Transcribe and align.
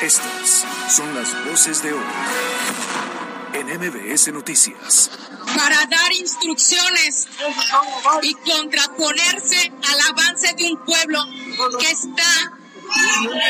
Estas 0.00 0.64
son 0.94 1.12
las 1.12 1.44
voces 1.44 1.82
de 1.82 1.92
hoy 1.92 2.04
en 3.54 3.66
MBS 3.66 4.32
Noticias. 4.32 5.10
Para 5.56 5.86
dar 5.86 6.12
instrucciones 6.12 7.26
y 8.22 8.34
contraponerse 8.34 9.72
al 9.90 10.00
avance 10.12 10.54
de 10.56 10.70
un 10.70 10.84
pueblo 10.84 11.18
que 11.80 11.90
está 11.90 12.52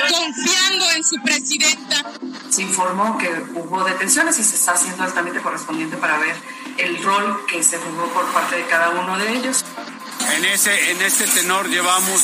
confiando 0.08 0.90
en 0.96 1.04
su 1.04 1.16
presidenta. 1.22 2.12
Se 2.48 2.62
informó 2.62 3.18
que 3.18 3.28
hubo 3.54 3.84
detenciones 3.84 4.38
y 4.38 4.44
se 4.44 4.56
está 4.56 4.72
haciendo 4.72 5.04
el 5.04 5.12
trámite 5.12 5.40
correspondiente 5.40 5.98
para 5.98 6.16
ver 6.16 6.34
el 6.78 7.02
rol 7.02 7.44
que 7.46 7.62
se 7.62 7.76
jugó 7.76 8.06
por 8.14 8.24
parte 8.32 8.56
de 8.56 8.66
cada 8.68 8.88
uno 8.88 9.18
de 9.18 9.36
ellos. 9.36 9.66
En, 10.34 10.44
ese, 10.46 10.92
en 10.92 11.02
este 11.02 11.26
tenor 11.26 11.68
llevamos 11.68 12.22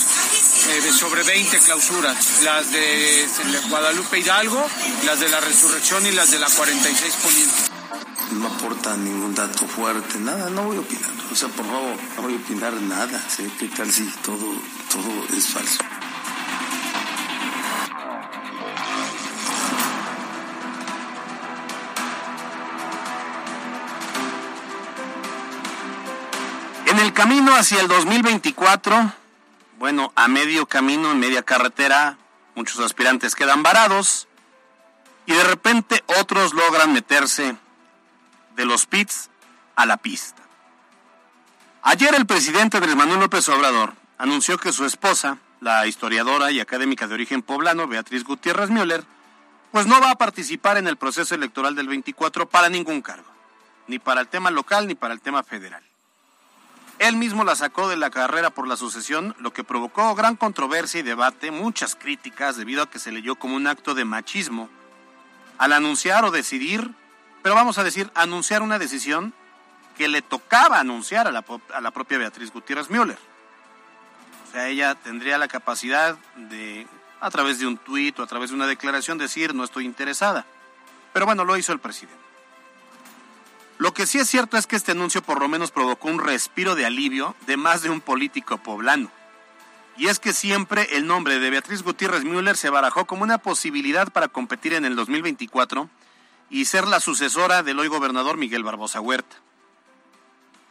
eh, 0.66 0.92
sobre 0.92 1.22
20 1.22 1.58
clausuras, 1.58 2.42
las 2.42 2.72
de 2.72 3.28
Guadalupe 3.68 4.18
Hidalgo, 4.18 4.64
las 5.04 5.20
de 5.20 5.28
la 5.28 5.40
Resurrección 5.40 6.06
y 6.06 6.12
las 6.12 6.30
de 6.30 6.38
la 6.38 6.48
46 6.48 7.14
Poniente. 7.22 7.54
No 8.32 8.46
aporta 8.48 8.96
ningún 8.96 9.34
dato 9.34 9.66
fuerte, 9.66 10.18
nada, 10.18 10.50
no 10.50 10.64
voy 10.64 10.76
a 10.78 10.80
opinar. 10.80 11.10
O 11.30 11.36
sea, 11.36 11.48
por 11.48 11.66
favor, 11.66 11.96
no 12.16 12.22
voy 12.22 12.34
a 12.34 12.36
opinar 12.36 12.72
nada. 12.74 13.22
¿sí? 13.28 13.50
¿Qué 13.58 13.68
tal 13.68 13.92
si 13.92 14.06
todo, 14.22 14.54
todo 14.90 15.36
es 15.36 15.46
falso? 15.48 15.78
En 26.86 26.98
el 27.00 27.12
camino 27.12 27.54
hacia 27.54 27.80
el 27.80 27.88
2024, 27.88 29.23
bueno, 29.78 30.12
a 30.14 30.28
medio 30.28 30.66
camino, 30.66 31.10
en 31.10 31.20
media 31.20 31.42
carretera, 31.42 32.16
muchos 32.54 32.78
aspirantes 32.80 33.34
quedan 33.34 33.62
varados 33.62 34.28
y 35.26 35.32
de 35.32 35.44
repente 35.44 36.02
otros 36.18 36.54
logran 36.54 36.92
meterse 36.92 37.56
de 38.56 38.64
los 38.64 38.86
pits 38.86 39.30
a 39.76 39.86
la 39.86 39.96
pista. 39.96 40.42
Ayer 41.82 42.14
el 42.14 42.26
presidente 42.26 42.80
del 42.80 42.96
Manuel 42.96 43.20
López 43.20 43.48
Obrador 43.48 43.94
anunció 44.16 44.58
que 44.58 44.72
su 44.72 44.84
esposa, 44.84 45.38
la 45.60 45.86
historiadora 45.86 46.50
y 46.50 46.60
académica 46.60 47.06
de 47.06 47.14
origen 47.14 47.42
poblano 47.42 47.86
Beatriz 47.86 48.24
Gutiérrez 48.24 48.70
Müller, 48.70 49.04
pues 49.72 49.86
no 49.86 50.00
va 50.00 50.12
a 50.12 50.16
participar 50.16 50.76
en 50.76 50.86
el 50.86 50.96
proceso 50.96 51.34
electoral 51.34 51.74
del 51.74 51.88
24 51.88 52.48
para 52.48 52.68
ningún 52.68 53.02
cargo, 53.02 53.28
ni 53.88 53.98
para 53.98 54.20
el 54.20 54.28
tema 54.28 54.50
local 54.50 54.86
ni 54.86 54.94
para 54.94 55.12
el 55.14 55.20
tema 55.20 55.42
federal. 55.42 55.82
Él 56.98 57.16
mismo 57.16 57.44
la 57.44 57.56
sacó 57.56 57.88
de 57.88 57.96
la 57.96 58.10
carrera 58.10 58.50
por 58.50 58.68
la 58.68 58.76
sucesión, 58.76 59.34
lo 59.38 59.52
que 59.52 59.64
provocó 59.64 60.14
gran 60.14 60.36
controversia 60.36 61.00
y 61.00 61.02
debate, 61.02 61.50
muchas 61.50 61.96
críticas 61.96 62.56
debido 62.56 62.82
a 62.82 62.90
que 62.90 62.98
se 62.98 63.12
leyó 63.12 63.34
como 63.36 63.56
un 63.56 63.66
acto 63.66 63.94
de 63.94 64.04
machismo 64.04 64.68
al 65.58 65.72
anunciar 65.72 66.24
o 66.24 66.30
decidir, 66.30 66.90
pero 67.42 67.54
vamos 67.54 67.78
a 67.78 67.84
decir, 67.84 68.10
anunciar 68.14 68.62
una 68.62 68.78
decisión 68.78 69.34
que 69.96 70.08
le 70.08 70.22
tocaba 70.22 70.80
anunciar 70.80 71.28
a 71.28 71.32
la, 71.32 71.44
a 71.72 71.80
la 71.80 71.90
propia 71.90 72.18
Beatriz 72.18 72.52
Gutiérrez 72.52 72.90
Müller. 72.90 73.18
O 74.48 74.52
sea, 74.52 74.68
ella 74.68 74.94
tendría 74.94 75.38
la 75.38 75.48
capacidad 75.48 76.16
de, 76.36 76.86
a 77.20 77.30
través 77.30 77.58
de 77.58 77.66
un 77.66 77.76
tuit 77.76 78.18
o 78.18 78.22
a 78.22 78.26
través 78.26 78.50
de 78.50 78.56
una 78.56 78.66
declaración, 78.66 79.18
decir 79.18 79.54
no 79.54 79.64
estoy 79.64 79.84
interesada. 79.84 80.44
Pero 81.12 81.26
bueno, 81.26 81.44
lo 81.44 81.56
hizo 81.56 81.72
el 81.72 81.78
presidente. 81.80 82.22
Lo 83.78 83.92
que 83.92 84.06
sí 84.06 84.18
es 84.18 84.28
cierto 84.28 84.56
es 84.56 84.66
que 84.66 84.76
este 84.76 84.92
anuncio 84.92 85.22
por 85.22 85.40
lo 85.40 85.48
menos 85.48 85.70
provocó 85.70 86.08
un 86.08 86.20
respiro 86.20 86.74
de 86.74 86.86
alivio 86.86 87.34
de 87.46 87.56
más 87.56 87.82
de 87.82 87.90
un 87.90 88.00
político 88.00 88.58
poblano. 88.58 89.10
Y 89.96 90.08
es 90.08 90.18
que 90.18 90.32
siempre 90.32 90.96
el 90.96 91.06
nombre 91.06 91.38
de 91.38 91.50
Beatriz 91.50 91.82
Gutiérrez 91.82 92.24
Müller 92.24 92.56
se 92.56 92.70
barajó 92.70 93.04
como 93.04 93.22
una 93.22 93.38
posibilidad 93.38 94.10
para 94.12 94.28
competir 94.28 94.74
en 94.74 94.84
el 94.84 94.96
2024 94.96 95.88
y 96.50 96.64
ser 96.66 96.86
la 96.86 97.00
sucesora 97.00 97.62
del 97.62 97.78
hoy 97.78 97.88
gobernador 97.88 98.36
Miguel 98.36 98.64
Barbosa 98.64 99.00
Huerta. 99.00 99.36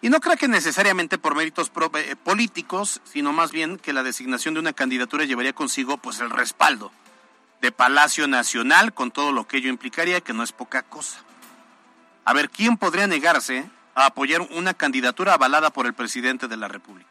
Y 0.02 0.10
no 0.10 0.20
creo 0.20 0.36
que 0.36 0.50
necesariamente 0.50 1.18
por 1.18 1.36
méritos 1.36 1.72
eh, 1.96 2.16
políticos, 2.22 3.00
sino 3.06 3.32
más 3.32 3.52
bien 3.52 3.78
que 3.78 3.94
la 3.94 4.04
designación 4.04 4.54
de 4.54 4.60
una 4.60 4.74
candidatura 4.74 5.24
llevaría 5.24 5.54
consigo 5.54 5.98
pues 5.98 6.20
el 6.20 6.30
respaldo 6.30 6.92
de 7.62 7.72
Palacio 7.72 8.28
Nacional 8.28 8.94
con 8.94 9.12
todo 9.12 9.32
lo 9.32 9.48
que 9.48 9.58
ello 9.58 9.70
implicaría, 9.70 10.20
que 10.20 10.34
no 10.34 10.44
es 10.44 10.52
poca 10.52 10.84
cosa. 10.84 11.24
A 12.26 12.34
ver, 12.34 12.50
¿quién 12.50 12.78
podría 12.78 13.08
negarse 13.08 13.70
a 13.96 14.08
apoyar 14.08 14.42
una 14.42 14.74
candidatura 14.74 15.34
avalada 15.34 15.72
por 15.72 15.86
el 15.86 15.94
presidente 15.94 16.48
de 16.48 16.58
la 16.58 16.68
República? 16.68 17.10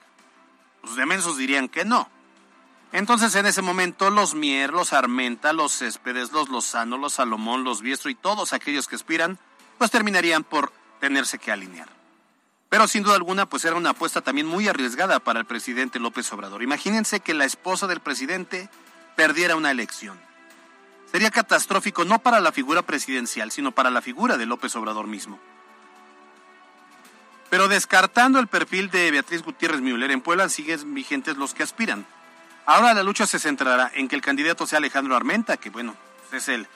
Los 0.83 0.97
demensos 0.97 1.37
dirían 1.37 1.69
que 1.69 1.85
no. 1.85 2.09
Entonces, 2.93 3.35
en 3.37 3.47
ese 3.47 3.63
momento, 3.63 4.11
los 4.11 4.35
Mier, 4.35 4.71
los 4.73 4.93
Armenta, 4.93 5.53
los 5.53 5.73
Céspedes, 5.73 6.33
los 6.33 6.49
Lozano, 6.51 6.99
los 6.99 7.15
Salomón, 7.15 7.65
los 7.65 7.81
Biestro 7.81 8.11
y 8.11 8.15
todos 8.15 8.53
aquellos 8.53 8.87
que 8.87 8.97
aspiran, 8.97 9.39
pues 9.79 9.91
terminarían 9.91 10.45
por 10.45 10.73
tenerse 11.01 11.39
que 11.39 11.53
alinear. 11.53 11.89
Pero 12.69 12.89
sin 12.89 13.03
duda 13.03 13.17
alguna, 13.17 13.47
pues 13.47 13.65
era 13.65 13.77
una 13.77 13.91
apuesta 13.91 14.23
también 14.23 14.47
muy 14.47 14.69
arriesgada 14.69 15.21
para 15.21 15.41
el 15.41 15.47
presidente 15.47 15.99
López 15.99 16.33
Obrador. 16.33 16.63
Imagínense 16.63 17.21
que 17.21 17.35
la 17.35 17.45
esposa 17.45 17.87
del 17.87 18.01
presidente 18.01 18.71
perdiera 19.17 19.57
una 19.57 19.71
elección. 19.71 20.19
Sería 21.13 21.31
catastrófico 21.31 22.05
no 22.05 22.19
para 22.21 22.41
la 22.41 22.53
figura 22.53 22.83
presidencial, 22.83 23.53
sino 23.53 23.71
para 23.71 23.91
la 23.91 24.01
figura 24.01 24.39
de 24.39 24.47
López 24.47 24.75
Obrador 24.77 25.07
mismo. 25.07 25.39
Pero 27.51 27.69
descartando 27.69 28.39
el 28.39 28.47
perfil 28.47 28.91
de 28.91 29.11
Beatriz 29.11 29.43
Gutiérrez 29.43 29.83
Müller, 29.83 30.11
en 30.11 30.23
Puebla 30.23 30.49
siguen 30.49 30.95
vigentes 30.95 31.37
los 31.37 31.53
que 31.53 31.63
aspiran. 31.63 32.07
Ahora 32.65 32.95
la 32.95 33.03
lucha 33.03 33.27
se 33.27 33.39
centrará 33.39 33.91
en 33.95 34.09
que 34.09 34.17
el 34.17 34.23
candidato 34.23 34.67
sea 34.67 34.79
Alejandro 34.79 35.15
Armenta, 35.15 35.59
que 35.59 35.69
bueno, 35.69 35.95
es 36.33 36.49
el 36.49 36.67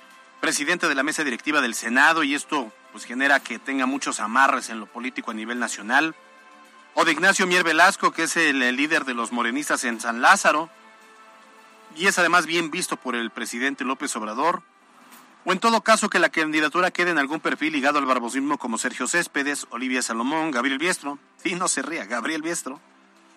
presidente 0.42 0.86
de 0.86 0.94
la 0.94 1.02
mesa 1.02 1.24
directiva 1.24 1.62
del 1.62 1.74
Senado 1.74 2.22
y 2.22 2.34
esto 2.34 2.70
pues 2.92 3.04
genera 3.04 3.40
que 3.40 3.58
tenga 3.58 3.86
muchos 3.86 4.20
amarres 4.20 4.68
en 4.68 4.80
lo 4.80 4.86
político 4.86 5.30
a 5.30 5.34
nivel 5.34 5.58
nacional. 5.58 6.14
O 6.94 7.04
de 7.04 7.12
Ignacio 7.12 7.46
Mier 7.46 7.64
Velasco, 7.64 8.12
que 8.12 8.24
es 8.24 8.36
el, 8.36 8.58
líder 8.76 9.04
de 9.04 9.14
los 9.14 9.32
morenistas 9.32 9.84
en 9.84 10.00
San 10.00 10.20
Lázaro, 10.20 10.70
y 11.96 12.06
es 12.06 12.18
además 12.18 12.46
bien 12.46 12.70
visto 12.70 12.96
por 12.96 13.16
el 13.16 13.30
presidente 13.30 13.84
López 13.84 14.14
Obrador. 14.16 14.62
O 15.44 15.52
en 15.52 15.60
todo 15.60 15.80
caso 15.80 16.10
que 16.10 16.18
la 16.18 16.28
candidatura 16.28 16.90
quede 16.90 17.10
en 17.10 17.18
algún 17.18 17.40
perfil 17.40 17.72
ligado 17.72 17.98
al 17.98 18.06
barbosismo 18.06 18.58
como 18.58 18.78
Sergio 18.78 19.06
Céspedes, 19.06 19.66
Olivia 19.70 20.02
Salomón, 20.02 20.50
Gabriel 20.50 20.78
Biestro. 20.78 21.18
Sí, 21.42 21.54
no 21.54 21.68
se 21.68 21.82
ría, 21.82 22.04
Gabriel 22.04 22.42
Biestro. 22.42 22.80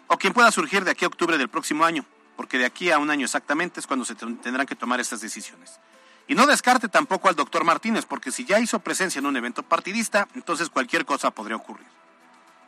O 0.08 0.18
quien 0.18 0.34
pueda 0.34 0.52
surgir 0.52 0.84
de 0.84 0.92
aquí 0.92 1.06
a 1.06 1.08
octubre 1.08 1.38
del 1.38 1.50
próximo 1.50 1.86
año, 1.86 2.04
porque 2.36 2.58
de 2.58 2.66
aquí 2.66 2.90
a 2.90 2.98
un 2.98 3.12
año 3.12 3.26
exactamente 3.26 3.80
es 3.80 3.86
cuando 3.86 4.06
se 4.06 4.16
tendrán 4.16 4.66
que 4.66 4.76
tomar 4.76 5.00
estas 5.00 5.22
decisiones. 5.22 5.80
Y 6.28 6.34
no 6.34 6.48
descarte 6.48 6.90
tampoco 6.90 7.30
al 7.30 7.36
doctor 7.36 7.64
Martínez, 7.64 8.06
porque 8.06 8.32
si 8.32 8.44
ya 8.44 8.60
hizo 8.60 8.80
presencia 8.80 9.20
en 9.20 9.28
un 9.28 9.38
evento 9.38 9.62
partidista, 9.62 10.28
entonces 10.34 10.70
cualquier 10.70 11.06
cosa 11.06 11.32
podría 11.32 11.58
ocurrir. 11.58 11.88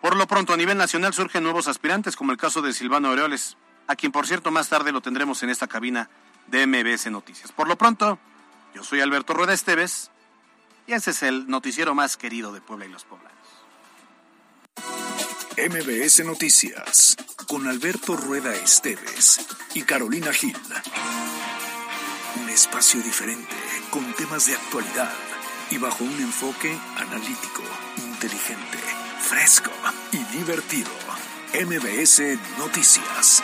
Por 0.01 0.15
lo 0.15 0.27
pronto, 0.27 0.53
a 0.53 0.57
nivel 0.57 0.77
nacional 0.77 1.13
surgen 1.13 1.43
nuevos 1.43 1.67
aspirantes, 1.67 2.15
como 2.15 2.31
el 2.31 2.37
caso 2.37 2.61
de 2.61 2.73
Silvano 2.73 3.09
Aureoles, 3.09 3.57
a 3.91 3.95
quien 3.97 4.13
por 4.13 4.25
cierto 4.25 4.51
más 4.51 4.69
tarde 4.69 4.93
lo 4.93 5.01
tendremos 5.01 5.43
en 5.43 5.49
esta 5.49 5.67
cabina 5.67 6.09
de 6.47 6.65
MBS 6.65 7.11
Noticias. 7.11 7.51
Por 7.51 7.67
lo 7.67 7.77
pronto, 7.77 8.17
yo 8.73 8.85
soy 8.85 9.01
Alberto 9.01 9.33
Rueda 9.33 9.51
Esteves, 9.51 10.11
y 10.87 10.93
ese 10.93 11.11
es 11.11 11.23
el 11.23 11.47
noticiero 11.49 11.93
más 11.93 12.15
querido 12.15 12.53
de 12.53 12.61
Puebla 12.61 12.85
y 12.85 12.89
los 12.89 13.03
poblanos. 13.03 13.35
MBS 15.57 16.23
Noticias, 16.23 17.17
con 17.47 17.67
Alberto 17.67 18.15
Rueda 18.15 18.55
Esteves 18.55 19.45
y 19.73 19.81
Carolina 19.81 20.31
Gil. 20.31 20.55
Un 22.41 22.49
espacio 22.49 23.01
diferente, 23.01 23.55
con 23.89 24.13
temas 24.13 24.47
de 24.47 24.55
actualidad 24.55 25.11
y 25.69 25.77
bajo 25.77 26.05
un 26.05 26.15
enfoque 26.15 26.77
analítico, 26.95 27.63
inteligente, 27.97 28.77
fresco 29.19 29.71
y 30.13 30.23
divertido. 30.37 30.91
MBS 31.53 32.39
Noticias. 32.57 33.43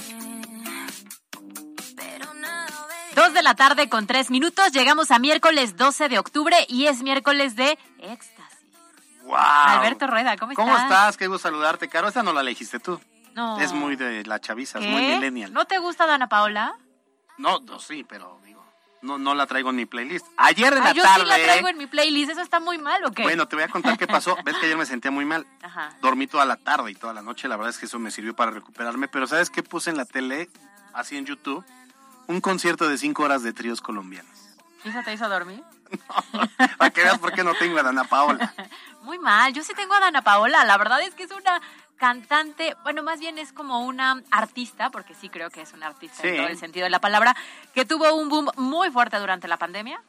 la 3.43 3.55
tarde 3.55 3.89
con 3.89 4.07
tres 4.07 4.29
minutos. 4.29 4.71
Llegamos 4.71 5.11
a 5.11 5.19
miércoles 5.19 5.77
12 5.77 6.09
de 6.09 6.19
octubre 6.19 6.55
y 6.67 6.87
es 6.87 7.01
miércoles 7.03 7.55
de 7.55 7.77
éxtasis. 7.99 8.41
¡Wow! 9.23 9.35
Alberto 9.37 10.07
Rueda, 10.07 10.35
¿cómo 10.37 10.51
estás? 10.51 10.65
¿Cómo 10.65 10.77
estás? 10.77 11.17
Qué 11.17 11.27
gusto 11.27 11.47
saludarte, 11.49 11.87
Caro. 11.89 12.07
Esta 12.07 12.23
no 12.23 12.33
la 12.33 12.41
elegiste 12.41 12.79
tú. 12.79 12.99
No. 13.33 13.59
Es 13.59 13.71
muy 13.71 13.95
de 13.95 14.25
la 14.25 14.39
chaviza, 14.39 14.79
es 14.79 14.85
muy 14.87 15.01
millennial. 15.01 15.53
¿No 15.53 15.65
te 15.65 15.77
gusta 15.77 16.05
Dana 16.05 16.27
Paola? 16.27 16.75
No, 17.37 17.59
no, 17.61 17.79
sí, 17.79 18.03
pero 18.03 18.39
digo, 18.43 18.61
no, 19.01 19.17
no 19.17 19.33
la 19.33 19.47
traigo 19.47 19.69
en 19.69 19.77
mi 19.77 19.85
playlist. 19.85 20.25
Ayer 20.37 20.73
en 20.73 20.79
Ah, 20.81 20.85
la 20.85 20.91
yo 20.93 21.03
tarde. 21.03 21.23
sí 21.23 21.29
la 21.29 21.35
traigo 21.37 21.67
en 21.69 21.77
mi 21.77 21.87
playlist. 21.87 22.31
¿Eso 22.31 22.41
está 22.41 22.59
muy 22.59 22.77
mal 22.77 23.03
o 23.05 23.11
qué? 23.11 23.23
Bueno, 23.23 23.47
te 23.47 23.55
voy 23.55 23.63
a 23.63 23.69
contar 23.69 23.97
qué 23.97 24.05
pasó. 24.05 24.35
Ves 24.43 24.57
que 24.57 24.65
ayer 24.65 24.77
me 24.77 24.85
sentía 24.85 25.11
muy 25.11 25.23
mal. 25.23 25.47
Ajá. 25.63 25.95
Dormí 26.01 26.27
toda 26.27 26.45
la 26.45 26.57
tarde 26.57 26.91
y 26.91 26.95
toda 26.95 27.13
la 27.13 27.21
noche. 27.21 27.47
La 27.47 27.55
verdad 27.55 27.69
es 27.69 27.77
que 27.77 27.85
eso 27.85 27.99
me 27.99 28.11
sirvió 28.11 28.35
para 28.35 28.51
recuperarme. 28.51 29.07
Pero 29.07 29.27
¿sabes 29.27 29.49
qué 29.49 29.63
puse 29.63 29.91
en 29.91 29.97
la 29.97 30.05
tele, 30.05 30.49
así 30.93 31.15
en 31.15 31.25
YouTube? 31.25 31.63
Un 32.27 32.41
concierto 32.41 32.87
de 32.87 32.97
cinco 32.97 33.23
horas 33.23 33.43
de 33.43 33.53
tríos 33.53 33.81
colombianos. 33.81 34.31
¿Y 34.83 34.89
eso 34.89 34.99
te 35.03 35.13
hizo 35.13 35.29
dormir? 35.29 35.63
Para 36.77 36.91
que 36.91 37.03
veas 37.03 37.19
por 37.19 37.33
qué 37.33 37.43
no 37.43 37.53
tengo 37.55 37.77
a 37.79 37.83
Dana 37.83 38.05
Paola. 38.05 38.53
Muy 39.03 39.19
mal. 39.19 39.53
Yo 39.53 39.63
sí 39.63 39.73
tengo 39.75 39.93
a 39.93 39.99
Dana 39.99 40.21
Paola. 40.21 40.63
La 40.65 40.77
verdad 40.77 41.01
es 41.01 41.13
que 41.13 41.23
es 41.23 41.31
una 41.31 41.61
cantante, 41.97 42.75
bueno, 42.81 43.03
más 43.03 43.19
bien 43.19 43.37
es 43.37 43.53
como 43.53 43.85
una 43.85 44.23
artista, 44.31 44.89
porque 44.89 45.13
sí 45.13 45.29
creo 45.29 45.51
que 45.51 45.61
es 45.61 45.71
una 45.73 45.85
artista 45.85 46.27
en 46.27 46.37
todo 46.37 46.47
el 46.47 46.57
sentido 46.57 46.85
de 46.85 46.89
la 46.89 46.99
palabra, 46.99 47.35
que 47.75 47.85
tuvo 47.85 48.11
un 48.15 48.27
boom 48.27 48.49
muy 48.55 48.89
fuerte 48.89 49.19
durante 49.19 49.47
la 49.47 49.57
pandemia, 49.57 50.01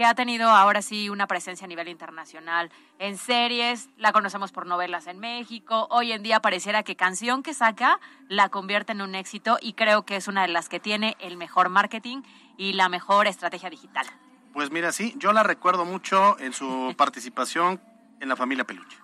que 0.00 0.06
ha 0.06 0.14
tenido 0.14 0.48
ahora 0.48 0.80
sí 0.80 1.10
una 1.10 1.26
presencia 1.26 1.66
a 1.66 1.68
nivel 1.68 1.86
internacional 1.88 2.70
en 2.98 3.18
series, 3.18 3.90
la 3.98 4.12
conocemos 4.12 4.50
por 4.50 4.64
novelas 4.64 5.06
en 5.06 5.18
México, 5.18 5.88
hoy 5.90 6.12
en 6.12 6.22
día 6.22 6.40
pareciera 6.40 6.82
que 6.82 6.96
canción 6.96 7.42
que 7.42 7.52
saca 7.52 8.00
la 8.26 8.48
convierte 8.48 8.92
en 8.92 9.02
un 9.02 9.14
éxito 9.14 9.58
y 9.60 9.74
creo 9.74 10.06
que 10.06 10.16
es 10.16 10.26
una 10.26 10.40
de 10.40 10.48
las 10.48 10.70
que 10.70 10.80
tiene 10.80 11.18
el 11.20 11.36
mejor 11.36 11.68
marketing 11.68 12.22
y 12.56 12.72
la 12.72 12.88
mejor 12.88 13.26
estrategia 13.26 13.68
digital. 13.68 14.06
Pues 14.54 14.70
mira, 14.70 14.90
sí, 14.90 15.12
yo 15.18 15.34
la 15.34 15.42
recuerdo 15.42 15.84
mucho 15.84 16.38
en 16.38 16.54
su 16.54 16.94
participación 16.96 17.78
en 18.20 18.30
la 18.30 18.36
familia 18.36 18.64
Peluche. 18.64 18.96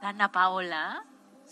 Dana 0.00 0.32
Paola. 0.32 1.04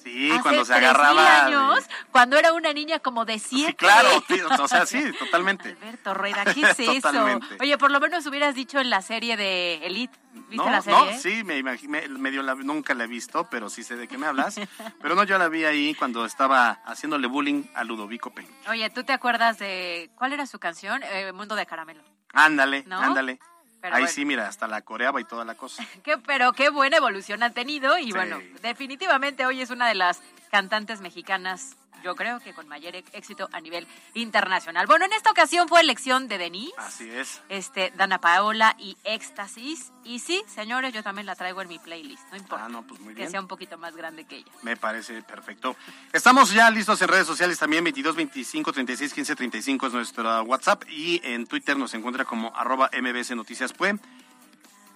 Sí, 0.04 0.30
Hace 0.30 0.42
cuando 0.42 0.64
se 0.66 0.74
3.000 0.74 0.76
agarraba. 0.76 1.22
de- 1.22 1.28
años, 1.56 1.84
cuando 2.12 2.36
era 2.36 2.52
una 2.52 2.72
niña 2.74 2.98
como 2.98 3.24
de 3.24 3.38
siete. 3.38 3.70
Sí, 3.70 3.74
claro, 3.76 4.08
sí, 4.28 4.38
o 4.40 4.68
sea, 4.68 4.84
sí, 4.86 5.02
totalmente. 5.18 5.70
Alberto 5.70 6.12
Rueda, 6.14 6.44
¿qué 6.52 6.60
es 6.60 6.78
eso? 7.04 7.40
Oye, 7.60 7.78
por 7.78 7.90
lo 7.90 8.00
menos 8.00 8.26
hubieras 8.26 8.54
dicho 8.54 8.78
en 8.78 8.90
la 8.90 9.00
serie 9.02 9.36
de 9.38 9.76
Elite. 9.86 10.16
¿Viste 10.34 10.56
No, 10.56 10.68
la 10.70 10.82
serie? 10.82 11.12
no, 11.14 11.18
sí, 11.18 11.42
me 11.44 11.56
imaginé, 11.58 12.06
medio 12.08 12.42
la- 12.42 12.54
nunca 12.54 12.92
la 12.92 13.04
he 13.04 13.06
visto, 13.06 13.48
pero 13.50 13.70
sí 13.70 13.82
sé 13.82 13.96
de 13.96 14.06
qué 14.06 14.18
me 14.18 14.26
hablas. 14.26 14.56
Pero 15.00 15.14
no, 15.14 15.24
yo 15.24 15.38
la 15.38 15.48
vi 15.48 15.64
ahí 15.64 15.94
cuando 15.94 16.24
estaba 16.26 16.80
haciéndole 16.84 17.26
bullying 17.26 17.62
a 17.74 17.84
Ludovico 17.84 18.30
Peluche. 18.30 18.54
Oye, 18.68 18.90
¿tú 18.90 19.04
te 19.04 19.12
acuerdas 19.12 19.58
de 19.58 20.10
cuál 20.16 20.32
era 20.32 20.46
su 20.46 20.58
canción? 20.58 21.02
Eh, 21.04 21.32
Mundo 21.32 21.54
de 21.54 21.64
Caramelo. 21.66 22.02
Ándale, 22.32 22.84
¿No? 22.86 22.98
ándale. 22.98 23.38
Pero 23.84 23.96
ahí 23.96 24.02
bueno. 24.04 24.14
sí, 24.14 24.25
mira, 24.25 24.48
hasta 24.48 24.66
la 24.66 24.81
coreaba 24.81 25.20
y 25.20 25.25
toda 25.25 25.44
la 25.44 25.56
cosa. 25.56 25.84
Qué, 26.02 26.16
pero 26.16 26.54
qué 26.54 26.70
buena 26.70 26.96
evolución 26.96 27.42
han 27.42 27.52
tenido 27.52 27.98
y 27.98 28.04
Sí. 28.06 28.12
bueno, 28.12 28.40
definitivamente 28.62 29.44
hoy 29.44 29.60
es 29.60 29.69
una 29.69 29.86
de 29.88 29.94
las 29.94 30.22
cantantes 30.50 31.02
mexicanas, 31.02 31.76
yo 32.04 32.14
creo 32.14 32.38
que 32.40 32.52
con 32.52 32.68
mayor 32.68 32.94
e- 32.94 33.04
éxito 33.14 33.48
a 33.52 33.60
nivel 33.60 33.88
internacional. 34.12 34.86
Bueno, 34.86 35.06
en 35.06 35.12
esta 35.14 35.30
ocasión 35.30 35.68
fue 35.68 35.80
elección 35.80 36.28
de 36.28 36.38
Denise. 36.38 36.74
Así 36.76 37.08
es. 37.10 37.40
este, 37.48 37.92
Dana 37.96 38.20
Paola 38.20 38.76
y 38.78 38.96
Éxtasis. 39.04 39.90
Y 40.04 40.18
sí, 40.18 40.42
señores, 40.46 40.92
yo 40.92 41.02
también 41.02 41.24
la 41.26 41.34
traigo 41.34 41.62
en 41.62 41.68
mi 41.68 41.78
playlist, 41.78 42.22
no 42.30 42.36
importa. 42.36 42.66
Ah, 42.66 42.68
no, 42.68 42.82
pues 42.86 43.00
muy 43.00 43.14
que 43.14 43.20
bien. 43.20 43.30
sea 43.30 43.40
un 43.40 43.48
poquito 43.48 43.78
más 43.78 43.96
grande 43.96 44.24
que 44.26 44.36
ella. 44.36 44.52
Me 44.62 44.76
parece 44.76 45.22
perfecto. 45.22 45.74
Estamos 46.12 46.52
ya 46.52 46.70
listos 46.70 47.00
en 47.00 47.08
redes 47.08 47.26
sociales 47.26 47.58
también, 47.58 47.82
22 47.82 48.14
25 48.14 48.72
36 48.72 49.14
15 49.14 49.34
35 49.36 49.86
es 49.86 49.92
nuestro 49.94 50.42
WhatsApp 50.42 50.84
y 50.90 51.20
en 51.24 51.46
Twitter 51.46 51.76
nos 51.78 51.94
encuentra 51.94 52.26
como 52.26 52.54
arroba 52.54 52.90
mbs 52.92 53.30
noticias 53.34 53.72
pue, 53.72 53.94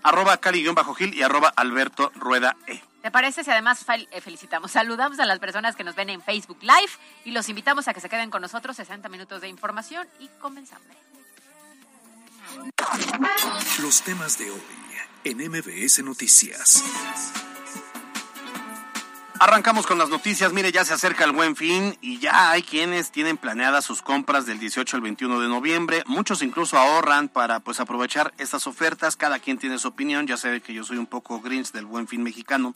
arroba 0.02 0.36
cali-gil 0.36 1.14
y 1.14 1.22
arroba 1.22 1.48
alberto 1.56 2.12
rueda 2.14 2.56
e. 2.66 2.82
¿Te 3.02 3.10
parece 3.10 3.44
si 3.44 3.50
además 3.50 3.84
eh, 4.10 4.20
felicitamos, 4.20 4.70
saludamos 4.72 5.18
a 5.20 5.26
las 5.26 5.38
personas 5.38 5.76
que 5.76 5.84
nos 5.84 5.94
ven 5.94 6.10
en 6.10 6.22
Facebook 6.22 6.58
Live 6.62 6.92
y 7.24 7.30
los 7.30 7.48
invitamos 7.48 7.88
a 7.88 7.94
que 7.94 8.00
se 8.00 8.08
queden 8.08 8.30
con 8.30 8.42
nosotros 8.42 8.76
60 8.76 9.08
minutos 9.08 9.40
de 9.40 9.48
información 9.48 10.06
y 10.18 10.28
comenzamos. 10.40 10.86
Los 13.82 14.02
temas 14.02 14.38
de 14.38 14.50
hoy 14.50 14.60
en 15.24 15.38
MBS 15.38 16.02
Noticias. 16.02 16.82
Arrancamos 19.40 19.86
con 19.86 19.98
las 19.98 20.08
noticias. 20.08 20.52
Mire, 20.52 20.72
ya 20.72 20.84
se 20.84 20.94
acerca 20.94 21.24
el 21.24 21.30
buen 21.30 21.54
fin 21.54 21.96
y 22.00 22.18
ya 22.18 22.50
hay 22.50 22.62
quienes 22.62 23.12
tienen 23.12 23.36
planeadas 23.36 23.84
sus 23.84 24.02
compras 24.02 24.46
del 24.46 24.58
18 24.58 24.96
al 24.96 25.02
21 25.02 25.40
de 25.40 25.48
noviembre. 25.48 26.02
Muchos 26.06 26.42
incluso 26.42 26.76
ahorran 26.76 27.28
para 27.28 27.60
pues 27.60 27.78
aprovechar 27.78 28.34
estas 28.38 28.66
ofertas. 28.66 29.14
Cada 29.14 29.38
quien 29.38 29.58
tiene 29.58 29.78
su 29.78 29.88
opinión. 29.88 30.26
Ya 30.26 30.36
sabe 30.36 30.60
que 30.60 30.74
yo 30.74 30.82
soy 30.82 30.96
un 30.96 31.06
poco 31.06 31.40
grinch 31.40 31.70
del 31.70 31.86
buen 31.86 32.08
fin 32.08 32.24
mexicano. 32.24 32.74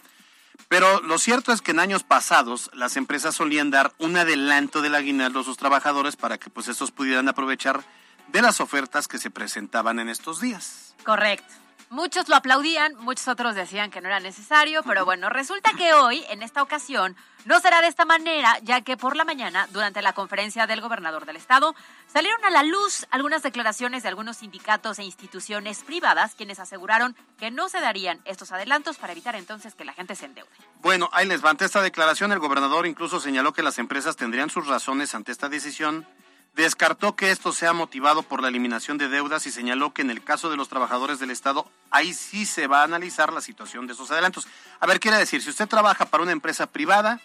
Pero 0.69 1.01
lo 1.01 1.19
cierto 1.19 1.53
es 1.53 1.63
que 1.63 1.73
en 1.73 1.81
años 1.81 2.05
pasados 2.05 2.71
las 2.75 2.97
empresas 2.97 3.35
solían 3.35 3.73
dar 3.73 3.93
un 3.99 4.17
adelanto 4.17 4.83
del 4.83 4.95
aguinaldo 4.95 5.41
a 5.41 5.45
sus 5.45 5.57
trabajadores 5.57 6.15
para 6.15 6.39
que 6.39 6.49
pues 6.49 6.69
estos 6.69 6.93
pudieran 6.93 7.29
aprovechar 7.29 7.83
de 8.29 8.41
las 8.41 8.61
ofertas 8.61 9.09
que 9.09 9.19
se 9.19 9.31
presentaban 9.31 9.99
en 9.99 10.09
estos 10.09 10.41
días. 10.41 10.95
Correcto. 11.05 11.62
Muchos 11.93 12.31
lo 12.31 12.37
aplaudían, 12.37 12.95
muchos 13.01 13.29
otros 13.29 13.55
decían 13.55 13.91
que 13.91 14.01
no 14.01 14.09
era 14.09 14.19
necesario, 14.19 14.83
pero 14.83 15.05
bueno, 15.05 15.29
resulta 15.29 15.75
que 15.75 15.93
hoy, 15.93 16.25
en 16.31 16.43
esta 16.43 16.63
ocasión, 16.63 17.15
no 17.45 17.61
será 17.61 17.83
de 17.83 17.89
esta 17.89 18.07
manera, 18.07 18.59
ya 18.63 18.81
que 18.81 18.97
por 18.97 19.15
la 19.15 19.27
mañana, 19.27 19.69
durante 19.73 20.01
la 20.01 20.15
conferencia 20.15 20.67
del 20.67 20.81
gobernador 20.81 21.27
del 21.27 21.37
estado, 21.37 21.75
salieron 22.11 22.43
a 22.47 22.51
la 22.51 22.63
luz 22.63 23.07
algunas 23.11 23.43
declaraciones 23.43 24.03
de 24.03 24.09
algunos 24.09 24.39
sindicatos 24.39 24.99
e 25.01 25.05
instituciones 25.05 25.83
privadas, 25.83 26.35
quienes 26.35 26.61
aseguraron 26.61 27.15
que 27.39 27.51
no 27.51 27.69
se 27.69 27.83
darían 27.83 28.23
estos 28.25 28.53
adelantos 28.53 28.97
para 28.97 29.13
evitar 29.13 29.37
entonces 29.37 29.75
que 29.75 29.85
la 29.85 29.93
gente 29.93 30.17
se 30.17 30.25
endeude. 30.25 30.49
Bueno, 30.81 31.11
ahí 31.13 31.27
les 31.27 31.45
va. 31.45 31.51
Ante 31.51 31.67
esta 31.67 31.83
declaración, 31.83 32.33
el 32.33 32.39
gobernador 32.39 32.87
incluso 32.87 33.21
señaló 33.21 33.53
que 33.53 33.63
las 33.63 33.79
empresas 33.79 34.17
tendrían 34.17 34.49
sus 34.49 34.67
razones 34.67 35.15
ante 35.15 35.31
esta 35.31 35.51
decisión. 35.51 36.07
Descartó 36.55 37.17
que 37.17 37.31
esto 37.31 37.53
sea 37.53 37.73
motivado 37.73 38.23
por 38.23 38.43
la 38.43 38.49
eliminación 38.49 38.99
de 38.99 39.09
deudas 39.09 39.47
y 39.47 39.51
señaló 39.51 39.95
que 39.95 40.03
en 40.03 40.11
el 40.11 40.23
caso 40.23 40.51
de 40.51 40.57
los 40.57 40.69
trabajadores 40.69 41.19
del 41.19 41.31
Estado, 41.31 41.67
ahí 41.91 42.13
sí 42.13 42.45
se 42.45 42.67
va 42.67 42.83
a 42.83 42.85
analizar 42.85 43.33
la 43.33 43.41
situación 43.41 43.87
de 43.87 43.95
esos 43.95 44.11
adelantos. 44.11 44.47
A 44.79 44.87
ver, 44.87 45.01
quiere 45.01 45.17
decir, 45.17 45.43
si 45.43 45.49
usted 45.49 45.67
trabaja 45.67 46.05
para 46.07 46.23
una 46.23 46.33
empresa 46.33 46.67
privada, 46.67 47.21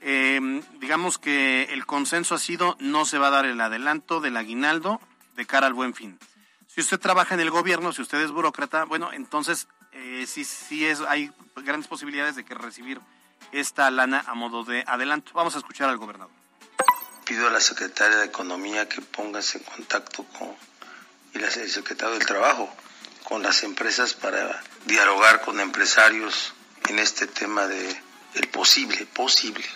eh, 0.00 0.62
digamos 0.80 1.18
que 1.18 1.64
el 1.72 1.86
consenso 1.86 2.34
ha 2.34 2.38
sido 2.38 2.76
no 2.78 3.06
se 3.06 3.18
va 3.18 3.28
a 3.28 3.30
dar 3.30 3.46
el 3.46 3.60
adelanto 3.60 4.20
del 4.20 4.36
aguinaldo 4.36 5.00
de 5.34 5.46
cara 5.46 5.66
al 5.66 5.74
buen 5.74 5.94
fin. 5.94 6.18
Si 6.66 6.82
usted 6.82 7.00
trabaja 7.00 7.34
en 7.34 7.40
el 7.40 7.50
gobierno, 7.50 7.92
si 7.92 8.02
usted 8.02 8.20
es 8.20 8.30
burócrata, 8.30 8.84
bueno, 8.84 9.12
entonces 9.12 9.66
eh, 9.92 10.24
sí, 10.26 10.44
sí 10.44 10.84
es, 10.84 11.00
hay 11.00 11.32
grandes 11.56 11.88
posibilidades 11.88 12.36
de 12.36 12.44
que 12.44 12.54
recibir 12.54 13.00
esta 13.50 13.90
lana 13.90 14.22
a 14.26 14.34
modo 14.34 14.62
de 14.62 14.84
adelanto. 14.86 15.32
Vamos 15.34 15.54
a 15.54 15.58
escuchar 15.58 15.88
al 15.88 15.96
gobernador. 15.96 16.30
Pido 17.28 17.46
a 17.46 17.50
la 17.50 17.60
secretaria 17.60 18.16
de 18.16 18.24
Economía 18.24 18.88
que 18.88 19.02
póngase 19.02 19.58
en 19.58 19.64
contacto 19.64 20.24
con 20.38 20.56
y 21.34 21.38
la 21.38 21.48
el 21.48 21.70
secretario 21.70 22.14
del 22.14 22.26
Trabajo 22.26 22.74
con 23.24 23.42
las 23.42 23.64
empresas 23.64 24.14
para 24.14 24.62
dialogar 24.86 25.42
con 25.42 25.60
empresarios 25.60 26.54
en 26.88 26.98
este 26.98 27.26
tema 27.26 27.66
de 27.66 28.00
el 28.32 28.48
posible, 28.48 29.04
posible 29.04 29.66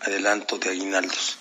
adelanto 0.00 0.56
de 0.56 0.70
aguinaldos. 0.70 1.36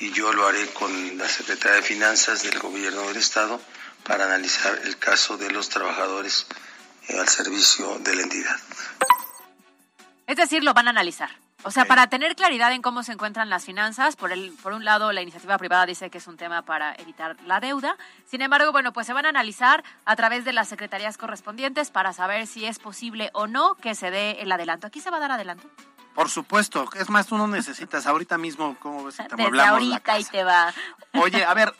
Y 0.00 0.10
yo 0.10 0.32
lo 0.32 0.44
haré 0.44 0.66
con 0.70 1.16
la 1.16 1.28
secretaria 1.28 1.76
de 1.76 1.82
Finanzas 1.82 2.42
del 2.42 2.58
Gobierno 2.58 3.06
del 3.06 3.18
Estado 3.18 3.60
para 4.02 4.24
analizar 4.24 4.76
el 4.82 4.98
caso 4.98 5.36
de 5.36 5.52
los 5.52 5.68
trabajadores 5.68 6.46
eh, 7.06 7.16
al 7.16 7.28
servicio 7.28 8.00
de 8.00 8.12
la 8.12 8.22
entidad. 8.22 8.56
Es 10.26 10.36
decir, 10.36 10.64
lo 10.64 10.74
van 10.74 10.88
a 10.88 10.90
analizar. 10.90 11.45
O 11.64 11.70
sea, 11.70 11.84
para 11.84 12.06
tener 12.08 12.36
claridad 12.36 12.70
en 12.72 12.82
cómo 12.82 13.02
se 13.02 13.12
encuentran 13.12 13.50
las 13.50 13.64
finanzas, 13.64 14.14
por, 14.14 14.30
el, 14.30 14.52
por 14.62 14.72
un 14.72 14.84
lado, 14.84 15.10
la 15.12 15.22
iniciativa 15.22 15.58
privada 15.58 15.84
dice 15.86 16.10
que 16.10 16.18
es 16.18 16.26
un 16.26 16.36
tema 16.36 16.62
para 16.62 16.94
evitar 16.94 17.36
la 17.44 17.58
deuda. 17.60 17.96
Sin 18.26 18.42
embargo, 18.42 18.70
bueno, 18.72 18.92
pues 18.92 19.06
se 19.06 19.12
van 19.12 19.26
a 19.26 19.30
analizar 19.30 19.82
a 20.04 20.14
través 20.16 20.44
de 20.44 20.52
las 20.52 20.68
secretarías 20.68 21.16
correspondientes 21.18 21.90
para 21.90 22.12
saber 22.12 22.46
si 22.46 22.66
es 22.66 22.78
posible 22.78 23.30
o 23.32 23.46
no 23.46 23.74
que 23.76 23.94
se 23.94 24.10
dé 24.10 24.42
el 24.42 24.52
adelanto. 24.52 24.86
¿Aquí 24.86 25.00
se 25.00 25.10
va 25.10 25.16
a 25.16 25.20
dar 25.20 25.32
adelanto? 25.32 25.68
Por 26.14 26.30
supuesto, 26.30 26.88
es 26.94 27.10
más, 27.10 27.26
tú 27.26 27.36
no 27.36 27.46
necesitas 27.48 28.06
ahorita 28.06 28.38
mismo, 28.38 28.76
¿cómo 28.78 29.04
ves? 29.04 29.16
Te 29.16 29.24
Desde 29.24 29.34
amueblamos 29.34 29.82
la 29.82 29.96
ahorita 29.96 30.18
y 30.18 30.22
casa. 30.22 30.32
te 30.32 30.44
va. 30.44 30.74
Oye, 31.14 31.44
a 31.44 31.52
ver, 31.54 31.74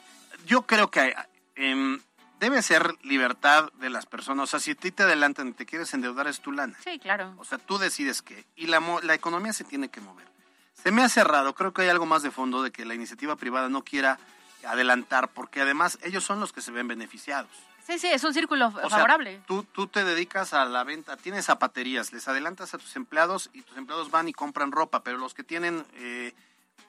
yo 0.47 0.63
creo 0.67 0.91
que 0.91 1.15
em, 1.55 2.01
debe 2.41 2.63
ser 2.63 2.95
libertad 3.03 3.71
de 3.75 3.91
las 3.91 4.07
personas. 4.07 4.45
O 4.45 4.47
sea, 4.47 4.61
si 4.61 4.73
a 4.73 4.75
ti 4.75 4.91
te 4.91 5.03
adelantan 5.05 5.49
y 5.49 5.53
te 5.53 5.67
quieres 5.67 5.93
endeudar, 5.95 6.27
es 6.27 6.41
tu 6.41 6.53
lana. 6.53 6.77
Sí, 6.83 6.99
claro. 6.99 7.35
O 7.39 7.45
sea, 7.45 7.59
tú 7.59 7.79
decides 7.79 8.23
qué. 8.23 8.45
Y 8.57 8.67
la, 8.67 8.81
la 9.03 9.15
economía 9.15 9.53
se 9.53 9.65
tiene 9.65 9.89
que 9.89 10.01
mover. 10.01 10.27
Se 10.75 10.91
me 10.91 11.03
hace 11.03 11.25
raro, 11.25 11.55
creo 11.55 11.73
que 11.73 11.83
hay 11.83 11.89
algo 11.89 12.07
más 12.07 12.23
de 12.23 12.31
fondo 12.31 12.63
de 12.63 12.71
que 12.71 12.85
la 12.85 12.95
iniciativa 12.95 13.37
privada 13.37 13.69
no 13.69 13.83
quiera 13.83 14.19
adelantar, 14.67 15.29
porque 15.29 15.61
además 15.63 15.99
ellos 16.03 16.25
son 16.25 16.41
los 16.41 16.53
que 16.53 16.61
se 16.61 16.71
ven 16.71 16.87
beneficiados. 16.89 17.51
Sí, 17.87 17.99
sí, 18.01 18.09
es 18.09 18.25
un 18.25 18.35
círculo 18.35 18.67
O 18.67 18.73
sea, 18.73 18.89
favorable. 18.91 19.41
tú, 19.47 19.63
tú 19.63 19.87
te 19.87 20.05
dedicas 20.05 20.53
a 20.53 20.65
la 20.65 20.83
venta, 20.83 21.17
tienes 21.17 21.45
zapaterías, 21.47 22.13
les 22.13 22.27
adelantas 22.27 22.75
a 22.75 22.79
tus 22.79 22.97
empleados 22.97 23.49
y 23.53 23.63
tus 23.63 23.77
empleados 23.77 24.11
van 24.11 24.27
y 24.29 24.33
compran 24.33 24.73
ropa, 24.73 25.05
pero 25.05 25.19
los 25.19 25.35
que 25.35 25.45
tienen 25.45 25.87
eh, 25.95 26.35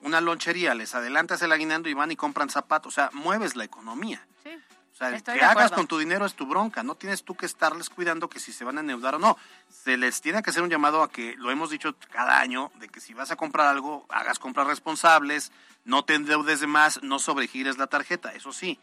una 0.02 0.20
lonchería, 0.20 0.74
les 0.74 0.94
adelantas 0.96 1.40
el 1.42 1.52
aguinaldo 1.52 1.88
y 1.88 1.94
van 1.94 2.10
y 2.10 2.16
compran 2.16 2.50
zapatos. 2.50 2.92
O 2.92 2.94
sea, 2.94 3.10
mueves 3.12 3.54
la 3.54 3.62
economía. 3.64 4.26
O 4.98 5.04
sea, 5.06 5.10
Estoy 5.10 5.38
que 5.38 5.44
hagas 5.44 5.70
con 5.70 5.86
tu 5.86 5.96
dinero 5.96 6.26
es 6.26 6.34
tu 6.34 6.44
bronca. 6.44 6.82
No 6.82 6.96
tienes 6.96 7.22
tú 7.22 7.36
que 7.36 7.46
estarles 7.46 7.88
cuidando 7.88 8.28
que 8.28 8.40
si 8.40 8.52
se 8.52 8.64
van 8.64 8.78
a 8.78 8.80
endeudar 8.80 9.14
o 9.14 9.18
no. 9.20 9.36
Se 9.68 9.96
les 9.96 10.20
tiene 10.20 10.42
que 10.42 10.50
hacer 10.50 10.60
un 10.64 10.70
llamado 10.70 11.04
a 11.04 11.08
que, 11.10 11.36
lo 11.36 11.52
hemos 11.52 11.70
dicho 11.70 11.94
cada 12.10 12.40
año, 12.40 12.72
de 12.80 12.88
que 12.88 13.00
si 13.00 13.14
vas 13.14 13.30
a 13.30 13.36
comprar 13.36 13.68
algo, 13.68 14.04
hagas 14.08 14.40
compras 14.40 14.66
responsables, 14.66 15.52
no 15.84 16.04
te 16.04 16.16
endeudes 16.16 16.58
de 16.58 16.66
más, 16.66 17.00
no 17.04 17.20
sobregires 17.20 17.78
la 17.78 17.86
tarjeta, 17.86 18.32
eso 18.32 18.52
sí. 18.52 18.80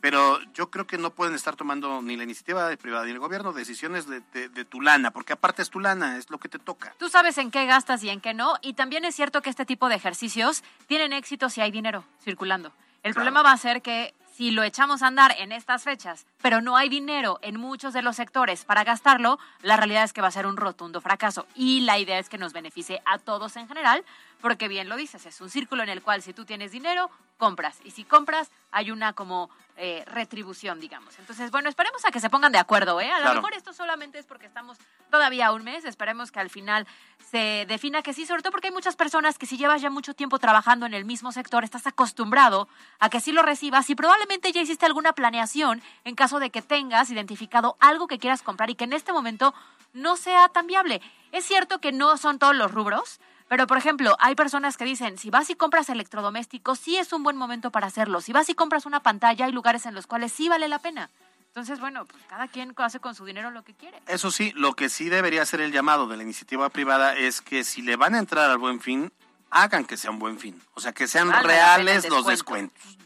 Pero 0.00 0.40
yo 0.54 0.70
creo 0.70 0.86
que 0.86 0.96
no 0.96 1.10
pueden 1.10 1.34
estar 1.34 1.54
tomando 1.54 2.00
ni 2.00 2.16
la 2.16 2.22
iniciativa 2.24 2.74
privada 2.76 3.04
ni 3.04 3.10
el 3.10 3.18
gobierno 3.18 3.52
decisiones 3.52 4.06
de, 4.06 4.22
de- 4.32 4.48
de 4.48 4.64
tu 4.64 4.80
lana, 4.80 5.10
porque 5.10 5.34
aparte 5.34 5.60
es 5.60 5.68
tu 5.68 5.80
lana, 5.80 6.16
es 6.16 6.30
lo 6.30 6.38
que 6.38 6.48
te 6.48 6.58
toca. 6.58 6.94
Tú 6.98 7.10
sabes 7.10 7.36
en 7.36 7.50
qué 7.50 7.66
gastas 7.66 8.02
y 8.04 8.08
en 8.08 8.22
qué 8.22 8.32
no. 8.32 8.54
Y 8.62 8.72
también 8.72 9.04
es 9.04 9.14
cierto 9.14 9.42
que 9.42 9.50
este 9.50 9.66
tipo 9.66 9.90
de 9.90 9.96
ejercicios 9.96 10.64
tienen 10.86 11.12
éxito 11.12 11.50
si 11.50 11.60
hay 11.60 11.70
dinero 11.72 12.04
circulando. 12.24 12.68
El 13.02 13.12
Claro. 13.12 13.14
problema 13.16 13.42
va 13.42 13.52
a 13.52 13.56
ser 13.58 13.82
que 13.82 14.14
si 14.38 14.52
lo 14.52 14.62
echamos 14.62 15.02
a 15.02 15.08
andar 15.08 15.34
en 15.40 15.50
estas 15.50 15.82
fechas, 15.82 16.24
pero 16.40 16.60
no 16.60 16.76
hay 16.76 16.88
dinero 16.88 17.40
en 17.42 17.58
muchos 17.58 17.92
de 17.92 18.02
los 18.02 18.14
sectores 18.14 18.64
para 18.64 18.84
gastarlo, 18.84 19.40
la 19.62 19.76
realidad 19.76 20.04
es 20.04 20.12
que 20.12 20.20
va 20.20 20.28
a 20.28 20.30
ser 20.30 20.46
un 20.46 20.56
rotundo 20.56 21.00
fracaso. 21.00 21.48
Y 21.56 21.80
la 21.80 21.98
idea 21.98 22.20
es 22.20 22.28
que 22.28 22.38
nos 22.38 22.52
beneficie 22.52 23.02
a 23.04 23.18
todos 23.18 23.56
en 23.56 23.66
general, 23.66 24.04
porque 24.40 24.68
bien 24.68 24.88
lo 24.88 24.96
dices, 24.96 25.26
es 25.26 25.40
un 25.40 25.50
círculo 25.50 25.82
en 25.82 25.88
el 25.88 26.02
cual 26.02 26.22
si 26.22 26.32
tú 26.32 26.44
tienes 26.44 26.72
dinero, 26.72 27.10
compras. 27.36 27.78
Y 27.84 27.92
si 27.92 28.04
compras, 28.04 28.50
hay 28.70 28.90
una 28.90 29.12
como 29.12 29.48
eh, 29.76 30.04
retribución, 30.06 30.80
digamos. 30.80 31.18
Entonces, 31.18 31.50
bueno, 31.50 31.68
esperemos 31.68 32.04
a 32.04 32.10
que 32.10 32.20
se 32.20 32.28
pongan 32.28 32.52
de 32.52 32.58
acuerdo, 32.58 33.00
¿eh? 33.00 33.10
A 33.10 33.20
lo 33.20 33.34
mejor 33.34 33.54
esto 33.54 33.72
solamente 33.72 34.18
es 34.18 34.26
porque 34.26 34.46
estamos 34.46 34.76
todavía 35.10 35.52
un 35.52 35.62
mes. 35.62 35.84
Esperemos 35.84 36.30
que 36.32 36.40
al 36.40 36.50
final 36.50 36.86
se 37.30 37.64
defina 37.68 38.02
que 38.02 38.12
sí, 38.12 38.26
sobre 38.26 38.42
todo 38.42 38.50
porque 38.50 38.68
hay 38.68 38.74
muchas 38.74 38.96
personas 38.96 39.38
que 39.38 39.46
si 39.46 39.56
llevas 39.56 39.80
ya 39.80 39.88
mucho 39.88 40.14
tiempo 40.14 40.38
trabajando 40.38 40.84
en 40.84 40.94
el 40.94 41.04
mismo 41.04 41.32
sector, 41.32 41.64
estás 41.64 41.86
acostumbrado 41.86 42.68
a 42.98 43.08
que 43.08 43.20
sí 43.20 43.32
lo 43.32 43.42
recibas 43.42 43.88
y 43.88 43.94
probablemente 43.94 44.52
ya 44.52 44.60
hiciste 44.60 44.86
alguna 44.86 45.12
planeación 45.12 45.80
en 46.04 46.14
caso 46.14 46.40
de 46.40 46.50
que 46.50 46.62
tengas 46.62 47.10
identificado 47.10 47.76
algo 47.80 48.08
que 48.08 48.18
quieras 48.18 48.42
comprar 48.42 48.70
y 48.70 48.74
que 48.74 48.84
en 48.84 48.92
este 48.92 49.12
momento 49.12 49.54
no 49.92 50.16
sea 50.16 50.48
tan 50.48 50.66
viable. 50.66 51.00
Es 51.32 51.44
cierto 51.44 51.80
que 51.80 51.92
no 51.92 52.16
son 52.16 52.38
todos 52.38 52.56
los 52.56 52.72
rubros, 52.72 53.20
pero, 53.48 53.66
por 53.66 53.78
ejemplo, 53.78 54.16
hay 54.20 54.34
personas 54.34 54.76
que 54.76 54.84
dicen, 54.84 55.16
si 55.16 55.30
vas 55.30 55.48
y 55.50 55.54
compras 55.54 55.88
electrodomésticos, 55.88 56.78
sí 56.78 56.96
es 56.96 57.12
un 57.12 57.22
buen 57.22 57.36
momento 57.36 57.70
para 57.70 57.86
hacerlo. 57.86 58.20
Si 58.20 58.32
vas 58.32 58.48
y 58.50 58.54
compras 58.54 58.84
una 58.84 59.00
pantalla, 59.00 59.46
hay 59.46 59.52
lugares 59.52 59.86
en 59.86 59.94
los 59.94 60.06
cuales 60.06 60.32
sí 60.32 60.48
vale 60.48 60.68
la 60.68 60.78
pena. 60.78 61.10
Entonces, 61.46 61.80
bueno, 61.80 62.04
pues 62.04 62.22
cada 62.28 62.46
quien 62.46 62.74
hace 62.76 63.00
con 63.00 63.14
su 63.14 63.24
dinero 63.24 63.50
lo 63.50 63.64
que 63.64 63.74
quiere. 63.74 64.00
Eso 64.06 64.30
sí, 64.30 64.52
lo 64.54 64.74
que 64.74 64.88
sí 64.88 65.08
debería 65.08 65.44
ser 65.46 65.60
el 65.60 65.72
llamado 65.72 66.06
de 66.06 66.16
la 66.16 66.22
iniciativa 66.22 66.68
privada 66.68 67.16
es 67.16 67.40
que 67.40 67.64
si 67.64 67.82
le 67.82 67.96
van 67.96 68.14
a 68.14 68.18
entrar 68.18 68.50
al 68.50 68.58
buen 68.58 68.80
fin, 68.80 69.10
hagan 69.50 69.86
que 69.86 69.96
sea 69.96 70.10
un 70.10 70.18
buen 70.18 70.38
fin. 70.38 70.60
O 70.74 70.80
sea, 70.80 70.92
que 70.92 71.08
sean 71.08 71.32
reales 71.42 72.08
los 72.08 72.26
descuento. 72.26 72.30
descuentos. 72.74 72.98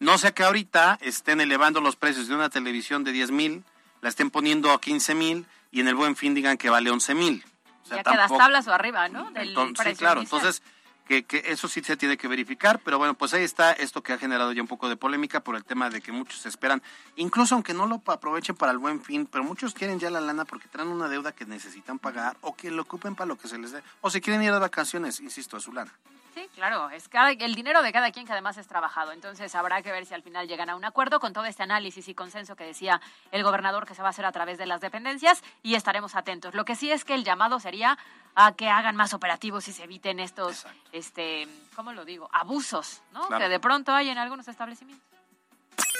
No 0.00 0.18
sea 0.18 0.34
que 0.34 0.42
ahorita 0.42 0.98
estén 1.00 1.40
elevando 1.40 1.80
los 1.80 1.96
precios 1.96 2.26
de 2.26 2.34
una 2.34 2.50
televisión 2.50 3.04
de 3.04 3.12
10 3.12 3.30
mil, 3.30 3.64
la 4.00 4.08
estén 4.08 4.30
poniendo 4.30 4.72
a 4.72 4.80
15 4.80 5.14
mil 5.14 5.46
y 5.70 5.80
en 5.80 5.88
el 5.88 5.94
buen 5.94 6.16
fin 6.16 6.34
digan 6.34 6.58
que 6.58 6.68
vale 6.68 6.90
11 6.90 7.14
mil. 7.14 7.44
O 7.84 7.86
sea, 7.86 7.98
ya 7.98 8.02
quedas 8.02 8.16
tampoco- 8.18 8.38
tablas 8.38 8.66
o 8.66 8.72
arriba, 8.72 9.08
¿no? 9.08 9.30
Del 9.30 9.48
Entonces, 9.50 9.86
sí, 9.88 9.94
claro. 9.96 10.20
inicial. 10.22 10.40
Entonces, 10.40 10.62
que, 11.06 11.24
que 11.24 11.42
eso 11.48 11.68
sí 11.68 11.82
se 11.82 11.98
tiene 11.98 12.16
que 12.16 12.28
verificar, 12.28 12.78
pero 12.82 12.96
bueno, 12.96 13.12
pues 13.12 13.34
ahí 13.34 13.44
está 13.44 13.72
esto 13.72 14.02
que 14.02 14.14
ha 14.14 14.18
generado 14.18 14.52
ya 14.52 14.62
un 14.62 14.68
poco 14.68 14.88
de 14.88 14.96
polémica 14.96 15.40
por 15.40 15.54
el 15.54 15.62
tema 15.62 15.90
de 15.90 16.00
que 16.00 16.12
muchos 16.12 16.46
esperan, 16.46 16.82
incluso 17.16 17.54
aunque 17.54 17.74
no 17.74 17.86
lo 17.86 18.00
aprovechen 18.06 18.56
para 18.56 18.72
el 18.72 18.78
buen 18.78 19.02
fin, 19.02 19.26
pero 19.30 19.44
muchos 19.44 19.74
quieren 19.74 20.00
ya 20.00 20.08
la 20.08 20.22
lana 20.22 20.46
porque 20.46 20.66
traen 20.68 20.88
una 20.88 21.08
deuda 21.08 21.32
que 21.32 21.44
necesitan 21.44 21.98
pagar 21.98 22.38
o 22.40 22.56
que 22.56 22.70
lo 22.70 22.80
ocupen 22.80 23.14
para 23.14 23.26
lo 23.26 23.36
que 23.36 23.48
se 23.48 23.58
les 23.58 23.72
dé, 23.72 23.82
o 24.00 24.08
se 24.08 24.22
quieren 24.22 24.42
ir 24.42 24.52
de 24.52 24.58
vacaciones, 24.58 25.20
insisto, 25.20 25.58
a 25.58 25.60
su 25.60 25.72
lana. 25.72 25.92
Sí, 26.34 26.48
claro, 26.56 26.90
es 26.90 27.08
cada, 27.08 27.30
el 27.30 27.54
dinero 27.54 27.80
de 27.80 27.92
cada 27.92 28.10
quien 28.10 28.26
que 28.26 28.32
además 28.32 28.56
es 28.58 28.66
trabajado. 28.66 29.12
Entonces 29.12 29.54
habrá 29.54 29.80
que 29.82 29.92
ver 29.92 30.04
si 30.04 30.14
al 30.14 30.22
final 30.22 30.48
llegan 30.48 30.68
a 30.68 30.74
un 30.74 30.84
acuerdo 30.84 31.20
con 31.20 31.32
todo 31.32 31.44
este 31.44 31.62
análisis 31.62 32.08
y 32.08 32.14
consenso 32.14 32.56
que 32.56 32.64
decía 32.64 33.00
el 33.30 33.44
gobernador 33.44 33.86
que 33.86 33.94
se 33.94 34.02
va 34.02 34.08
a 34.08 34.10
hacer 34.10 34.26
a 34.26 34.32
través 34.32 34.58
de 34.58 34.66
las 34.66 34.80
dependencias 34.80 35.42
y 35.62 35.76
estaremos 35.76 36.16
atentos. 36.16 36.52
Lo 36.54 36.64
que 36.64 36.74
sí 36.74 36.90
es 36.90 37.04
que 37.04 37.14
el 37.14 37.22
llamado 37.22 37.60
sería 37.60 37.96
a 38.34 38.52
que 38.52 38.68
hagan 38.68 38.96
más 38.96 39.14
operativos 39.14 39.68
y 39.68 39.72
se 39.72 39.84
eviten 39.84 40.18
estos, 40.18 40.64
Exacto. 40.64 40.80
este, 40.90 41.48
¿cómo 41.76 41.92
lo 41.92 42.04
digo? 42.04 42.28
Abusos, 42.32 43.00
¿no? 43.12 43.28
Claro. 43.28 43.44
Que 43.44 43.48
de 43.48 43.60
pronto 43.60 43.92
hay 43.92 44.08
en 44.08 44.18
algunos 44.18 44.48
establecimientos. 44.48 45.06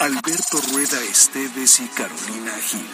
Alberto 0.01 0.59
Rueda 0.73 1.01
Esteves 1.03 1.79
y 1.79 1.89
Carolina 1.89 2.53
Gil. 2.61 2.91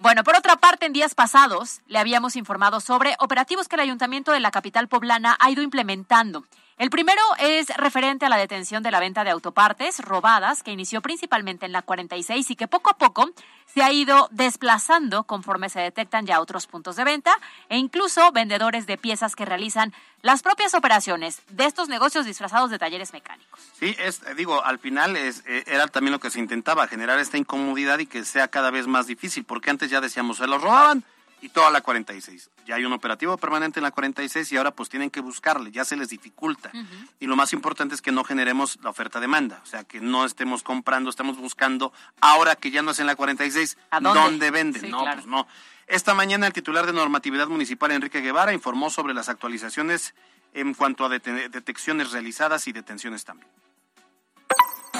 Bueno, 0.00 0.24
por 0.24 0.34
otra 0.34 0.56
parte, 0.56 0.86
en 0.86 0.94
días 0.94 1.14
pasados 1.14 1.82
le 1.86 1.98
habíamos 1.98 2.34
informado 2.34 2.80
sobre 2.80 3.16
operativos 3.18 3.68
que 3.68 3.76
el 3.76 3.82
ayuntamiento 3.82 4.32
de 4.32 4.40
la 4.40 4.50
capital 4.50 4.88
poblana 4.88 5.36
ha 5.38 5.50
ido 5.50 5.60
implementando. 5.60 6.46
El 6.80 6.88
primero 6.88 7.20
es 7.38 7.68
referente 7.76 8.24
a 8.24 8.30
la 8.30 8.38
detención 8.38 8.82
de 8.82 8.90
la 8.90 9.00
venta 9.00 9.22
de 9.22 9.28
autopartes 9.28 9.98
robadas, 9.98 10.62
que 10.62 10.72
inició 10.72 11.02
principalmente 11.02 11.66
en 11.66 11.72
la 11.72 11.82
46 11.82 12.52
y 12.52 12.56
que 12.56 12.68
poco 12.68 12.88
a 12.88 12.96
poco 12.96 13.28
se 13.66 13.82
ha 13.82 13.92
ido 13.92 14.28
desplazando 14.30 15.24
conforme 15.24 15.68
se 15.68 15.78
detectan 15.78 16.24
ya 16.24 16.40
otros 16.40 16.66
puntos 16.66 16.96
de 16.96 17.04
venta 17.04 17.36
e 17.68 17.76
incluso 17.76 18.32
vendedores 18.32 18.86
de 18.86 18.96
piezas 18.96 19.36
que 19.36 19.44
realizan 19.44 19.92
las 20.22 20.40
propias 20.40 20.72
operaciones 20.72 21.42
de 21.50 21.66
estos 21.66 21.90
negocios 21.90 22.24
disfrazados 22.24 22.70
de 22.70 22.78
talleres 22.78 23.12
mecánicos. 23.12 23.60
Sí, 23.78 23.94
es, 23.98 24.22
eh, 24.22 24.34
digo, 24.34 24.64
al 24.64 24.78
final 24.78 25.18
es, 25.18 25.44
eh, 25.46 25.64
era 25.66 25.86
también 25.86 26.12
lo 26.12 26.18
que 26.18 26.30
se 26.30 26.38
intentaba, 26.38 26.88
generar 26.88 27.18
esta 27.18 27.36
incomodidad 27.36 27.98
y 27.98 28.06
que 28.06 28.24
sea 28.24 28.48
cada 28.48 28.70
vez 28.70 28.86
más 28.86 29.06
difícil, 29.06 29.44
porque 29.44 29.68
antes 29.68 29.90
ya 29.90 30.00
decíamos, 30.00 30.38
se 30.38 30.46
los 30.46 30.62
robaban 30.62 31.04
y 31.42 31.48
toda 31.48 31.70
la 31.70 31.80
46. 31.80 32.50
Ya 32.66 32.74
hay 32.76 32.84
un 32.84 32.92
operativo 32.92 33.36
permanente 33.36 33.78
en 33.80 33.84
la 33.84 33.90
46 33.90 34.52
y 34.52 34.56
ahora 34.56 34.70
pues 34.72 34.88
tienen 34.88 35.10
que 35.10 35.20
buscarle, 35.20 35.70
ya 35.70 35.84
se 35.84 35.96
les 35.96 36.08
dificulta. 36.10 36.70
Y 37.18 37.26
lo 37.26 37.36
más 37.36 37.52
importante 37.52 37.94
es 37.94 38.02
que 38.02 38.12
no 38.12 38.24
generemos 38.24 38.78
la 38.82 38.90
oferta-demanda, 38.90 39.60
o 39.62 39.66
sea, 39.66 39.84
que 39.84 40.00
no 40.00 40.24
estemos 40.24 40.62
comprando, 40.62 41.08
estamos 41.10 41.36
buscando, 41.38 41.92
ahora 42.20 42.56
que 42.56 42.70
ya 42.70 42.82
no 42.82 42.90
es 42.90 42.98
en 42.98 43.06
la 43.06 43.16
46, 43.16 43.78
¿A 43.90 44.00
dónde? 44.00 44.50
venden? 44.50 44.82
Sí, 44.82 44.88
no, 44.88 45.00
claro. 45.00 45.16
pues 45.16 45.26
no. 45.26 45.46
Esta 45.86 46.14
mañana 46.14 46.46
el 46.46 46.52
titular 46.52 46.86
de 46.86 46.92
normatividad 46.92 47.48
municipal, 47.48 47.90
Enrique 47.90 48.20
Guevara, 48.20 48.52
informó 48.52 48.90
sobre 48.90 49.12
las 49.14 49.28
actualizaciones 49.28 50.14
en 50.54 50.74
cuanto 50.74 51.04
a 51.04 51.08
dete- 51.08 51.48
detecciones 51.48 52.12
realizadas 52.12 52.66
y 52.68 52.72
detenciones 52.72 53.24
también. 53.24 53.50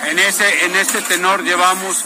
En 0.04 0.18
este, 0.18 0.64
en 0.66 0.74
este 0.76 1.02
tenor 1.02 1.42
llevamos 1.44 2.04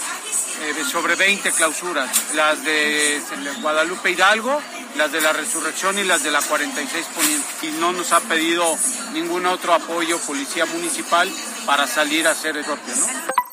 eh, 0.62 0.84
sobre 0.90 1.14
20 1.16 1.50
clausuras, 1.52 2.34
las 2.34 2.64
de 2.64 3.20
Guadalupe 3.60 4.10
Hidalgo, 4.10 4.60
las 4.96 5.12
de 5.12 5.20
la 5.20 5.32
Resurrección 5.32 5.98
y 5.98 6.04
las 6.04 6.22
de 6.22 6.30
la 6.30 6.40
46 6.40 7.06
Poniente. 7.14 7.46
Y 7.62 7.70
no 7.80 7.92
nos 7.92 8.12
ha 8.12 8.20
pedido 8.20 8.76
ningún 9.12 9.46
otro 9.46 9.74
apoyo 9.74 10.18
policía 10.20 10.66
municipal 10.66 11.30
para 11.66 11.86
salir 11.86 12.26
a 12.26 12.32
hacer 12.32 12.56
el 12.56 12.64
propio, 12.64 12.94
¿no? 12.96 13.43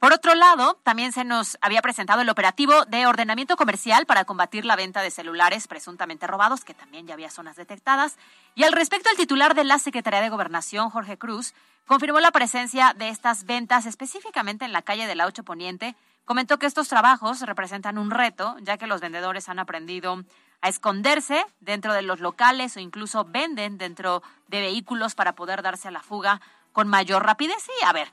Por 0.00 0.14
otro 0.14 0.34
lado, 0.34 0.80
también 0.82 1.12
se 1.12 1.24
nos 1.24 1.58
había 1.60 1.82
presentado 1.82 2.22
el 2.22 2.30
operativo 2.30 2.86
de 2.86 3.06
ordenamiento 3.06 3.58
comercial 3.58 4.06
para 4.06 4.24
combatir 4.24 4.64
la 4.64 4.74
venta 4.74 5.02
de 5.02 5.10
celulares 5.10 5.68
presuntamente 5.68 6.26
robados, 6.26 6.64
que 6.64 6.72
también 6.72 7.06
ya 7.06 7.12
había 7.12 7.28
zonas 7.28 7.56
detectadas. 7.56 8.16
Y 8.54 8.64
al 8.64 8.72
respecto, 8.72 9.10
el 9.10 9.18
titular 9.18 9.54
de 9.54 9.64
la 9.64 9.78
Secretaría 9.78 10.22
de 10.22 10.30
Gobernación, 10.30 10.88
Jorge 10.88 11.18
Cruz, 11.18 11.52
confirmó 11.86 12.18
la 12.18 12.30
presencia 12.30 12.94
de 12.96 13.10
estas 13.10 13.44
ventas 13.44 13.84
específicamente 13.84 14.64
en 14.64 14.72
la 14.72 14.80
calle 14.80 15.06
de 15.06 15.16
la 15.16 15.26
8 15.26 15.44
Poniente. 15.44 15.94
Comentó 16.24 16.58
que 16.58 16.64
estos 16.64 16.88
trabajos 16.88 17.42
representan 17.42 17.98
un 17.98 18.10
reto, 18.10 18.56
ya 18.62 18.78
que 18.78 18.86
los 18.86 19.02
vendedores 19.02 19.50
han 19.50 19.58
aprendido 19.58 20.24
a 20.62 20.70
esconderse 20.70 21.44
dentro 21.60 21.92
de 21.92 22.00
los 22.00 22.20
locales 22.20 22.74
o 22.74 22.80
incluso 22.80 23.26
venden 23.26 23.76
dentro 23.76 24.22
de 24.48 24.60
vehículos 24.60 25.14
para 25.14 25.34
poder 25.34 25.60
darse 25.60 25.88
a 25.88 25.90
la 25.90 26.02
fuga 26.02 26.40
con 26.72 26.88
mayor 26.88 27.24
rapidez. 27.24 27.62
Sí, 27.62 27.72
a 27.84 27.92
ver, 27.92 28.08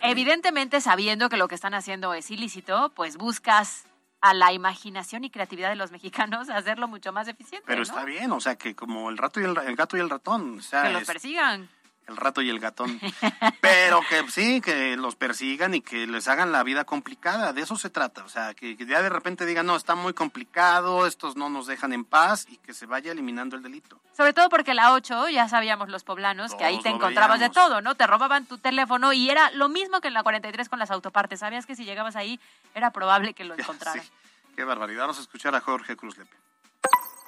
evidentemente 0.00 0.80
sabiendo 0.80 1.28
que 1.28 1.36
lo 1.36 1.48
que 1.48 1.54
están 1.54 1.74
haciendo 1.74 2.14
es 2.14 2.30
ilícito, 2.30 2.92
pues 2.94 3.16
buscas 3.16 3.84
a 4.20 4.34
la 4.34 4.52
imaginación 4.52 5.24
y 5.24 5.30
creatividad 5.30 5.68
de 5.68 5.76
los 5.76 5.90
mexicanos 5.92 6.50
hacerlo 6.50 6.88
mucho 6.88 7.12
más 7.12 7.28
eficiente. 7.28 7.64
Pero 7.66 7.78
¿no? 7.78 7.82
está 7.82 8.04
bien, 8.04 8.32
o 8.32 8.40
sea, 8.40 8.56
que 8.56 8.74
como 8.74 9.10
el, 9.10 9.18
rato 9.18 9.40
y 9.40 9.44
el, 9.44 9.56
el 9.56 9.76
gato 9.76 9.96
y 9.96 10.00
el 10.00 10.10
ratón, 10.10 10.58
o 10.58 10.62
sea, 10.62 10.84
Que 10.84 10.92
los 10.92 11.04
persigan. 11.04 11.68
El 12.08 12.16
rato 12.16 12.42
y 12.42 12.50
el 12.50 12.58
gatón. 12.58 12.98
Pero 13.60 14.00
que 14.08 14.28
sí, 14.30 14.60
que 14.60 14.96
los 14.96 15.14
persigan 15.16 15.74
y 15.74 15.80
que 15.80 16.06
les 16.06 16.26
hagan 16.26 16.52
la 16.52 16.62
vida 16.62 16.84
complicada, 16.84 17.52
de 17.52 17.62
eso 17.62 17.76
se 17.76 17.90
trata. 17.90 18.24
O 18.24 18.28
sea, 18.28 18.54
que, 18.54 18.76
que 18.76 18.86
ya 18.86 19.02
de 19.02 19.08
repente 19.08 19.46
digan, 19.46 19.66
no, 19.66 19.76
está 19.76 19.94
muy 19.94 20.14
complicado, 20.14 21.06
estos 21.06 21.36
no 21.36 21.48
nos 21.50 21.66
dejan 21.66 21.92
en 21.92 22.04
paz 22.04 22.46
y 22.48 22.56
que 22.56 22.74
se 22.74 22.86
vaya 22.86 23.12
eliminando 23.12 23.56
el 23.56 23.62
delito. 23.62 24.00
Sobre 24.16 24.32
todo 24.32 24.48
porque 24.48 24.74
la 24.74 24.92
8, 24.94 25.28
ya 25.28 25.48
sabíamos 25.48 25.88
los 25.90 26.02
poblanos, 26.02 26.54
que 26.54 26.64
ahí 26.64 26.80
te 26.82 26.88
encontrabas 26.88 27.40
de 27.40 27.50
todo, 27.50 27.80
¿no? 27.80 27.94
Te 27.94 28.06
robaban 28.06 28.46
tu 28.46 28.58
teléfono 28.58 29.12
y 29.12 29.30
era 29.30 29.50
lo 29.52 29.68
mismo 29.68 30.00
que 30.00 30.08
en 30.08 30.14
la 30.14 30.22
43 30.22 30.68
con 30.68 30.78
las 30.78 30.90
autopartes. 30.90 31.40
Sabías 31.40 31.66
que 31.66 31.76
si 31.76 31.84
llegabas 31.84 32.16
ahí 32.16 32.40
era 32.74 32.90
probable 32.90 33.34
que 33.34 33.44
lo 33.44 33.54
encontraran. 33.58 34.02
Sí, 34.02 34.10
qué 34.56 34.64
barbaridad. 34.64 35.02
Vamos 35.02 35.18
a 35.18 35.22
escuchar 35.22 35.54
a 35.54 35.60
Jorge 35.60 35.96
Cruz 35.96 36.16
Lepe. 36.16 36.36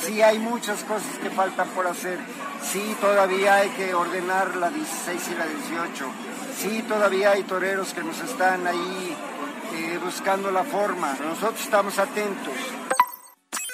Sí, 0.01 0.23
hay 0.23 0.39
muchas 0.39 0.83
cosas 0.85 1.19
que 1.19 1.31
faltan 1.31 1.69
por 1.71 1.87
hacer. 1.87 2.19
Sí, 2.63 2.97
todavía 3.01 3.57
hay 3.57 3.69
que 3.71 3.93
ordenar 3.95 4.57
la 4.57 4.71
16 4.71 5.29
y 5.33 5.35
la 5.35 5.47
18. 5.47 6.07
Sí, 6.59 6.83
todavía 6.89 7.33
hay 7.33 7.43
toreros 7.43 7.93
que 7.93 8.03
nos 8.03 8.19
están 8.21 8.67
ahí 8.67 9.17
eh, 9.75 9.99
buscando 10.03 10.51
la 10.51 10.65
forma. 10.65 11.17
Nosotros 11.23 11.61
estamos 11.61 11.99
atentos. 11.99 12.55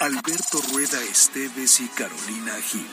Alberto 0.01 0.61
Rueda 0.73 1.01
Esteves 1.03 1.81
y 1.81 1.89
Carolina 1.89 2.53
Gil. 2.63 2.87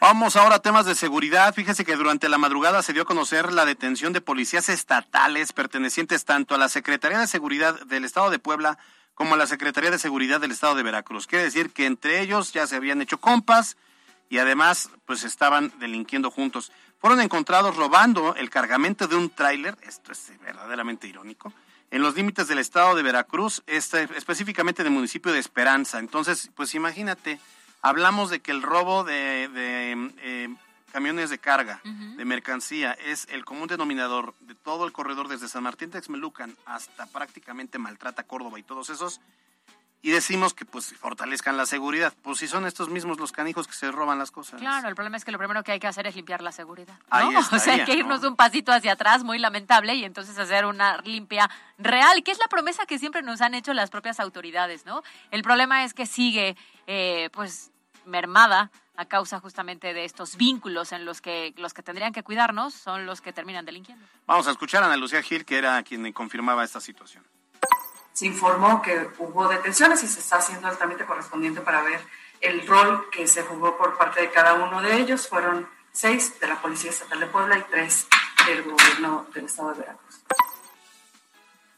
Vamos 0.00 0.36
ahora 0.36 0.56
a 0.56 0.62
temas 0.62 0.84
de 0.84 0.94
seguridad. 0.94 1.54
Fíjese 1.54 1.84
que 1.84 1.96
durante 1.96 2.28
la 2.28 2.38
madrugada 2.38 2.82
se 2.82 2.92
dio 2.92 3.02
a 3.02 3.06
conocer 3.06 3.52
la 3.52 3.64
detención 3.64 4.12
de 4.12 4.20
policías 4.20 4.68
estatales 4.68 5.52
pertenecientes 5.52 6.24
tanto 6.24 6.54
a 6.54 6.58
la 6.58 6.68
Secretaría 6.68 7.18
de 7.18 7.26
Seguridad 7.26 7.80
del 7.86 8.04
Estado 8.04 8.30
de 8.30 8.38
Puebla 8.38 8.78
como 9.16 9.34
la 9.34 9.46
Secretaría 9.48 9.90
de 9.90 9.98
Seguridad 9.98 10.40
del 10.40 10.52
Estado 10.52 10.76
de 10.76 10.84
Veracruz. 10.84 11.26
Quiere 11.26 11.46
decir 11.46 11.70
que 11.70 11.86
entre 11.86 12.20
ellos 12.20 12.52
ya 12.52 12.66
se 12.66 12.76
habían 12.76 13.00
hecho 13.00 13.18
compas 13.18 13.76
y 14.28 14.38
además 14.38 14.90
pues 15.06 15.24
estaban 15.24 15.72
delinquiendo 15.80 16.30
juntos. 16.30 16.70
Fueron 17.00 17.20
encontrados 17.20 17.76
robando 17.76 18.36
el 18.36 18.50
cargamento 18.50 19.08
de 19.08 19.16
un 19.16 19.30
tráiler, 19.30 19.76
esto 19.82 20.12
es 20.12 20.32
verdaderamente 20.42 21.08
irónico, 21.08 21.52
en 21.90 22.02
los 22.02 22.14
límites 22.14 22.46
del 22.46 22.58
Estado 22.58 22.94
de 22.94 23.02
Veracruz, 23.02 23.62
este, 23.66 24.06
específicamente 24.16 24.84
del 24.84 24.92
municipio 24.92 25.32
de 25.32 25.38
Esperanza. 25.38 25.98
Entonces, 25.98 26.50
pues 26.54 26.74
imagínate 26.74 27.40
hablamos 27.80 28.28
de 28.30 28.40
que 28.40 28.50
el 28.50 28.62
robo 28.62 29.02
de, 29.02 29.48
eh, 29.54 30.54
camiones 30.96 31.28
de 31.28 31.36
carga, 31.36 31.82
de 31.84 32.24
mercancía, 32.24 32.92
es 32.92 33.28
el 33.30 33.44
común 33.44 33.68
denominador 33.68 34.34
de 34.40 34.54
todo 34.54 34.86
el 34.86 34.92
corredor 34.92 35.28
desde 35.28 35.46
San 35.46 35.62
Martín 35.62 35.90
de 35.90 35.98
Texmelucan 35.98 36.56
hasta 36.64 37.04
prácticamente 37.04 37.76
Maltrata, 37.76 38.22
Córdoba 38.22 38.58
y 38.58 38.62
todos 38.62 38.88
esos, 38.88 39.20
y 40.00 40.10
decimos 40.10 40.54
que 40.54 40.64
pues 40.64 40.94
fortalezcan 40.94 41.58
la 41.58 41.66
seguridad. 41.66 42.14
Pues 42.22 42.38
si 42.38 42.48
son 42.48 42.64
estos 42.64 42.88
mismos 42.88 43.20
los 43.20 43.30
canijos 43.30 43.66
que 43.68 43.74
se 43.74 43.90
roban 43.90 44.18
las 44.18 44.30
cosas. 44.30 44.58
Claro, 44.58 44.88
el 44.88 44.94
problema 44.94 45.18
es 45.18 45.26
que 45.26 45.32
lo 45.32 45.36
primero 45.36 45.62
que 45.62 45.72
hay 45.72 45.78
que 45.78 45.86
hacer 45.86 46.06
es 46.06 46.16
limpiar 46.16 46.40
la 46.40 46.50
seguridad. 46.50 46.98
¿no? 47.10 47.28
o 47.52 47.58
sea, 47.58 47.74
hay 47.74 47.84
que 47.84 47.94
irnos 47.94 48.24
un 48.24 48.34
pasito 48.34 48.72
hacia 48.72 48.92
atrás, 48.92 49.22
muy 49.22 49.38
lamentable, 49.38 49.96
y 49.96 50.04
entonces 50.06 50.38
hacer 50.38 50.64
una 50.64 50.96
limpia 51.02 51.50
real, 51.76 52.22
que 52.22 52.30
es 52.30 52.38
la 52.38 52.48
promesa 52.48 52.86
que 52.86 52.98
siempre 52.98 53.20
nos 53.20 53.42
han 53.42 53.52
hecho 53.52 53.74
las 53.74 53.90
propias 53.90 54.18
autoridades, 54.18 54.86
¿no? 54.86 55.02
El 55.30 55.42
problema 55.42 55.84
es 55.84 55.92
que 55.92 56.06
sigue, 56.06 56.56
eh, 56.86 57.28
pues 57.34 57.70
mermada 58.06 58.70
a 58.96 59.04
causa 59.06 59.40
justamente 59.40 59.92
de 59.92 60.04
estos 60.04 60.36
vínculos 60.36 60.92
en 60.92 61.04
los 61.04 61.20
que 61.20 61.54
los 61.56 61.74
que 61.74 61.82
tendrían 61.82 62.12
que 62.12 62.22
cuidarnos 62.22 62.74
son 62.74 63.06
los 63.06 63.20
que 63.20 63.32
terminan 63.32 63.64
delinquiendo. 63.64 64.04
Vamos 64.26 64.48
a 64.48 64.50
escuchar 64.50 64.82
a 64.82 64.86
Ana 64.86 64.96
Lucía 64.96 65.22
Gil, 65.22 65.44
que 65.44 65.58
era 65.58 65.82
quien 65.82 66.12
confirmaba 66.12 66.64
esta 66.64 66.80
situación. 66.80 67.24
Se 68.12 68.26
informó 68.26 68.80
que 68.80 69.10
hubo 69.18 69.46
detenciones 69.48 70.02
y 70.02 70.08
se 70.08 70.20
está 70.20 70.36
haciendo 70.36 70.68
el 70.68 70.78
trámite 70.78 71.04
correspondiente 71.04 71.60
para 71.60 71.82
ver 71.82 72.00
el 72.40 72.66
rol 72.66 73.10
que 73.10 73.26
se 73.26 73.42
jugó 73.42 73.76
por 73.76 73.98
parte 73.98 74.22
de 74.22 74.30
cada 74.30 74.54
uno 74.54 74.80
de 74.80 74.98
ellos. 74.98 75.28
Fueron 75.28 75.68
seis 75.92 76.38
de 76.40 76.46
la 76.46 76.60
Policía 76.60 76.90
Estatal 76.90 77.20
de 77.20 77.26
Puebla 77.26 77.58
y 77.58 77.62
tres 77.70 78.06
del 78.46 78.62
gobierno 78.62 79.26
del 79.34 79.44
Estado 79.44 79.72
de 79.74 79.80
Veracruz. 79.80 80.20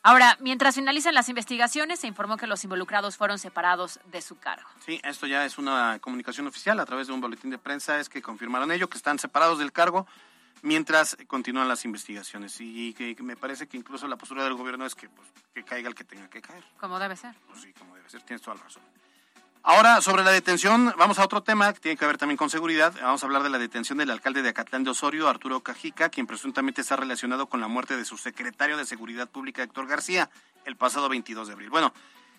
Ahora, 0.02 0.36
mientras 0.40 0.74
finalizan 0.74 1.14
las 1.14 1.28
investigaciones, 1.28 2.00
se 2.00 2.06
informó 2.06 2.36
que 2.36 2.46
los 2.46 2.62
involucrados 2.64 3.16
fueron 3.16 3.38
separados 3.38 4.00
de 4.06 4.22
su 4.22 4.38
cargo. 4.38 4.68
Sí, 4.84 5.00
esto 5.04 5.26
ya 5.26 5.44
es 5.44 5.58
una 5.58 5.98
comunicación 6.00 6.46
oficial 6.46 6.78
a 6.80 6.86
través 6.86 7.08
de 7.08 7.12
un 7.12 7.20
boletín 7.20 7.50
de 7.50 7.58
prensa, 7.58 7.98
es 7.98 8.08
que 8.08 8.22
confirmaron 8.22 8.70
ello, 8.70 8.88
que 8.88 8.96
están 8.96 9.18
separados 9.18 9.58
del 9.58 9.72
cargo 9.72 10.06
mientras 10.62 11.16
continúan 11.26 11.68
las 11.68 11.84
investigaciones. 11.84 12.56
Y 12.60 12.94
que, 12.94 13.16
me 13.22 13.36
parece 13.36 13.66
que 13.66 13.76
incluso 13.76 14.06
la 14.08 14.16
postura 14.16 14.44
del 14.44 14.54
gobierno 14.54 14.86
es 14.86 14.94
que, 14.94 15.08
pues, 15.08 15.28
que 15.54 15.64
caiga 15.64 15.88
el 15.88 15.94
que 15.94 16.04
tenga 16.04 16.28
que 16.28 16.40
caer. 16.40 16.64
Como 16.80 16.98
debe 16.98 17.16
ser. 17.16 17.34
Pues 17.48 17.60
sí, 17.60 17.72
como 17.72 17.96
debe 17.96 18.08
ser, 18.08 18.22
tienes 18.22 18.42
toda 18.42 18.56
la 18.56 18.64
razón. 18.64 18.82
Ahora, 19.62 20.00
sobre 20.00 20.24
la 20.24 20.30
detención, 20.30 20.94
vamos 20.96 21.18
a 21.18 21.24
otro 21.24 21.42
tema 21.42 21.72
que 21.72 21.80
tiene 21.80 21.96
que 21.96 22.06
ver 22.06 22.16
también 22.16 22.36
con 22.36 22.48
seguridad. 22.48 22.94
Vamos 23.02 23.22
a 23.22 23.26
hablar 23.26 23.42
de 23.42 23.50
la 23.50 23.58
detención 23.58 23.98
del 23.98 24.10
alcalde 24.10 24.42
de 24.42 24.50
Acatlán 24.50 24.84
de 24.84 24.90
Osorio, 24.90 25.28
Arturo 25.28 25.60
Cajica, 25.60 26.08
quien 26.08 26.26
presuntamente 26.26 26.80
está 26.80 26.96
relacionado 26.96 27.46
con 27.46 27.60
la 27.60 27.68
muerte 27.68 27.96
de 27.96 28.04
su 28.04 28.16
secretario 28.16 28.76
de 28.76 28.86
Seguridad 28.86 29.28
Pública, 29.28 29.62
Héctor 29.62 29.86
García, 29.86 30.30
el 30.64 30.76
pasado 30.76 31.08
22 31.08 31.48
de 31.48 31.54
abril. 31.54 31.70
Bueno, 31.70 31.92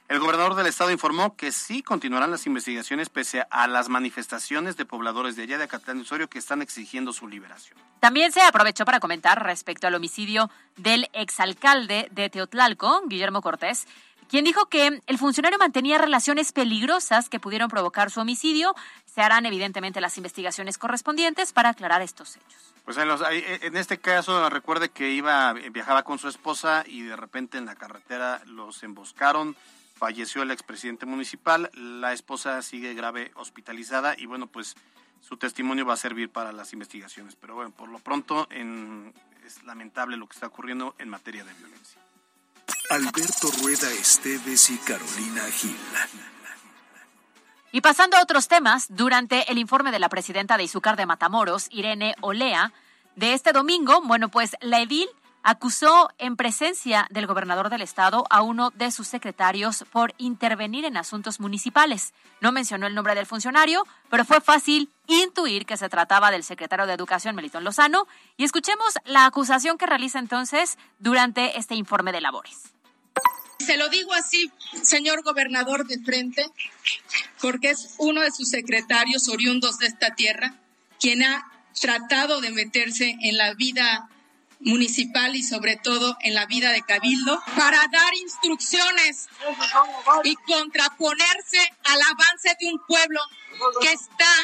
el 0.09 0.17
gobernador 0.17 0.55
del 0.55 0.65
estado 0.65 0.89
informó 0.89 1.35
que 1.35 1.51
sí 1.51 1.83
continuarán 1.83 2.31
las 2.31 2.47
investigaciones 2.47 3.09
pese 3.09 3.45
a 3.51 3.67
las 3.67 3.89
manifestaciones 3.89 4.75
de 4.75 4.85
pobladores 4.85 5.35
de 5.35 5.43
allá 5.43 5.59
de 5.59 5.65
Acatlán 5.65 5.97
de 5.97 6.03
Osorio 6.03 6.27
que 6.27 6.39
están 6.39 6.63
exigiendo 6.63 7.13
su 7.13 7.27
liberación. 7.27 7.77
También 7.99 8.31
se 8.31 8.41
aprovechó 8.41 8.85
para 8.85 8.99
comentar 8.99 9.43
respecto 9.43 9.85
al 9.85 9.93
homicidio 9.93 10.49
del 10.77 11.07
exalcalde 11.13 12.07
de 12.09 12.29
Teotlalco, 12.31 13.03
Guillermo 13.05 13.43
Cortés, 13.43 13.85
quien 14.29 14.45
dijo 14.45 14.67
que 14.67 15.01
el 15.05 15.17
funcionario 15.17 15.57
mantenía 15.57 15.97
relaciones 15.97 16.53
peligrosas 16.53 17.27
que 17.29 17.39
pudieron 17.39 17.67
provocar 17.67 18.11
su 18.11 18.21
homicidio. 18.21 18.75
Se 19.05 19.21
harán 19.21 19.45
evidentemente 19.45 19.99
las 19.99 20.17
investigaciones 20.17 20.77
correspondientes 20.77 21.51
para 21.51 21.69
aclarar 21.69 22.01
estos 22.01 22.37
hechos. 22.37 22.73
Pues 22.85 22.97
en, 22.97 23.75
este 23.75 23.97
caso 23.99 24.49
recuerde 24.49 24.89
que 24.89 25.11
iba 25.11 25.53
viajaba 25.53 26.03
con 26.03 26.17
su 26.17 26.27
esposa 26.27 26.83
y 26.87 27.01
de 27.01 27.15
repente 27.15 27.57
en 27.57 27.65
la 27.65 27.75
carretera 27.75 28.41
los 28.45 28.81
emboscaron. 28.83 29.55
Falleció 29.95 30.43
el 30.43 30.51
expresidente 30.51 31.05
municipal, 31.05 31.69
la 31.73 32.13
esposa 32.13 32.61
sigue 32.61 32.93
grave 32.93 33.31
hospitalizada 33.35 34.15
y 34.17 34.27
bueno, 34.27 34.47
pues 34.47 34.75
su 35.21 35.37
testimonio 35.37 35.85
va 35.85 35.95
a 35.95 35.97
servir 35.97 36.29
para 36.29 36.51
las 36.51 36.71
investigaciones. 36.71 37.35
Pero 37.35 37.55
bueno, 37.55 37.71
por 37.71 37.89
lo 37.89 37.99
pronto 37.99 38.47
es 38.49 39.63
lamentable 39.63 40.17
lo 40.17 40.27
que 40.27 40.35
está 40.35 40.47
ocurriendo 40.47 40.95
en 40.99 41.09
materia 41.09 41.43
de 41.43 41.53
violencia. 41.53 41.99
Alberto 42.89 43.51
Rueda 43.61 43.91
Esteves 43.91 44.71
y 44.71 44.77
Carolina 44.79 45.43
Gil. 45.51 45.77
Y 47.71 47.81
pasando 47.81 48.17
a 48.17 48.23
otros 48.23 48.47
temas, 48.47 48.87
durante 48.89 49.51
el 49.51 49.59
informe 49.59 49.91
de 49.91 49.99
la 49.99 50.09
presidenta 50.09 50.57
de 50.57 50.63
Izúcar 50.63 50.97
de 50.97 51.05
Matamoros, 51.05 51.67
Irene 51.69 52.15
Olea, 52.21 52.73
de 53.15 53.33
este 53.33 53.51
domingo, 53.51 54.01
bueno, 54.01 54.29
pues 54.29 54.55
la 54.61 54.81
edil 54.81 55.07
acusó 55.43 56.09
en 56.17 56.35
presencia 56.35 57.05
del 57.11 57.27
gobernador 57.27 57.69
del 57.69 57.83
estado 57.83 58.25
a 58.31 58.41
uno 58.41 58.71
de 58.71 58.89
sus 58.89 59.07
secretarios 59.07 59.85
por 59.91 60.15
intervenir 60.17 60.83
en 60.83 60.97
asuntos 60.97 61.39
municipales. 61.39 62.15
No 62.41 62.51
mencionó 62.51 62.87
el 62.87 62.95
nombre 62.95 63.13
del 63.13 63.27
funcionario, 63.27 63.85
pero 64.09 64.25
fue 64.25 64.41
fácil 64.41 64.91
intuir 65.05 65.67
que 65.67 65.77
se 65.77 65.89
trataba 65.89 66.31
del 66.31 66.43
secretario 66.43 66.87
de 66.87 66.93
Educación, 66.93 67.35
Melitón 67.35 67.63
Lozano, 67.63 68.07
y 68.35 68.45
escuchemos 68.45 68.95
la 69.05 69.25
acusación 69.25 69.77
que 69.77 69.85
realiza 69.85 70.17
entonces 70.17 70.79
durante 70.97 71.59
este 71.59 71.75
informe 71.75 72.11
de 72.11 72.21
labores. 72.21 72.73
Se 73.65 73.77
lo 73.77 73.89
digo 73.89 74.13
así, 74.13 74.51
señor 74.83 75.23
gobernador 75.23 75.85
de 75.85 75.99
frente, 75.99 76.45
porque 77.41 77.69
es 77.71 77.95
uno 77.97 78.21
de 78.21 78.31
sus 78.31 78.49
secretarios 78.49 79.27
oriundos 79.27 79.77
de 79.77 79.87
esta 79.87 80.15
tierra 80.15 80.55
quien 80.99 81.23
ha 81.23 81.49
tratado 81.79 82.41
de 82.41 82.51
meterse 82.51 83.17
en 83.21 83.37
la 83.37 83.53
vida 83.53 84.09
municipal 84.59 85.35
y 85.35 85.43
sobre 85.43 85.77
todo 85.77 86.17
en 86.21 86.33
la 86.33 86.45
vida 86.45 86.71
de 86.71 86.81
Cabildo 86.81 87.41
para 87.55 87.77
dar 87.91 88.13
instrucciones 88.21 89.27
y 90.25 90.35
contraponerse 90.35 91.59
al 91.85 92.01
avance 92.01 92.57
de 92.59 92.67
un 92.67 92.81
pueblo 92.85 93.21
que 93.81 93.91
está 93.91 94.35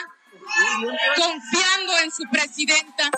confiando 1.17 1.99
en 1.99 2.12
su 2.12 2.23
presidenta 2.32 3.12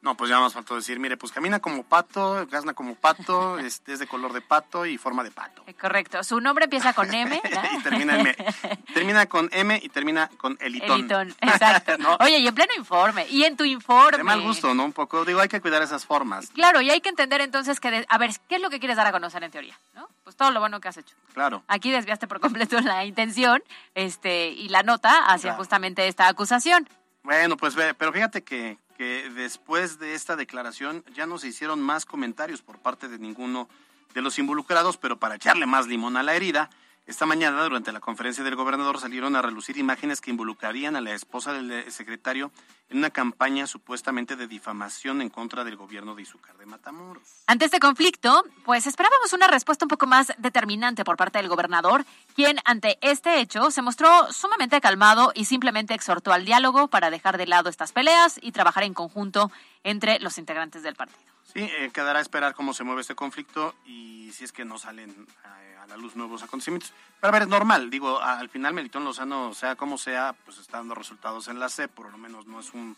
no, 0.00 0.16
pues 0.16 0.30
ya 0.30 0.38
más 0.38 0.52
faltó 0.52 0.76
decir, 0.76 1.00
mire, 1.00 1.16
pues 1.16 1.32
camina 1.32 1.58
como 1.58 1.82
pato, 1.82 2.46
gasna 2.50 2.72
como 2.72 2.94
pato, 2.94 3.58
este, 3.58 3.94
es 3.94 3.98
de 3.98 4.06
color 4.06 4.32
de 4.32 4.40
pato 4.40 4.86
y 4.86 4.96
forma 4.96 5.24
de 5.24 5.30
pato. 5.30 5.64
Eh, 5.66 5.74
correcto. 5.74 6.22
Su 6.22 6.40
nombre 6.40 6.64
empieza 6.64 6.92
con 6.92 7.12
M. 7.12 7.40
y 7.78 7.82
termina, 7.82 8.18
M. 8.18 8.36
termina 8.94 9.26
con 9.26 9.48
M 9.52 9.78
y 9.82 9.88
termina 9.88 10.28
con 10.36 10.56
elitón. 10.60 11.00
Elitón, 11.00 11.34
exacto. 11.40 11.92
Oye, 12.20 12.38
y 12.38 12.46
en 12.46 12.54
pleno 12.54 12.72
informe, 12.76 13.26
y 13.28 13.44
en 13.44 13.56
tu 13.56 13.64
informe. 13.64 14.18
De 14.18 14.24
mal 14.24 14.40
gusto, 14.40 14.72
¿no? 14.74 14.84
Un 14.84 14.92
poco, 14.92 15.24
digo, 15.24 15.40
hay 15.40 15.48
que 15.48 15.60
cuidar 15.60 15.82
esas 15.82 16.06
formas. 16.06 16.50
Claro, 16.50 16.80
y 16.80 16.90
hay 16.90 17.00
que 17.00 17.08
entender 17.08 17.40
entonces 17.40 17.80
que, 17.80 18.06
a 18.08 18.18
ver, 18.18 18.30
¿qué 18.48 18.56
es 18.56 18.62
lo 18.62 18.70
que 18.70 18.78
quieres 18.78 18.96
dar 18.96 19.06
a 19.06 19.12
conocer 19.12 19.42
en 19.42 19.50
teoría? 19.50 19.78
¿No? 19.94 20.08
Pues 20.22 20.36
todo 20.36 20.50
lo 20.52 20.60
bueno 20.60 20.80
que 20.80 20.88
has 20.88 20.96
hecho. 20.96 21.16
Claro. 21.34 21.62
Aquí 21.66 21.90
desviaste 21.90 22.28
por 22.28 22.38
completo 22.40 22.80
la 22.80 23.04
intención 23.04 23.62
este, 23.94 24.48
y 24.48 24.68
la 24.68 24.82
nota 24.82 25.24
hacia 25.26 25.54
justamente 25.54 26.06
esta 26.06 26.28
acusación. 26.28 26.88
Bueno, 27.22 27.56
pues 27.56 27.74
pero 27.74 28.12
fíjate 28.12 28.44
que, 28.44 28.78
que 28.98 29.30
después 29.30 30.00
de 30.00 30.14
esta 30.14 30.34
declaración 30.34 31.04
ya 31.14 31.24
no 31.24 31.38
se 31.38 31.46
hicieron 31.46 31.80
más 31.80 32.04
comentarios 32.04 32.62
por 32.62 32.80
parte 32.80 33.06
de 33.06 33.20
ninguno 33.20 33.68
de 34.12 34.22
los 34.22 34.40
involucrados, 34.40 34.96
pero 34.96 35.20
para 35.20 35.36
echarle 35.36 35.66
más 35.66 35.86
limón 35.86 36.16
a 36.16 36.24
la 36.24 36.34
herida, 36.34 36.68
esta 37.08 37.24
mañana, 37.24 37.62
durante 37.62 37.90
la 37.90 38.00
conferencia 38.00 38.44
del 38.44 38.54
gobernador, 38.54 39.00
salieron 39.00 39.34
a 39.34 39.40
relucir 39.40 39.78
imágenes 39.78 40.20
que 40.20 40.30
involucrarían 40.30 40.94
a 40.94 41.00
la 41.00 41.14
esposa 41.14 41.54
del 41.54 41.90
secretario 41.90 42.52
en 42.90 42.98
una 42.98 43.08
campaña 43.08 43.66
supuestamente 43.66 44.36
de 44.36 44.46
difamación 44.46 45.22
en 45.22 45.30
contra 45.30 45.64
del 45.64 45.76
gobierno 45.76 46.14
de 46.14 46.20
Izúcar 46.20 46.58
de 46.58 46.66
Matamoros. 46.66 47.22
Ante 47.46 47.64
este 47.64 47.80
conflicto, 47.80 48.44
pues 48.66 48.86
esperábamos 48.86 49.32
una 49.32 49.46
respuesta 49.46 49.86
un 49.86 49.88
poco 49.88 50.06
más 50.06 50.34
determinante 50.36 51.02
por 51.02 51.16
parte 51.16 51.38
del 51.38 51.48
gobernador, 51.48 52.04
quien 52.34 52.58
ante 52.66 52.98
este 53.00 53.40
hecho 53.40 53.70
se 53.70 53.80
mostró 53.80 54.30
sumamente 54.30 54.78
calmado 54.82 55.32
y 55.34 55.46
simplemente 55.46 55.94
exhortó 55.94 56.34
al 56.34 56.44
diálogo 56.44 56.88
para 56.88 57.08
dejar 57.08 57.38
de 57.38 57.46
lado 57.46 57.70
estas 57.70 57.92
peleas 57.92 58.38
y 58.42 58.52
trabajar 58.52 58.84
en 58.84 58.92
conjunto 58.92 59.50
entre 59.82 60.20
los 60.20 60.36
integrantes 60.36 60.82
del 60.82 60.94
partido. 60.94 61.32
Sí, 61.54 61.60
eh, 61.60 61.90
quedará 61.90 62.18
a 62.18 62.22
esperar 62.22 62.54
cómo 62.54 62.74
se 62.74 62.84
mueve 62.84 63.00
este 63.00 63.14
conflicto 63.14 63.74
y 63.86 64.30
si 64.34 64.44
es 64.44 64.52
que 64.52 64.66
no 64.66 64.76
salen 64.76 65.26
a, 65.44 65.67
la 65.88 65.96
luz 65.96 66.16
nuevos 66.16 66.42
acontecimientos. 66.42 66.92
Pero 67.20 67.28
a 67.28 67.32
ver, 67.32 67.42
es 67.42 67.48
normal, 67.48 67.90
digo, 67.90 68.20
al 68.20 68.48
final 68.48 68.74
Melitón 68.74 69.04
Lozano, 69.04 69.54
sea 69.54 69.76
como 69.76 69.98
sea, 69.98 70.34
pues 70.44 70.58
está 70.58 70.78
dando 70.78 70.94
resultados 70.94 71.48
en 71.48 71.58
la 71.58 71.68
C, 71.68 71.88
por 71.88 72.10
lo 72.10 72.18
menos 72.18 72.46
no 72.46 72.60
es 72.60 72.72
un 72.74 72.96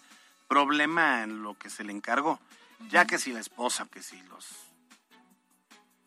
problema 0.49 1.23
en 1.23 1.43
lo 1.43 1.57
que 1.57 1.71
se 1.71 1.85
le 1.85 1.93
encargó. 1.93 2.41
Ya 2.89 3.05
que 3.05 3.19
si 3.19 3.33
la 3.33 3.41
esposa, 3.41 3.87
que 3.87 4.03
si 4.03 4.21
los 4.23 4.47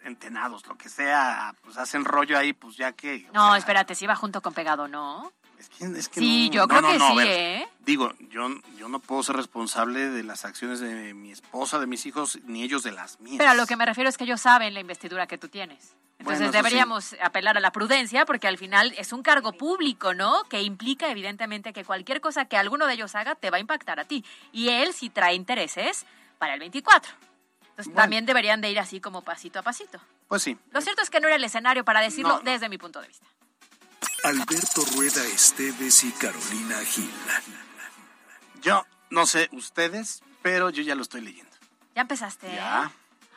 entenados, 0.03 0.67
lo 0.67 0.77
que 0.77 0.89
sea, 0.89 1.55
pues 1.63 1.77
hacen 1.77 2.03
rollo 2.03 2.37
ahí, 2.37 2.51
pues 2.53 2.75
ya 2.75 2.91
que... 2.91 3.29
No, 3.33 3.55
espérate, 3.55 3.95
si 3.95 4.05
va 4.05 4.15
junto 4.15 4.41
con 4.41 4.53
pegado, 4.53 4.87
¿no? 4.87 5.31
Es 5.63 5.69
que, 5.69 5.85
es 5.99 6.09
que 6.09 6.19
Sí, 6.19 6.47
no- 6.49 6.53
yo 6.53 6.67
creo 6.67 6.81
no, 6.81 6.91
que 6.91 6.97
no, 6.99 7.09
sí, 7.11 7.15
ver, 7.17 7.27
¿eh? 7.29 7.67
Digo, 7.79 8.11
yo, 8.29 8.47
yo 8.77 8.87
no 8.89 8.99
puedo 8.99 9.23
ser 9.23 9.35
responsable 9.37 10.09
de 10.09 10.23
las 10.23 10.43
acciones 10.45 10.79
de 10.79 11.13
mi 11.13 11.31
esposa, 11.31 11.79
de 11.79 11.87
mis 11.87 12.05
hijos, 12.05 12.39
ni 12.45 12.63
ellos 12.63 12.83
de 12.83 12.91
las 12.91 13.19
mías. 13.19 13.37
Pero 13.37 13.51
a 13.51 13.53
lo 13.55 13.65
que 13.65 13.75
me 13.75 13.85
refiero 13.85 14.09
es 14.09 14.17
que 14.17 14.23
ellos 14.25 14.41
saben 14.41 14.73
la 14.73 14.79
investidura 14.79 15.25
que 15.27 15.37
tú 15.37 15.47
tienes. 15.49 15.95
Entonces 16.19 16.25
Bueno, 16.25 16.43
eso 16.45 16.51
sí. 16.51 16.57
deberíamos 16.57 17.15
apelar 17.21 17.57
a 17.57 17.59
la 17.59 17.71
prudencia 17.71 18.25
porque 18.25 18.47
al 18.47 18.57
final 18.57 18.93
es 18.97 19.11
un 19.13 19.23
cargo 19.23 19.53
público, 19.53 20.13
¿no? 20.13 20.43
Que 20.45 20.61
implica 20.61 21.09
evidentemente 21.09 21.73
que 21.73 21.83
cualquier 21.83 22.21
cosa 22.21 22.45
que 22.45 22.55
alguno 22.57 22.85
de 22.87 22.93
ellos 22.93 23.15
haga 23.15 23.35
te 23.35 23.49
va 23.49 23.57
a 23.57 23.59
impactar 23.59 23.99
a 23.99 24.05
ti. 24.05 24.23
Y 24.51 24.69
él 24.69 24.93
sí 24.93 25.09
trae 25.09 25.33
intereses 25.35 26.05
para 26.37 26.53
el 26.53 26.59
24. 26.59 27.11
Entonces 27.61 27.87
Bueno. 27.87 28.01
también 28.03 28.25
deberían 28.25 28.61
de 28.61 28.69
ir 28.69 28.79
así 28.79 29.01
como 29.01 29.21
pasito 29.23 29.59
a 29.59 29.63
pasito. 29.63 29.99
Pues 30.27 30.43
sí. 30.43 30.57
Lo 30.71 30.79
cierto 30.81 31.01
es 31.01 31.09
que 31.09 31.19
no 31.19 31.27
era 31.27 31.35
el 31.35 31.43
escenario 31.43 31.83
para 31.83 31.99
decirlo 32.01 32.37
No. 32.37 32.39
desde 32.41 32.69
mi 32.69 32.77
punto 32.77 33.01
de 33.01 33.07
vista. 33.07 33.25
Alberto 34.23 34.85
Rueda 34.95 35.21
Esteves 35.25 36.03
y 36.05 36.11
Carolina 36.13 36.77
Gil. 36.85 37.11
Yo 38.61 38.85
no 39.09 39.25
sé 39.25 39.49
ustedes, 39.51 40.23
pero 40.41 40.69
yo 40.69 40.81
ya 40.81 40.95
lo 40.95 41.01
estoy 41.01 41.21
leyendo. 41.21 41.51
¿Ya 41.93 42.03
empezaste? 42.03 42.47
¿eh? 42.47 42.55
Ya. 42.55 42.83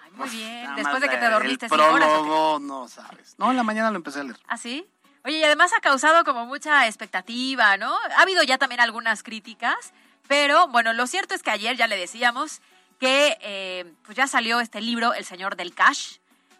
Ay, 0.05 0.11
muy 0.15 0.29
bien. 0.29 0.63
Nada 0.63 0.77
Después 0.77 1.01
de 1.01 1.09
que 1.09 1.17
te 1.17 1.27
el 1.27 1.33
dormiste 1.33 1.67
horas. 1.67 1.89
¿o 1.89 1.95
qué? 1.95 1.97
prólogo, 1.99 2.59
no 2.61 2.87
sabes. 2.87 3.35
No, 3.37 3.51
en 3.51 3.57
la 3.57 3.65
mañana 3.65 3.91
lo 3.91 3.97
empecé 3.97 4.21
a 4.21 4.25
leer. 4.25 4.39
¿Ah, 4.47 4.57
sí? 4.57 4.87
Oye, 5.25 5.39
y 5.39 5.45
además 5.45 5.73
ha 5.77 5.81
causado 5.81 6.25
como 6.25 6.47
mucha 6.47 6.87
expectativa, 6.87 7.77
¿no? 7.77 7.93
Ha 8.17 8.23
habido 8.23 8.45
ya 8.45 8.59
también 8.59 8.81
algunas 8.81 9.25
críticas, 9.25 9.93
pero 10.29 10.69
bueno, 10.69 10.93
lo 10.93 11.09
cierto 11.09 11.35
es 11.35 11.43
que 11.43 11.51
ayer 11.51 11.77
ya 11.77 11.89
le 11.89 11.97
decíamos 11.97 12.61
que 13.01 13.37
eh, 13.41 13.93
pues 14.05 14.17
ya 14.17 14.29
salió 14.29 14.61
este 14.61 14.81
libro, 14.81 15.15
El 15.15 15.25
Señor 15.25 15.57
del 15.57 15.75
Cash, 15.75 16.19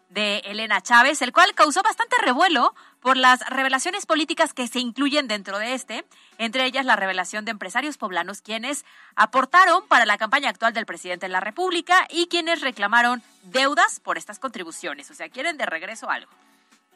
de 0.09 0.39
Elena 0.39 0.81
Chávez, 0.81 1.21
el 1.21 1.33
cual 1.33 1.53
causó 1.55 1.81
bastante 1.81 2.15
revuelo 2.21 2.75
por 3.01 3.15
las 3.17 3.39
revelaciones 3.49 4.05
políticas 4.05 4.53
que 4.53 4.67
se 4.67 4.79
incluyen 4.79 5.27
dentro 5.27 5.59
de 5.59 5.73
este, 5.73 6.05
entre 6.37 6.65
ellas 6.65 6.85
la 6.85 6.95
revelación 6.95 7.45
de 7.45 7.51
empresarios 7.51 7.97
poblanos 7.97 8.41
quienes 8.41 8.85
aportaron 9.15 9.87
para 9.87 10.05
la 10.05 10.17
campaña 10.17 10.49
actual 10.49 10.73
del 10.73 10.85
presidente 10.85 11.27
de 11.27 11.31
la 11.31 11.39
República 11.39 12.07
y 12.09 12.27
quienes 12.27 12.61
reclamaron 12.61 13.21
deudas 13.43 13.99
por 13.99 14.17
estas 14.17 14.39
contribuciones, 14.39 15.09
o 15.11 15.13
sea, 15.13 15.29
quieren 15.29 15.57
de 15.57 15.65
regreso 15.65 16.09
algo. 16.09 16.31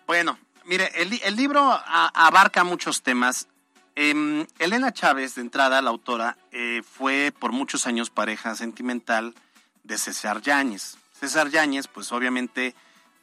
Bueno, 0.07 0.37
mire, 0.65 0.91
el, 0.95 1.09
li- 1.11 1.21
el 1.23 1.35
libro 1.35 1.61
abarca 1.85 2.63
muchos 2.63 3.01
temas. 3.03 3.47
Em, 3.95 4.45
Elena 4.57 4.91
Chávez, 4.93 5.35
de 5.35 5.41
entrada, 5.41 5.81
la 5.81 5.89
autora, 5.89 6.37
eh, 6.51 6.81
fue 6.83 7.33
por 7.37 7.51
muchos 7.51 7.87
años 7.87 8.09
pareja 8.09 8.55
sentimental 8.55 9.35
de 9.83 9.97
César 9.97 10.41
Yáñez. 10.41 10.97
César 11.19 11.49
Yáñez, 11.49 11.87
pues 11.87 12.11
obviamente 12.11 12.73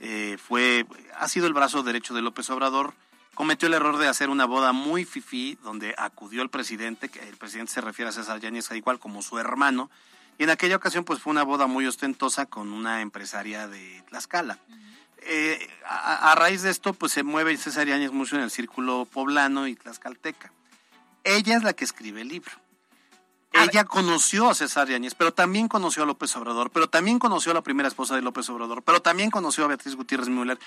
eh, 0.01 0.39
fue, 0.39 0.87
ha 1.17 1.29
sido 1.29 1.47
el 1.47 1.55
brazo 1.55 1.83
derecho 1.83 2.15
de 2.15 2.23
López 2.23 2.49
Obrador. 2.51 2.95
Cometió 3.35 3.69
el 3.69 3.75
error 3.75 3.99
de 3.99 4.09
hacer 4.09 4.31
una 4.31 4.47
boda 4.47 4.73
muy 4.73 5.05
fifí, 5.05 5.59
donde 5.63 5.95
acudió 5.97 6.43
el 6.43 6.51
presidente, 6.51 7.09
que 7.09 7.21
el 7.29 7.37
presidente 7.37 7.73
se 7.73 7.81
refiere 7.81 8.09
a 8.09 8.13
César 8.13 8.41
Yáñez 8.41 8.71
igual 8.73 8.99
como 8.99 9.23
su 9.23 9.39
hermano. 9.39 9.91
Y 10.39 10.45
en 10.45 10.51
aquella 10.51 10.77
ocasión, 10.77 11.05
pues 11.05 11.21
fue 11.21 11.31
una 11.31 11.43
boda 11.43 11.67
muy 11.67 11.87
ostentosa 11.87 12.47
con 12.47 12.73
una 12.73 13.01
empresaria 13.01 13.69
de 13.69 14.03
Tlaxcala. 14.09 14.59
Eh, 15.23 15.69
a, 15.85 16.33
a 16.33 16.35
raíz 16.35 16.63
de 16.63 16.71
esto, 16.71 16.95
pues 16.95 17.13
se 17.13 17.23
mueve 17.23 17.57
César 17.57 17.87
Yáñez 17.87 18.13
mucho 18.13 18.37
en 18.37 18.43
el 18.43 18.51
círculo 18.51 19.05
poblano 19.05 19.67
y 19.67 19.75
tlaxcalteca. 19.75 20.53
Ella 21.25 21.57
es 21.57 21.63
la 21.65 21.73
que 21.73 21.85
escribe 21.85 22.23
el 22.23 22.29
libro. 22.29 22.53
Ella 23.53 23.85
conoció 23.85 24.51
a 24.51 24.55
César 24.55 24.89
Yáñez, 24.89 25.15
pero 25.15 25.33
también 25.33 25.69
conoció 25.69 26.03
a 26.03 26.07
López 26.07 26.35
Obrador, 26.37 26.71
pero 26.71 26.89
también 26.89 27.19
conoció 27.19 27.51
a 27.53 27.55
la 27.55 27.63
primera 27.63 27.89
esposa 27.89 28.15
de 28.15 28.23
López 28.23 28.49
Obrador, 28.51 28.83
pero 28.83 29.01
también 29.03 29.31
conoció 29.31 29.65
a 29.65 29.69
Beatriz 29.69 29.97
Gutiérrez 29.97 30.29
Müller, 30.29 30.59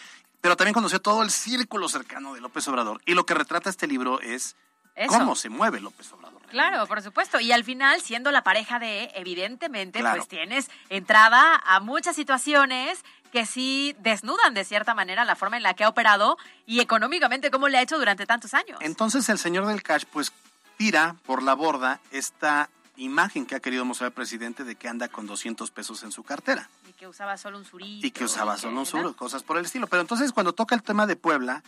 pero 0.41 0.57
también 0.57 0.73
conoció 0.73 0.99
todo 0.99 1.21
el 1.23 1.29
círculo 1.29 1.87
cercano 1.87 2.33
de 2.33 2.41
López 2.41 2.67
Obrador. 2.67 3.01
Y 3.05 3.13
lo 3.13 3.25
que 3.25 3.33
retrata 3.33 3.69
este 3.69 3.87
libro 3.87 4.19
es 4.19 4.55
Eso. 4.95 5.09
cómo 5.09 5.35
se 5.35 5.49
mueve 5.49 5.79
López 5.79 6.11
Obrador. 6.11 6.41
Claro, 6.49 6.85
por 6.87 7.01
supuesto. 7.01 7.39
Y 7.39 7.51
al 7.53 7.63
final, 7.63 8.01
siendo 8.01 8.29
la 8.31 8.43
pareja 8.43 8.77
de, 8.77 9.09
evidentemente, 9.15 9.99
Claro. 9.99 10.17
pues 10.17 10.27
tienes 10.27 10.69
entrada 10.89 11.61
a 11.63 11.79
muchas 11.79 12.15
situaciones 12.15 13.05
que 13.31 13.45
sí 13.45 13.95
desnudan 13.99 14.53
de 14.53 14.65
cierta 14.65 14.93
manera 14.93 15.23
la 15.23 15.37
forma 15.37 15.55
en 15.55 15.63
la 15.63 15.73
que 15.73 15.85
ha 15.85 15.89
operado 15.89 16.37
y 16.65 16.81
económicamente 16.81 17.49
cómo 17.49 17.69
le 17.69 17.77
ha 17.77 17.81
hecho 17.81 17.97
durante 17.97 18.25
tantos 18.25 18.53
años. 18.53 18.77
Entonces 18.81 19.29
el 19.29 19.37
señor 19.37 19.65
del 19.67 19.81
cash 19.81 20.03
pues 20.11 20.33
tira 20.81 21.15
por 21.27 21.43
la 21.43 21.53
borda 21.53 21.99
esta 22.09 22.67
imagen 22.97 23.45
que 23.45 23.53
ha 23.53 23.59
querido 23.59 23.85
mostrar 23.85 24.07
el 24.07 24.13
presidente 24.15 24.63
de 24.63 24.73
que 24.73 24.87
anda 24.87 25.09
con 25.09 25.27
200 25.27 25.69
pesos 25.69 26.01
en 26.01 26.11
su 26.11 26.23
cartera 26.23 26.71
Y 26.89 26.93
que 26.93 27.07
usaba 27.07 27.37
solo 27.37 27.59
un 27.59 27.65
surito. 27.65 28.07
y 28.07 28.09
que 28.09 28.23
usaba 28.23 28.57
solo 28.57 28.71
un 28.71 28.79
¿no? 28.79 28.85
seguro, 28.85 29.15
cosas 29.15 29.43
por 29.43 29.57
el 29.57 29.65
estilo. 29.65 29.85
Pero 29.85 30.01
entonces 30.01 30.31
cuando 30.31 30.53
toca 30.53 30.73
el 30.73 30.81
tema 30.81 31.05
de 31.05 31.15
Puebla, 31.15 31.61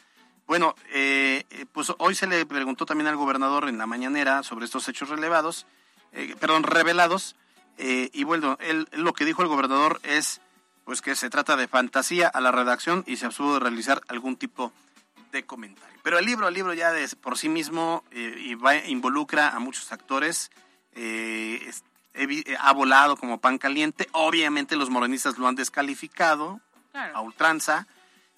bueno, 0.47 0.73
eh, 0.91 1.45
eh, 1.51 1.67
pues 1.71 1.93
hoy 1.99 2.15
se 2.15 2.25
le 2.25 2.43
preguntó 2.47 2.87
también 2.87 3.05
al 3.07 3.15
gobernador 3.15 3.69
en 3.69 3.77
la 3.77 3.85
mañanera 3.85 4.41
sobre 4.41 4.65
estos 4.65 4.87
hechos 4.87 5.09
relevados, 5.09 5.67
eh, 6.11 6.35
perdón, 6.39 6.63
revelados, 6.63 7.35
eh, 7.77 8.09
y 8.13 8.23
bueno, 8.23 8.57
él, 8.61 8.87
lo 8.93 9.13
que 9.13 9.25
dijo 9.25 9.43
el 9.43 9.47
gobernador 9.47 9.99
es 10.01 10.41
pues 10.85 11.03
que 11.03 11.15
se 11.15 11.29
trata 11.29 11.55
de 11.55 11.67
fantasía 11.67 12.29
a 12.29 12.41
la 12.41 12.51
redacción 12.51 13.03
y 13.05 13.17
se 13.17 13.27
abstuvo 13.27 13.53
de 13.53 13.59
realizar 13.59 14.01
algún 14.07 14.37
tipo 14.37 14.73
de 14.73 14.92
comentario. 15.41 15.97
Pero 16.03 16.19
el 16.19 16.25
libro, 16.27 16.47
el 16.47 16.53
libro 16.53 16.75
ya 16.75 16.91
de, 16.91 17.07
por 17.15 17.35
sí 17.39 17.49
mismo 17.49 18.03
eh, 18.11 18.35
y 18.37 18.53
va- 18.53 18.75
involucra 18.85 19.49
a 19.49 19.57
muchos 19.59 19.91
actores, 19.91 20.51
eh, 20.91 21.59
es- 21.65 21.83
eh, 22.13 22.55
ha 22.59 22.71
volado 22.73 23.17
como 23.17 23.39
pan 23.39 23.57
caliente, 23.57 24.07
obviamente 24.11 24.75
los 24.75 24.91
morenistas 24.91 25.39
lo 25.39 25.47
han 25.47 25.55
descalificado 25.55 26.61
Claro. 26.91 27.17
a 27.17 27.21
ultranza 27.21 27.87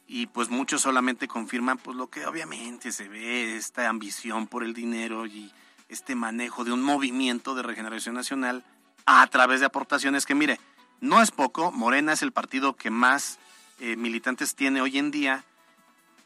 y 0.08 0.28
pues 0.28 0.48
muchos 0.50 0.82
solamente 0.82 1.28
confirman 1.28 1.78
pues 1.78 1.98
lo 1.98 2.08
que 2.10 2.26
obviamente 2.26 2.94
se 2.94 3.10
ve, 3.10 3.58
esta 3.58 3.90
ambición 3.90 4.48
por 4.48 4.64
el 4.64 4.74
dinero 4.74 5.26
y 5.26 5.52
este 5.90 6.16
manejo 6.16 6.64
de 6.64 6.72
un 6.72 6.82
movimiento 6.82 7.54
de 7.56 7.64
regeneración 7.64 8.16
nacional 8.16 8.64
a 9.06 9.28
través 9.28 9.60
de 9.60 9.66
aportaciones 9.66 10.26
que 10.26 10.34
mire, 10.36 10.60
no 11.02 11.22
es 11.22 11.32
poco, 11.32 11.72
Morena 11.74 12.14
es 12.14 12.22
el 12.22 12.32
partido 12.32 12.76
que 12.78 12.90
más 12.92 13.38
eh, 13.82 13.98
militantes 13.98 14.56
tiene 14.56 14.80
hoy 14.80 14.98
en 14.98 15.12
día. 15.12 15.44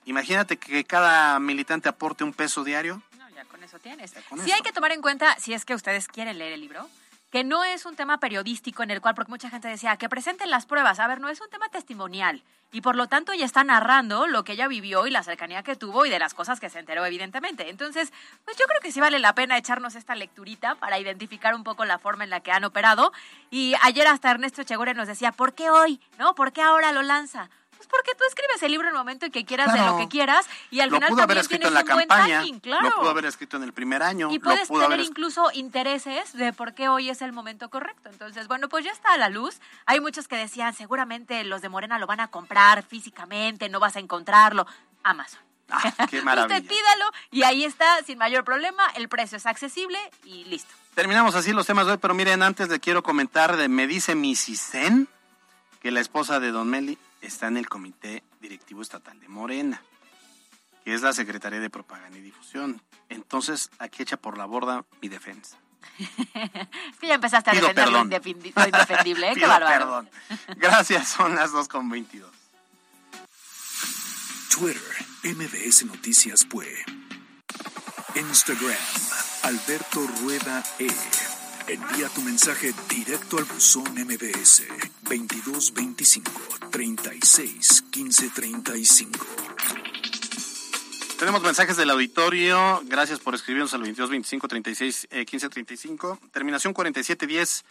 Imagínate 0.10 0.58
que 0.58 0.84
cada 0.86 1.39
militante 1.39 1.88
aporte 1.88 2.24
un 2.24 2.34
peso 2.34 2.63
diario. 2.63 3.00
No, 3.19 3.30
ya 3.30 3.45
con 3.45 3.63
eso 3.63 3.78
tienes. 3.78 4.12
Con 4.28 4.39
sí 4.39 4.45
eso. 4.48 4.56
hay 4.56 4.62
que 4.63 4.72
tomar 4.72 4.91
en 4.91 5.04
cuenta, 5.04 5.36
si 5.39 5.54
es 5.54 5.65
que 5.65 5.76
ustedes 5.76 6.08
quieren 6.08 6.39
leer 6.39 6.54
el 6.54 6.62
libro, 6.62 6.89
que 7.32 7.43
no 7.43 7.63
es 7.63 7.86
un 7.86 7.95
tema 7.95 8.19
periodístico 8.19 8.82
en 8.82 8.89
el 8.89 9.02
cual, 9.02 9.13
porque 9.13 9.30
mucha 9.30 9.52
gente 9.52 9.67
decía, 9.67 9.98
que 9.98 10.10
presenten 10.10 10.50
las 10.50 10.65
pruebas. 10.65 11.00
A 11.00 11.06
ver, 11.06 11.22
no 11.22 11.30
es 11.30 11.39
un 11.41 11.50
tema 11.52 11.69
testimonial. 11.69 12.41
Y 12.72 12.82
por 12.82 12.95
lo 12.95 13.06
tanto 13.06 13.34
ella 13.34 13.45
está 13.45 13.63
narrando 13.63 14.26
lo 14.26 14.43
que 14.43 14.54
ella 14.54 14.67
vivió 14.67 15.06
y 15.06 15.12
la 15.12 15.22
cercanía 15.22 15.62
que 15.62 15.76
tuvo 15.76 16.08
y 16.08 16.10
de 16.10 16.17
las 16.17 16.34
cosas 16.34 16.60
que 16.60 16.72
se 16.72 16.80
enteró, 16.80 17.06
evidentemente. 17.06 17.69
Entonces, 17.69 18.12
pues 18.45 18.58
yo 18.58 18.65
creo 18.65 18.82
que 18.82 18.91
sí 18.91 19.00
vale 19.00 19.19
la 19.19 19.36
pena 19.36 19.60
echarnos 19.60 19.93
esta 19.93 20.15
lecturita 20.15 20.74
para 20.74 20.98
identificar 20.98 21.54
un 21.54 21.63
poco 21.63 21.86
la 21.86 22.00
forma 22.00 22.24
en 22.24 22.32
la 22.32 22.39
que 22.39 22.52
han 22.52 22.63
operado. 22.63 23.13
Y 23.52 23.76
ayer 23.84 24.08
hasta 24.08 24.32
Ernesto 24.32 24.63
Chegure 24.63 24.95
nos 24.95 25.08
decía, 25.08 25.32
¿por 25.32 25.54
qué 25.54 25.69
hoy? 25.69 26.02
¿No? 26.17 26.34
¿Por 26.34 26.52
qué 26.52 26.63
ahora 26.63 26.91
lo 26.91 27.04
lanza? 27.04 27.52
Pues 27.80 27.88
porque 27.88 28.12
tú 28.13 28.26
escribes 28.28 28.62
el 28.62 28.72
libro 28.72 28.88
en 28.89 28.94
el 28.94 28.98
momento 28.98 29.26
en 29.26 29.32
que 29.32 29.46
quieras 29.46 29.72
de 29.74 29.80
lo 29.80 29.96
que 29.98 30.10
quieras 30.10 30.46
y 30.70 30.82
al 30.82 30.89
lo 30.89 30.98
final 30.98 31.10
pudo 31.12 31.24
haber 31.24 31.38
también 31.38 31.42
escrito 31.42 31.68
en 31.68 31.74
tienes 31.74 31.86
la 31.88 31.94
un 31.94 31.96
buen 31.98 32.08
campaña, 32.10 32.39
timing, 32.42 32.60
claro. 32.60 32.89
lo 32.89 32.96
pudo 32.98 33.10
haber 33.10 33.26
escrito 33.26 33.56
en 33.56 33.63
el 33.63 33.72
primer 33.72 34.04
año, 34.04 34.30
Y 34.32 34.39
puedes 34.39 34.68
tener 34.68 34.84
haber 34.84 35.00
es- 35.00 35.08
incluso 35.08 35.50
intereses 35.54 36.34
de 36.34 36.52
por 36.52 36.74
qué 36.74 36.89
hoy 36.89 37.10
es 37.10 37.22
el 37.22 37.32
momento 37.32 37.70
correcto. 37.70 38.10
Entonces, 38.10 38.50
bueno, 38.50 38.68
pues 38.68 38.84
ya 38.84 38.92
está 38.92 39.13
a 39.13 39.18
la 39.18 39.30
luz. 39.30 39.60
Hay 39.86 40.02
muchos 40.02 40.28
que 40.28 40.36
decían, 40.36 40.74
seguramente 40.74 41.44
los 41.46 41.62
de 41.62 41.70
Morena 41.70 41.98
lo 42.00 42.06
van 42.06 42.20
a 42.20 42.28
comprar 42.28 42.84
físicamente, 42.84 43.70
no 43.70 43.80
vas 43.80 43.96
a 43.96 44.00
encontrarlo. 44.00 44.68
Amazon. 45.04 45.39
Ah, 45.70 45.94
qué 46.10 46.22
maravilla. 46.24 46.58
Usted 46.58 46.68
pídalo 46.70 47.06
y 47.32 47.44
ahí 47.44 47.63
está, 47.63 48.04
sin 48.04 48.18
mayor 48.18 48.44
problema. 48.44 48.84
El 48.96 49.08
precio 49.08 49.38
es 49.38 49.46
accesible 49.46 49.98
y 50.26 50.44
listo. 50.46 50.74
Terminamos 50.96 51.34
así 51.36 51.54
los 51.54 51.65
temas 51.65 51.86
de 51.86 51.94
hoy, 51.94 51.98
pero 51.98 52.13
miren, 52.13 52.44
antes 52.44 52.68
le 52.68 52.82
quiero 52.82 53.04
comentar 53.04 53.56
de 53.56 53.70
me 53.70 53.88
dice 53.88 54.15
Misicen 54.15 55.08
que 55.82 55.92
la 55.92 56.02
esposa 56.02 56.42
de 56.42 56.52
Don 56.52 56.68
Meli 56.70 56.98
está 57.22 57.48
en 57.48 57.58
el 57.58 57.68
Comité 57.70 58.24
Directivo 58.42 58.82
Estatal 58.82 59.20
de 59.20 59.28
Morena, 59.28 59.82
que 60.86 60.94
es 60.94 61.02
la 61.02 61.14
Secretaría 61.14 61.60
de 61.60 61.70
Propaganda 61.70 62.18
y 62.18 62.22
Difusión. 62.22 62.82
Entonces, 63.10 63.70
aquí 63.80 64.04
echa 64.04 64.18
por 64.18 64.38
la 64.38 64.46
borda 64.46 64.86
mi 65.02 65.08
defensa. 65.10 65.58
Es 65.98 66.10
que 67.00 67.08
ya 67.08 67.16
empezaste 67.16 67.50
a 67.50 67.54
Pido 67.54 67.68
defender 67.68 67.88
lo, 67.92 68.08
perdón. 68.08 68.12
indefendi- 68.12 68.54
lo 68.56 68.66
indefendible, 68.66 69.28
¿eh? 69.28 69.30
Qué 69.34 69.40
Pido 69.42 69.48
bárbaro. 69.50 69.86
perdón. 69.86 70.10
Gracias, 70.58 71.10
son 71.10 71.36
las 71.36 71.52
2.22. 71.52 72.26
Twitter, 74.50 75.06
MBS 75.24 75.86
Noticias 75.86 76.44
Pue. 76.46 76.68
Instagram, 78.16 78.76
Alberto 79.44 80.06
Rueda 80.22 80.64
E. 80.80 80.88
Envía 81.70 82.10
tu 82.10 82.22
mensaje 82.22 82.74
directo 82.90 83.38
al 83.38 83.44
buzón 83.44 83.84
MBS 83.94 84.64
2225 85.04 86.32
36 86.72 87.84
15 87.92 88.30
35. 88.32 89.20
Tenemos 91.20 91.44
mensajes 91.44 91.78
del 91.78 91.92
auditorio. 91.92 92.82
Gracias 92.86 93.20
por 93.20 93.36
escribirnos 93.36 93.76
al 93.76 93.84
22 93.84 94.10
25 94.10 94.48
36 94.48 95.08
eh, 95.12 95.26
15 95.26 95.50
35. 95.50 96.20
Terminación 96.32 96.74
47 96.74 97.28
10. 97.28 97.66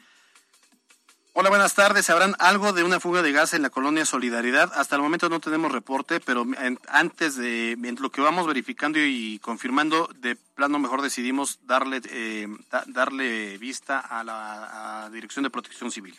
Hola, 1.40 1.50
buenas 1.50 1.74
tardes. 1.74 2.04
¿Sabrán 2.06 2.34
algo 2.40 2.72
de 2.72 2.82
una 2.82 2.98
fuga 2.98 3.22
de 3.22 3.30
gas 3.30 3.54
en 3.54 3.62
la 3.62 3.70
colonia 3.70 4.04
Solidaridad? 4.04 4.72
Hasta 4.74 4.96
el 4.96 5.02
momento 5.02 5.28
no 5.28 5.38
tenemos 5.38 5.70
reporte, 5.70 6.18
pero 6.18 6.42
en- 6.42 6.80
antes 6.88 7.36
de 7.36 7.72
en 7.74 7.96
lo 8.00 8.10
que 8.10 8.20
vamos 8.20 8.44
verificando 8.48 8.98
y 8.98 9.38
confirmando, 9.38 10.10
de 10.16 10.34
plano 10.34 10.80
mejor 10.80 11.00
decidimos 11.00 11.60
darle 11.62 12.00
eh, 12.10 12.48
da- 12.72 12.82
darle 12.88 13.56
vista 13.56 14.00
a 14.00 14.24
la 14.24 15.04
a 15.04 15.10
Dirección 15.10 15.44
de 15.44 15.50
Protección 15.50 15.92
Civil 15.92 16.18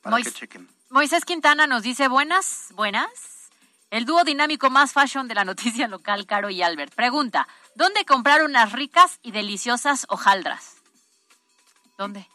para 0.00 0.16
Mois- 0.16 0.24
que 0.26 0.32
chequen. 0.32 0.66
Moisés 0.88 1.26
Quintana 1.26 1.66
nos 1.66 1.82
dice 1.82 2.08
buenas, 2.08 2.68
buenas. 2.74 3.10
El 3.90 4.06
dúo 4.06 4.24
dinámico 4.24 4.70
más 4.70 4.94
fashion 4.94 5.28
de 5.28 5.34
la 5.34 5.44
noticia 5.44 5.88
local, 5.88 6.24
Caro 6.26 6.48
y 6.48 6.62
Albert. 6.62 6.94
Pregunta, 6.94 7.46
¿dónde 7.74 8.06
comprar 8.06 8.42
unas 8.42 8.72
ricas 8.72 9.18
y 9.22 9.30
deliciosas 9.32 10.06
hojaldras? 10.08 10.76
¿Dónde? 11.98 12.26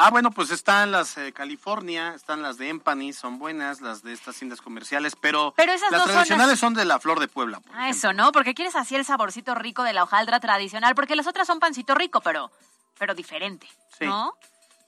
Ah, 0.00 0.10
bueno, 0.10 0.30
pues 0.30 0.50
están 0.52 0.92
las 0.92 1.16
de 1.16 1.32
California, 1.32 2.14
están 2.14 2.40
las 2.40 2.56
de 2.56 2.68
Empany, 2.68 3.12
son 3.12 3.40
buenas, 3.40 3.80
las 3.80 4.04
de 4.04 4.12
estas 4.12 4.36
tiendas 4.36 4.60
comerciales, 4.60 5.16
pero, 5.20 5.52
Pero 5.56 5.72
esas 5.72 5.90
las 5.90 6.02
son 6.02 6.10
tradicionales 6.12 6.50
las- 6.52 6.60
son 6.60 6.74
de 6.74 6.84
la 6.84 7.00
Flor 7.00 7.18
de 7.18 7.26
Puebla. 7.26 7.58
por 7.58 7.76
Ah, 7.76 7.88
eso, 7.88 8.12
¿no? 8.12 8.30
Porque 8.30 8.54
quieres 8.54 8.76
así 8.76 8.94
el 8.94 9.04
saborcito 9.04 9.56
rico 9.56 9.82
de 9.82 9.92
la 9.92 10.04
hojaldra 10.04 10.38
tradicional, 10.38 10.94
porque 10.94 11.16
las 11.16 11.26
otras 11.26 11.48
son 11.48 11.58
pancito 11.58 11.96
rico, 11.96 12.20
pero, 12.20 12.52
pero 12.96 13.12
diferente, 13.16 13.66
Sí. 13.98 14.04
¿no? 14.06 14.34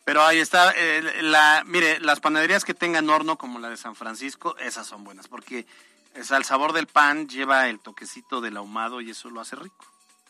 Pero 0.04 0.22
ahí 0.24 0.38
está, 0.38 0.72
eh, 0.76 1.22
la, 1.22 1.64
mire, 1.66 1.98
las 1.98 2.20
panaderías 2.20 2.64
que 2.64 2.72
tengan 2.74 3.10
horno 3.10 3.36
como 3.36 3.58
la 3.58 3.68
de 3.68 3.76
San 3.76 3.96
Francisco, 3.96 4.56
esas 4.58 4.86
son 4.86 5.02
buenas, 5.02 5.26
porque 5.26 5.66
es 6.14 6.30
al 6.30 6.44
sabor 6.44 6.72
del 6.72 6.86
pan 6.86 7.28
lleva 7.28 7.66
el 7.68 7.80
toquecito 7.80 8.40
del 8.40 8.56
ahumado 8.56 9.00
y 9.00 9.10
eso 9.10 9.28
lo 9.28 9.40
hace 9.40 9.56
rico. 9.56 9.84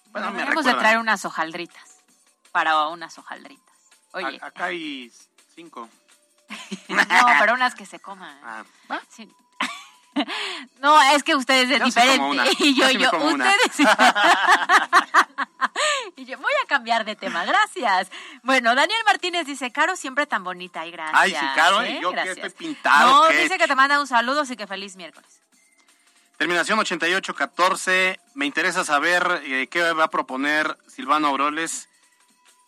Bueno, 0.07 0.29
me 0.31 0.39
Deberíamos 0.39 0.65
de 0.65 0.73
traer 0.75 0.97
unas 0.99 1.23
hojaldritas, 1.27 1.99
para 2.51 2.89
unas 2.89 3.19
hojaldritas. 3.19 3.65
Oye, 4.13 4.39
A- 4.43 4.47
acá 4.47 4.65
hay 4.67 5.11
cinco. 5.55 5.89
no, 6.89 6.97
pero 7.39 7.55
unas 7.55 7.75
que 7.75 7.87
se 7.87 8.01
coman. 8.01 8.39
Ah, 8.43 8.65
Sí. 9.09 9.29
No, 10.81 11.01
es 11.13 11.23
que 11.23 11.37
ustedes 11.37 11.71
es 11.71 11.79
Yo 11.79 11.85
diferente. 11.85 12.43
Y 12.59 12.75
yo, 12.75 12.91
Yo 12.91 12.99
yo, 13.13 13.25
ustedes. 13.27 13.89
y 16.17 16.25
yo 16.25 16.37
voy 16.39 16.53
a 16.65 16.67
cambiar 16.67 17.05
de 17.05 17.15
tema, 17.17 17.45
gracias. 17.45 18.09
Bueno, 18.43 18.75
Daniel 18.75 18.99
Martínez 19.07 19.47
dice, 19.47 19.71
Caro, 19.71 19.95
siempre 19.97 20.27
tan 20.27 20.43
bonita 20.45 20.85
y 20.87 20.91
gracias. 20.91 21.17
Ay, 21.19 21.31
sí, 21.31 21.47
Caro, 21.55 21.83
¿eh? 21.83 21.91
y 21.99 22.03
yo 22.03 22.11
que 22.11 22.17
Gracias. 22.17 22.37
estoy 22.39 22.51
pintado. 22.51 23.11
No, 23.11 23.29
dice 23.29 23.57
que 23.57 23.69
te 23.69 23.75
manda 23.77 24.01
un 24.01 24.07
saludo 24.09 24.43
y 24.49 24.57
que 24.57 24.67
feliz 24.67 24.97
miércoles. 24.97 25.41
Terminación 26.37 26.79
8814. 26.79 28.19
Me 28.35 28.47
interesa 28.47 28.85
saber 28.85 29.43
eh, 29.45 29.69
qué 29.71 29.93
va 29.93 30.05
a 30.05 30.11
proponer 30.11 30.77
Silvano 30.89 31.29
Auroles 31.29 31.89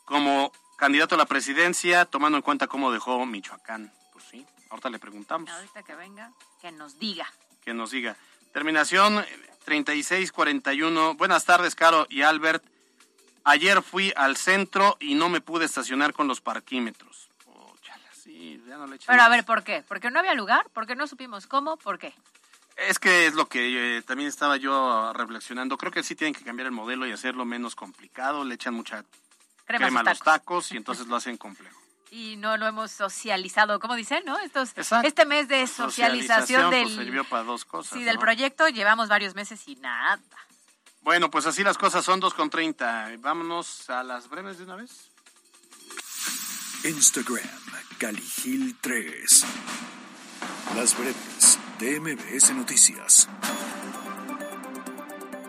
como 0.04 0.52
candidato 0.82 1.14
a 1.14 1.18
la 1.18 1.26
presidencia, 1.26 2.06
tomando 2.06 2.38
en 2.38 2.42
cuenta 2.42 2.66
cómo 2.66 2.90
dejó 2.90 3.24
Michoacán. 3.24 3.92
Pues 4.12 4.24
sí, 4.24 4.44
ahorita 4.68 4.90
le 4.90 4.98
preguntamos. 4.98 5.48
Ahorita 5.48 5.84
que 5.84 5.94
venga, 5.94 6.32
que 6.60 6.72
nos 6.72 6.98
diga. 6.98 7.24
que 7.64 7.72
nos 7.72 7.92
diga. 7.92 8.16
Terminación 8.52 9.20
eh, 9.20 9.26
3641. 9.64 11.14
Buenas 11.14 11.44
tardes, 11.44 11.76
Caro 11.76 12.08
y 12.10 12.22
Albert. 12.22 12.64
Ayer 13.44 13.80
fui 13.80 14.12
al 14.16 14.36
centro 14.36 14.96
y 14.98 15.14
no 15.14 15.28
me 15.28 15.40
pude 15.40 15.66
estacionar 15.66 16.12
con 16.14 16.26
los 16.26 16.40
parquímetros. 16.40 17.30
Oh, 17.46 17.76
chala, 17.80 18.12
sí, 18.12 18.60
ya 18.66 18.76
no 18.76 18.88
le 18.88 18.98
Pero 19.06 19.22
a 19.22 19.28
ver, 19.28 19.44
¿por 19.44 19.62
qué? 19.62 19.84
¿Porque 19.86 20.10
no 20.10 20.18
había 20.18 20.34
lugar? 20.34 20.66
¿Porque 20.72 20.96
no 20.96 21.06
supimos 21.06 21.46
cómo? 21.46 21.76
¿Por 21.76 22.00
qué? 22.00 22.12
Es 22.76 22.98
que 22.98 23.28
es 23.28 23.34
lo 23.34 23.46
que 23.46 23.98
eh, 23.98 24.02
también 24.02 24.28
estaba 24.28 24.56
yo 24.56 25.12
reflexionando. 25.12 25.78
Creo 25.78 25.92
que 25.92 26.02
sí 26.02 26.16
tienen 26.16 26.34
que 26.34 26.42
cambiar 26.42 26.66
el 26.66 26.72
modelo 26.72 27.06
y 27.06 27.12
hacerlo 27.12 27.44
menos 27.44 27.76
complicado. 27.76 28.42
Le 28.42 28.56
echan 28.56 28.74
mucha 28.74 29.04
Crema 29.78 30.02
los 30.02 30.18
tacos. 30.18 30.24
tacos 30.24 30.72
y 30.72 30.76
entonces 30.76 31.06
lo 31.06 31.16
hacen 31.16 31.36
complejo. 31.36 31.78
Y 32.14 32.36
no 32.36 32.58
lo 32.58 32.66
hemos 32.66 32.90
socializado, 32.90 33.80
¿cómo 33.80 33.94
dicen, 33.96 34.22
no? 34.26 34.38
Estos, 34.40 34.72
Exacto. 34.76 35.08
este 35.08 35.24
mes 35.24 35.48
de 35.48 35.66
socialización, 35.66 36.70
del, 36.70 36.82
pues, 36.82 36.94
sirvió 36.96 37.24
para 37.24 37.42
dos 37.42 37.64
cosas. 37.64 37.94
sí, 37.98 38.04
del 38.04 38.16
¿no? 38.16 38.20
proyecto 38.20 38.68
llevamos 38.68 39.08
varios 39.08 39.34
meses 39.34 39.66
y 39.66 39.76
nada. 39.76 40.20
Bueno, 41.00 41.30
pues 41.30 41.46
así 41.46 41.62
las 41.64 41.78
cosas 41.78 42.04
son 42.04 42.20
2 42.20 42.34
con 42.34 42.50
30. 42.50 43.12
Vámonos 43.20 43.88
a 43.88 44.02
las 44.04 44.28
breves 44.28 44.58
de 44.58 44.64
una 44.64 44.76
vez. 44.76 45.10
Instagram, 46.84 47.48
Caligil 47.98 48.76
3. 48.80 49.44
Las 50.76 50.96
breves 50.98 51.58
de 51.78 51.98
MBS 51.98 52.54
Noticias. 52.54 53.28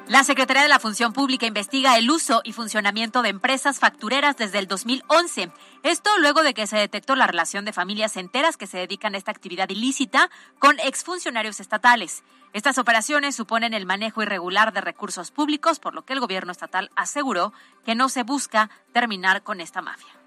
La 0.10 0.26
Secretaría 0.26 0.63
de 0.63 0.70
la 0.70 0.80
Función 0.80 1.13
Pública 1.13 1.46
investiga 1.46 1.98
el 1.98 2.12
uso 2.12 2.42
y 2.44 2.52
funcionamiento 2.52 3.22
de 3.22 3.30
empresas 3.30 3.80
factureras 3.80 4.36
desde 4.36 4.60
el 4.60 4.68
2011. 4.68 5.50
Esto 5.82 6.18
luego 6.20 6.44
de 6.44 6.54
que 6.54 6.68
se 6.68 6.76
detectó 6.76 7.16
la 7.16 7.26
relación 7.26 7.63
de 7.63 7.72
familias 7.72 8.18
enteras 8.18 8.58
que 8.58 8.68
se 8.68 8.78
dedican 8.78 9.16
a 9.16 9.18
esta 9.18 9.32
actividad 9.32 9.70
ilícita 9.70 10.30
con 10.60 10.78
exfuncionarios 10.82 11.62
estatales. 11.62 12.24
Estas 12.52 12.78
operaciones 12.78 13.36
suponen 13.36 13.74
el 13.74 13.86
manejo 13.86 14.22
irregular 14.22 14.74
de 14.74 14.82
recursos 14.82 15.32
públicos, 15.32 15.80
por 15.80 15.94
lo 15.94 16.04
que 16.04 16.12
el 16.12 16.20
gobierno 16.20 16.52
estatal 16.52 16.92
aseguró 16.98 17.54
que 17.86 17.96
no 17.96 18.10
se 18.10 18.24
busca 18.24 18.70
terminar 18.92 19.42
con 19.42 19.62
esta 19.62 19.82
mafia. 19.82 20.23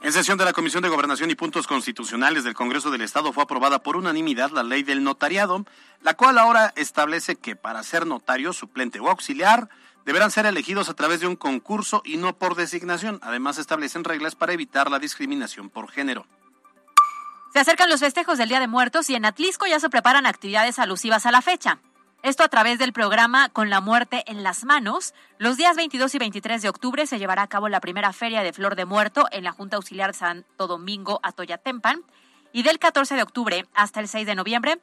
En 0.00 0.12
sesión 0.12 0.38
de 0.38 0.44
la 0.44 0.52
Comisión 0.52 0.82
de 0.82 0.88
Gobernación 0.88 1.28
y 1.30 1.34
Puntos 1.34 1.66
Constitucionales 1.66 2.44
del 2.44 2.54
Congreso 2.54 2.90
del 2.90 3.02
Estado 3.02 3.32
fue 3.32 3.42
aprobada 3.42 3.82
por 3.82 3.96
unanimidad 3.96 4.50
la 4.52 4.62
ley 4.62 4.84
del 4.84 5.02
notariado, 5.02 5.66
la 6.02 6.14
cual 6.14 6.38
ahora 6.38 6.72
establece 6.76 7.34
que 7.34 7.56
para 7.56 7.82
ser 7.82 8.06
notario, 8.06 8.52
suplente 8.52 9.00
o 9.00 9.08
auxiliar 9.08 9.68
deberán 10.06 10.30
ser 10.30 10.46
elegidos 10.46 10.88
a 10.88 10.94
través 10.94 11.18
de 11.20 11.26
un 11.26 11.34
concurso 11.34 12.00
y 12.04 12.16
no 12.16 12.38
por 12.38 12.54
designación. 12.54 13.18
Además, 13.22 13.58
establecen 13.58 14.04
reglas 14.04 14.36
para 14.36 14.52
evitar 14.52 14.88
la 14.88 15.00
discriminación 15.00 15.68
por 15.68 15.90
género. 15.90 16.26
Se 17.52 17.58
acercan 17.58 17.90
los 17.90 18.00
festejos 18.00 18.38
del 18.38 18.48
Día 18.48 18.60
de 18.60 18.68
Muertos 18.68 19.10
y 19.10 19.16
en 19.16 19.24
Atlisco 19.24 19.66
ya 19.66 19.80
se 19.80 19.90
preparan 19.90 20.26
actividades 20.26 20.78
alusivas 20.78 21.26
a 21.26 21.32
la 21.32 21.42
fecha. 21.42 21.80
Esto 22.22 22.42
a 22.42 22.48
través 22.48 22.80
del 22.80 22.92
programa 22.92 23.48
Con 23.48 23.70
la 23.70 23.80
muerte 23.80 24.24
en 24.26 24.42
las 24.42 24.64
manos. 24.64 25.14
Los 25.38 25.56
días 25.56 25.76
22 25.76 26.16
y 26.16 26.18
23 26.18 26.62
de 26.62 26.68
octubre 26.68 27.06
se 27.06 27.18
llevará 27.20 27.42
a 27.42 27.46
cabo 27.46 27.68
la 27.68 27.80
primera 27.80 28.12
feria 28.12 28.42
de 28.42 28.52
Flor 28.52 28.74
de 28.74 28.84
Muerto 28.84 29.28
en 29.30 29.44
la 29.44 29.52
Junta 29.52 29.76
Auxiliar 29.76 30.12
Santo 30.14 30.66
Domingo 30.66 31.20
Atoyatempan. 31.22 32.02
Y 32.52 32.64
del 32.64 32.80
14 32.80 33.14
de 33.14 33.22
octubre 33.22 33.66
hasta 33.72 34.00
el 34.00 34.08
6 34.08 34.26
de 34.26 34.34
noviembre 34.34 34.80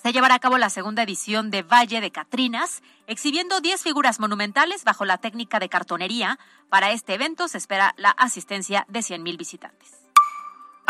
se 0.00 0.12
llevará 0.12 0.36
a 0.36 0.38
cabo 0.38 0.58
la 0.58 0.70
segunda 0.70 1.02
edición 1.02 1.50
de 1.50 1.62
Valle 1.62 2.00
de 2.00 2.12
Catrinas, 2.12 2.82
exhibiendo 3.08 3.60
10 3.60 3.82
figuras 3.82 4.20
monumentales 4.20 4.84
bajo 4.84 5.04
la 5.04 5.18
técnica 5.18 5.58
de 5.58 5.68
cartonería. 5.68 6.38
Para 6.68 6.92
este 6.92 7.14
evento 7.14 7.48
se 7.48 7.58
espera 7.58 7.94
la 7.96 8.10
asistencia 8.10 8.86
de 8.88 9.00
100.000 9.00 9.36
visitantes. 9.36 9.99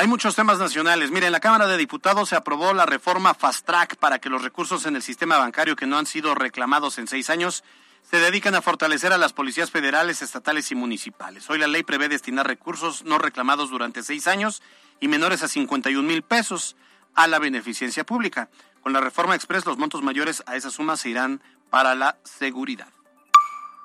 Hay 0.00 0.06
muchos 0.06 0.34
temas 0.34 0.58
nacionales. 0.58 1.10
Mire, 1.10 1.26
en 1.26 1.32
la 1.32 1.40
Cámara 1.40 1.66
de 1.66 1.76
Diputados 1.76 2.30
se 2.30 2.34
aprobó 2.34 2.72
la 2.72 2.86
reforma 2.86 3.34
Fast 3.34 3.66
Track 3.66 3.96
para 3.96 4.18
que 4.18 4.30
los 4.30 4.42
recursos 4.42 4.86
en 4.86 4.96
el 4.96 5.02
sistema 5.02 5.36
bancario 5.36 5.76
que 5.76 5.84
no 5.84 5.98
han 5.98 6.06
sido 6.06 6.34
reclamados 6.34 6.96
en 6.96 7.06
seis 7.06 7.28
años 7.28 7.64
se 8.10 8.16
dedican 8.16 8.54
a 8.54 8.62
fortalecer 8.62 9.12
a 9.12 9.18
las 9.18 9.34
policías 9.34 9.70
federales, 9.70 10.22
estatales 10.22 10.70
y 10.70 10.74
municipales. 10.74 11.50
Hoy 11.50 11.58
la 11.58 11.66
ley 11.66 11.82
prevé 11.82 12.08
destinar 12.08 12.46
recursos 12.46 13.04
no 13.04 13.18
reclamados 13.18 13.68
durante 13.68 14.02
seis 14.02 14.26
años 14.26 14.62
y 15.00 15.08
menores 15.08 15.42
a 15.42 15.48
51 15.48 16.08
mil 16.08 16.22
pesos 16.22 16.76
a 17.14 17.26
la 17.26 17.38
beneficencia 17.38 18.04
pública. 18.04 18.48
Con 18.80 18.94
la 18.94 19.02
reforma 19.02 19.34
express, 19.34 19.66
los 19.66 19.76
montos 19.76 20.02
mayores 20.02 20.42
a 20.46 20.56
esa 20.56 20.70
suma 20.70 20.96
se 20.96 21.10
irán 21.10 21.42
para 21.68 21.94
la 21.94 22.16
seguridad. 22.24 22.88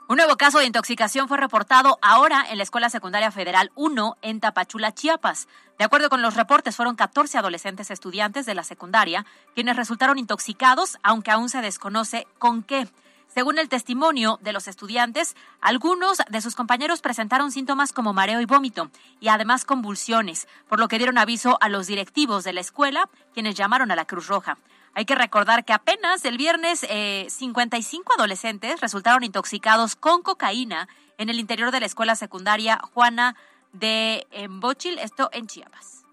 Un 0.07 0.17
nuevo 0.17 0.37
caso 0.37 0.59
de 0.59 0.67
intoxicación 0.67 1.27
fue 1.27 1.37
reportado 1.37 1.97
ahora 1.99 2.45
en 2.47 2.57
la 2.57 2.63
Escuela 2.63 2.91
Secundaria 2.91 3.31
Federal 3.31 3.71
1 3.73 4.17
en 4.21 4.39
Tapachula, 4.39 4.93
Chiapas. 4.93 5.47
De 5.79 5.83
acuerdo 5.83 6.09
con 6.09 6.21
los 6.21 6.35
reportes, 6.35 6.75
fueron 6.75 6.95
14 6.95 7.39
adolescentes 7.39 7.89
estudiantes 7.89 8.45
de 8.45 8.53
la 8.53 8.63
secundaria 8.63 9.25
quienes 9.55 9.75
resultaron 9.75 10.19
intoxicados, 10.19 10.99
aunque 11.01 11.31
aún 11.31 11.49
se 11.49 11.63
desconoce 11.63 12.27
con 12.37 12.61
qué. 12.61 12.87
Según 13.33 13.57
el 13.57 13.67
testimonio 13.67 14.37
de 14.43 14.53
los 14.53 14.67
estudiantes, 14.67 15.35
algunos 15.59 16.19
de 16.29 16.41
sus 16.41 16.53
compañeros 16.53 17.01
presentaron 17.01 17.51
síntomas 17.51 17.91
como 17.91 18.13
mareo 18.13 18.41
y 18.41 18.45
vómito 18.45 18.91
y 19.19 19.29
además 19.29 19.65
convulsiones, 19.65 20.47
por 20.69 20.79
lo 20.79 20.87
que 20.87 20.99
dieron 20.99 21.17
aviso 21.17 21.57
a 21.61 21.67
los 21.67 21.87
directivos 21.87 22.43
de 22.43 22.53
la 22.53 22.61
escuela, 22.61 23.09
quienes 23.33 23.55
llamaron 23.55 23.89
a 23.89 23.95
la 23.95 24.05
Cruz 24.05 24.27
Roja. 24.27 24.59
Hay 24.95 25.03
que 25.03 25.15
recordar 25.15 25.65
que 25.65 25.73
apenas 25.73 26.23
el 26.23 26.37
viernes 26.37 26.85
eh, 26.89 27.27
55 27.29 28.13
adolescentes 28.13 28.79
resultaron 28.79 29.25
intoxicados 29.25 29.97
con 29.97 30.21
cocaína 30.21 30.87
en 31.17 31.29
el 31.29 31.37
interior 31.37 31.71
de 31.71 31.81
la 31.81 31.85
escuela 31.85 32.15
secundaria 32.15 32.79
Juana 32.93 33.35
de 33.73 34.25
Embochil, 34.31 34.97
esto 34.99 35.29
en 35.33 35.47
Chiapas. 35.47 36.05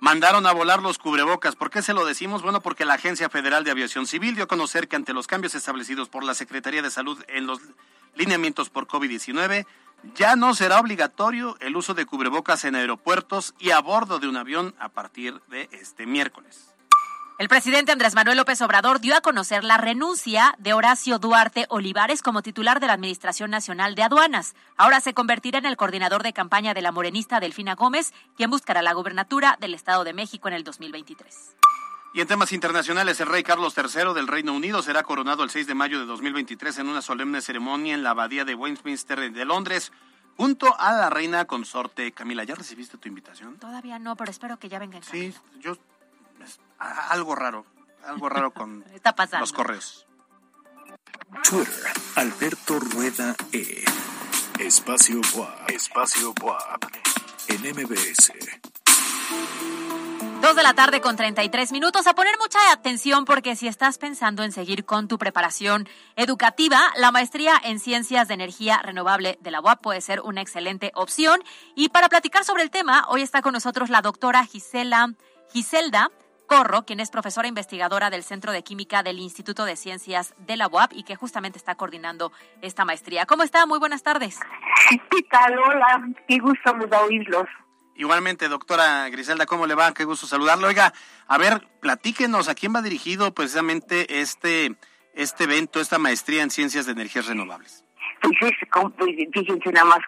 Mandaron 0.00 0.46
a 0.46 0.52
volar 0.52 0.82
los 0.82 0.98
cubrebocas. 0.98 1.54
¿Por 1.54 1.70
qué 1.70 1.80
se 1.80 1.94
lo 1.94 2.04
decimos? 2.04 2.42
Bueno, 2.42 2.60
porque 2.60 2.84
la 2.84 2.94
Agencia 2.94 3.28
Federal 3.28 3.62
de 3.62 3.70
Aviación 3.70 4.08
Civil 4.08 4.34
dio 4.34 4.44
a 4.44 4.48
conocer 4.48 4.88
que 4.88 4.96
ante 4.96 5.12
los 5.12 5.28
cambios 5.28 5.54
establecidos 5.54 6.08
por 6.08 6.24
la 6.24 6.34
Secretaría 6.34 6.82
de 6.82 6.90
Salud 6.90 7.22
en 7.28 7.46
los 7.46 7.60
lineamientos 8.16 8.68
por 8.68 8.88
COVID-19, 8.88 9.64
ya 10.16 10.34
no 10.34 10.54
será 10.54 10.80
obligatorio 10.80 11.56
el 11.60 11.76
uso 11.76 11.94
de 11.94 12.06
cubrebocas 12.06 12.64
en 12.64 12.74
aeropuertos 12.74 13.54
y 13.60 13.70
a 13.70 13.80
bordo 13.80 14.18
de 14.18 14.26
un 14.26 14.38
avión 14.38 14.74
a 14.80 14.88
partir 14.88 15.40
de 15.48 15.68
este 15.70 16.06
miércoles. 16.06 16.69
El 17.40 17.48
presidente 17.48 17.90
Andrés 17.90 18.14
Manuel 18.14 18.36
López 18.36 18.60
Obrador 18.60 19.00
dio 19.00 19.16
a 19.16 19.22
conocer 19.22 19.64
la 19.64 19.78
renuncia 19.78 20.54
de 20.58 20.74
Horacio 20.74 21.18
Duarte 21.18 21.64
Olivares 21.70 22.20
como 22.20 22.42
titular 22.42 22.80
de 22.80 22.86
la 22.86 22.92
Administración 22.92 23.50
Nacional 23.50 23.94
de 23.94 24.02
Aduanas. 24.02 24.54
Ahora 24.76 25.00
se 25.00 25.14
convertirá 25.14 25.58
en 25.58 25.64
el 25.64 25.78
coordinador 25.78 26.22
de 26.22 26.34
campaña 26.34 26.74
de 26.74 26.82
la 26.82 26.92
morenista 26.92 27.40
Delfina 27.40 27.76
Gómez, 27.76 28.12
quien 28.36 28.50
buscará 28.50 28.82
la 28.82 28.92
gubernatura 28.92 29.56
del 29.58 29.72
Estado 29.72 30.04
de 30.04 30.12
México 30.12 30.48
en 30.48 30.54
el 30.54 30.64
2023. 30.64 31.56
Y 32.12 32.20
en 32.20 32.26
temas 32.26 32.52
internacionales, 32.52 33.18
el 33.20 33.28
rey 33.28 33.42
Carlos 33.42 33.72
III 33.74 34.12
del 34.12 34.28
Reino 34.28 34.52
Unido 34.52 34.82
será 34.82 35.02
coronado 35.02 35.42
el 35.42 35.48
6 35.48 35.66
de 35.66 35.74
mayo 35.74 35.98
de 35.98 36.04
2023 36.04 36.80
en 36.80 36.88
una 36.88 37.00
solemne 37.00 37.40
ceremonia 37.40 37.94
en 37.94 38.02
la 38.02 38.10
abadía 38.10 38.44
de 38.44 38.54
Westminster 38.54 39.32
de 39.32 39.44
Londres, 39.46 39.92
junto 40.36 40.78
a 40.78 40.92
la 40.92 41.08
reina 41.08 41.46
consorte 41.46 42.12
Camila. 42.12 42.44
¿Ya 42.44 42.54
recibiste 42.54 42.98
tu 42.98 43.08
invitación? 43.08 43.56
Todavía 43.56 43.98
no, 43.98 44.14
pero 44.14 44.30
espero 44.30 44.58
que 44.58 44.68
ya 44.68 44.78
vengan. 44.78 45.02
Sí, 45.02 45.32
yo 45.60 45.78
algo 46.78 47.34
raro, 47.34 47.66
algo 48.06 48.28
raro 48.28 48.50
con 48.54 48.84
los 49.38 49.52
correos. 49.52 50.06
Twitter, 51.48 51.92
Alberto 52.16 52.80
Rueda 52.80 53.36
E. 53.52 53.84
Espacio 54.58 55.20
WAP. 55.34 55.70
Espacio 55.70 56.34
WAP. 56.42 56.84
En 57.48 57.60
MBS. 57.62 58.32
Dos 60.42 60.56
de 60.56 60.62
la 60.62 60.74
tarde 60.74 61.00
con 61.00 61.16
33 61.16 61.70
minutos. 61.72 62.06
A 62.06 62.14
poner 62.14 62.34
mucha 62.38 62.58
atención 62.72 63.24
porque 63.24 63.56
si 63.56 63.68
estás 63.68 63.98
pensando 63.98 64.42
en 64.42 64.52
seguir 64.52 64.84
con 64.84 65.06
tu 65.06 65.18
preparación 65.18 65.88
educativa, 66.16 66.80
la 66.96 67.12
maestría 67.12 67.54
en 67.62 67.78
Ciencias 67.78 68.26
de 68.26 68.34
Energía 68.34 68.80
Renovable 68.82 69.38
de 69.40 69.50
la 69.50 69.60
UAP 69.60 69.80
puede 69.80 70.00
ser 70.00 70.20
una 70.22 70.40
excelente 70.40 70.90
opción. 70.94 71.42
Y 71.76 71.90
para 71.90 72.08
platicar 72.08 72.44
sobre 72.44 72.62
el 72.62 72.70
tema, 72.70 73.06
hoy 73.08 73.22
está 73.22 73.40
con 73.40 73.52
nosotros 73.52 73.88
la 73.88 74.02
doctora 74.02 74.44
Gisela, 74.44 75.14
Giselda 75.52 76.10
Corro, 76.50 76.84
quien 76.84 76.98
es 76.98 77.10
profesora 77.10 77.46
investigadora 77.46 78.10
del 78.10 78.24
Centro 78.24 78.50
de 78.50 78.64
Química 78.64 79.04
del 79.04 79.20
Instituto 79.20 79.64
de 79.64 79.76
Ciencias 79.76 80.34
de 80.36 80.56
la 80.56 80.66
UAP 80.66 80.94
y 80.94 81.04
que 81.04 81.14
justamente 81.14 81.58
está 81.58 81.76
coordinando 81.76 82.32
esta 82.60 82.84
maestría. 82.84 83.24
¿Cómo 83.24 83.44
está? 83.44 83.66
Muy 83.66 83.78
buenas 83.78 84.02
tardes. 84.02 84.40
¿Qué 84.90 85.22
tal? 85.30 85.56
Hola, 85.56 86.08
qué 86.26 86.40
gusto 86.40 86.72
da 86.88 87.02
oírlos. 87.02 87.46
Igualmente, 87.94 88.48
doctora 88.48 89.08
Griselda, 89.10 89.46
¿cómo 89.46 89.68
le 89.68 89.76
va? 89.76 89.94
Qué 89.94 90.04
gusto 90.04 90.26
saludarlo. 90.26 90.66
Oiga, 90.66 90.92
a 91.28 91.38
ver, 91.38 91.68
platíquenos, 91.78 92.48
¿a 92.48 92.56
quién 92.56 92.74
va 92.74 92.82
dirigido 92.82 93.32
precisamente 93.32 94.20
este, 94.20 94.76
este 95.14 95.44
evento, 95.44 95.80
esta 95.80 96.00
maestría 96.00 96.42
en 96.42 96.50
Ciencias 96.50 96.84
de 96.84 96.90
Energías 96.90 97.28
Renovables? 97.28 97.84
Pues 98.20 98.34
fíjense 99.32 99.72
nada 99.72 99.86
más, 99.86 100.00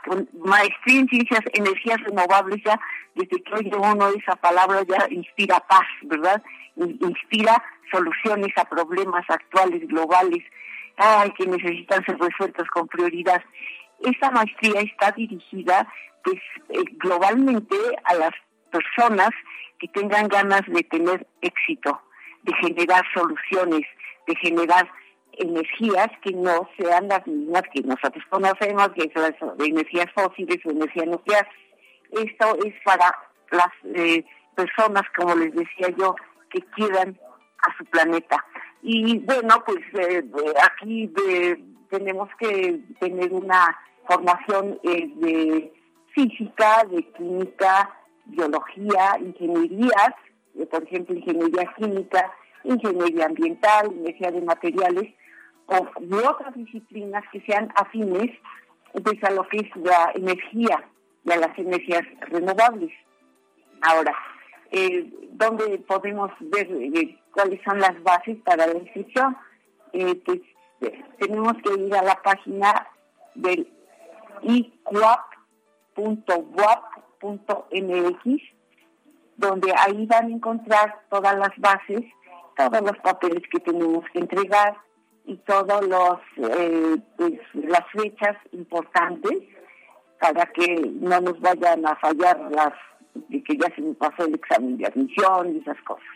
maestría 0.45 1.01
en 1.01 1.09
Ciencias 1.09 1.41
Energías 1.55 1.99
Renovables 2.05 2.63
ya 2.65 2.79
desde 3.15 3.43
que 3.43 3.55
oye 3.55 3.71
uno 3.75 4.09
esa 4.09 4.37
palabra 4.37 4.83
ya 4.89 5.07
inspira 5.11 5.61
paz, 5.61 5.87
¿verdad? 6.03 6.43
Inspira 6.77 7.63
soluciones 7.91 8.53
a 8.57 8.65
problemas 8.65 9.25
actuales, 9.29 9.87
globales, 9.89 10.43
ay, 10.97 11.31
que 11.33 11.47
necesitan 11.47 12.05
ser 12.05 12.19
resueltos 12.19 12.69
con 12.69 12.89
prioridad. 12.89 13.43
Esta 14.01 14.31
maestría 14.31 14.81
está 14.81 15.13
dirigida, 15.13 15.87
pues, 16.25 16.39
eh, 16.71 16.85
globalmente 16.95 17.77
a 18.05 18.15
las 18.15 18.33
personas 18.71 19.31
que 19.79 19.89
tengan 19.89 20.29
ganas 20.29 20.63
de 20.67 20.83
tener 20.85 21.27
éxito, 21.41 22.01
de 22.43 22.55
generar 22.55 23.05
soluciones, 23.15 23.83
de 24.27 24.35
generar 24.37 24.89
energías 25.39 26.09
que 26.23 26.33
no 26.33 26.69
sean 26.79 27.09
las 27.09 27.27
mismas 27.27 27.63
que 27.73 27.83
nosotros 27.83 28.25
conocemos, 28.29 28.91
que 28.91 29.11
son 29.39 29.57
de 29.57 29.67
energías 29.67 30.11
fósiles 30.15 30.59
o 30.65 30.71
energía 30.71 31.05
nuclear, 31.07 31.49
esto 32.13 32.57
es 32.65 32.75
para 32.85 33.15
las 33.51 33.73
eh, 33.95 34.25
personas, 34.55 35.03
como 35.17 35.35
les 35.35 35.55
decía 35.55 35.89
yo, 35.99 36.15
que 36.51 36.61
quieran 36.77 37.19
a 37.59 37.77
su 37.77 37.85
planeta. 37.87 38.45
Y 38.83 39.19
bueno, 39.21 39.63
pues 39.65 39.81
eh, 39.95 40.23
aquí 40.63 41.13
tenemos 41.89 42.29
que 42.39 42.81
tener 43.01 43.33
una 43.33 43.79
formación 44.07 44.79
eh, 44.83 45.11
de 45.17 45.73
física, 46.15 46.85
de 46.91 47.03
química, 47.13 47.91
biología, 48.27 49.19
ingenierías, 49.21 50.15
por 50.71 50.83
ejemplo, 50.83 51.15
ingeniería 51.15 51.73
química, 51.77 52.31
ingeniería 52.65 53.27
ambiental, 53.27 53.87
ingeniería 53.87 54.31
de 54.33 54.43
materiales, 54.43 55.15
o 55.67 55.89
de 56.01 56.17
otras 56.17 56.55
disciplinas 56.55 57.25
que 57.33 57.41
sean 57.43 57.73
afines 57.77 58.31
pues, 58.93 59.23
a 59.25 59.31
lo 59.31 59.49
que 59.49 59.59
es 59.59 59.77
la 59.77 60.13
energía 60.15 60.85
y 61.25 61.33
a 61.33 61.37
las 61.37 61.59
energías 61.59 62.03
renovables. 62.29 62.93
Ahora, 63.81 64.15
eh, 64.71 65.11
¿dónde 65.33 65.79
podemos 65.79 66.31
ver 66.41 66.69
eh, 66.71 67.19
cuáles 67.33 67.61
son 67.63 67.79
las 67.81 68.03
bases 68.03 68.39
para 68.45 68.67
la 68.67 68.79
inscripción? 68.79 69.37
Eh, 69.93 70.21
pues 70.25 70.41
tenemos 71.19 71.55
que 71.63 71.75
ir 71.81 71.95
a 71.95 72.03
la 72.03 72.21
página 72.23 72.89
del 73.35 73.71
icuap.wap.mx, 74.43 75.23
donde 79.37 79.75
ahí 79.79 80.07
van 80.07 80.27
a 80.27 80.31
encontrar 80.35 81.03
todas 81.09 81.39
las 81.39 81.57
bases, 81.59 82.03
todos 82.57 82.83
los 82.83 82.99
papeles 82.99 83.43
que 83.51 83.61
tenemos 83.61 84.05
que 84.13 84.19
entregar 84.19 84.77
y 85.25 85.37
todos 85.39 85.87
los 85.87 86.19
pues, 87.17 87.39
las 87.55 87.85
fechas 87.93 88.37
importantes 88.53 89.33
para 90.21 90.47
que 90.47 90.91
no 91.01 91.21
nos 91.21 91.41
vayan 91.41 91.87
a 91.87 91.97
fallar 91.97 92.39
las 92.51 92.73
de 93.15 93.43
que 93.43 93.57
ya 93.57 93.75
se 93.75 93.83
me 93.83 93.95
pasó 93.95 94.25
el 94.25 94.35
examen 94.35 94.79
de 94.79 94.87
admisión 94.87 95.55
y 95.55 95.59
esas 95.59 95.81
cosas. 95.83 96.07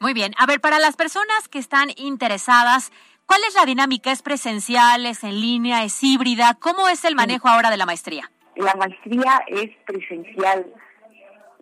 Muy 0.00 0.14
bien. 0.14 0.32
A 0.38 0.46
ver, 0.46 0.60
para 0.60 0.78
las 0.78 0.96
personas 0.96 1.48
que 1.48 1.58
están 1.58 1.90
interesadas, 1.96 2.90
¿cuál 3.26 3.40
es 3.46 3.54
la 3.54 3.64
dinámica? 3.64 4.10
¿Es 4.10 4.22
presencial? 4.22 5.06
¿Es 5.06 5.22
en 5.24 5.40
línea? 5.40 5.84
¿Es 5.84 6.02
híbrida? 6.02 6.56
¿Cómo 6.58 6.88
es 6.88 7.04
el 7.04 7.14
manejo 7.14 7.48
ahora 7.48 7.70
de 7.70 7.76
la 7.76 7.86
maestría? 7.86 8.30
La 8.56 8.74
maestría 8.74 9.44
es 9.46 9.70
presencial 9.86 10.66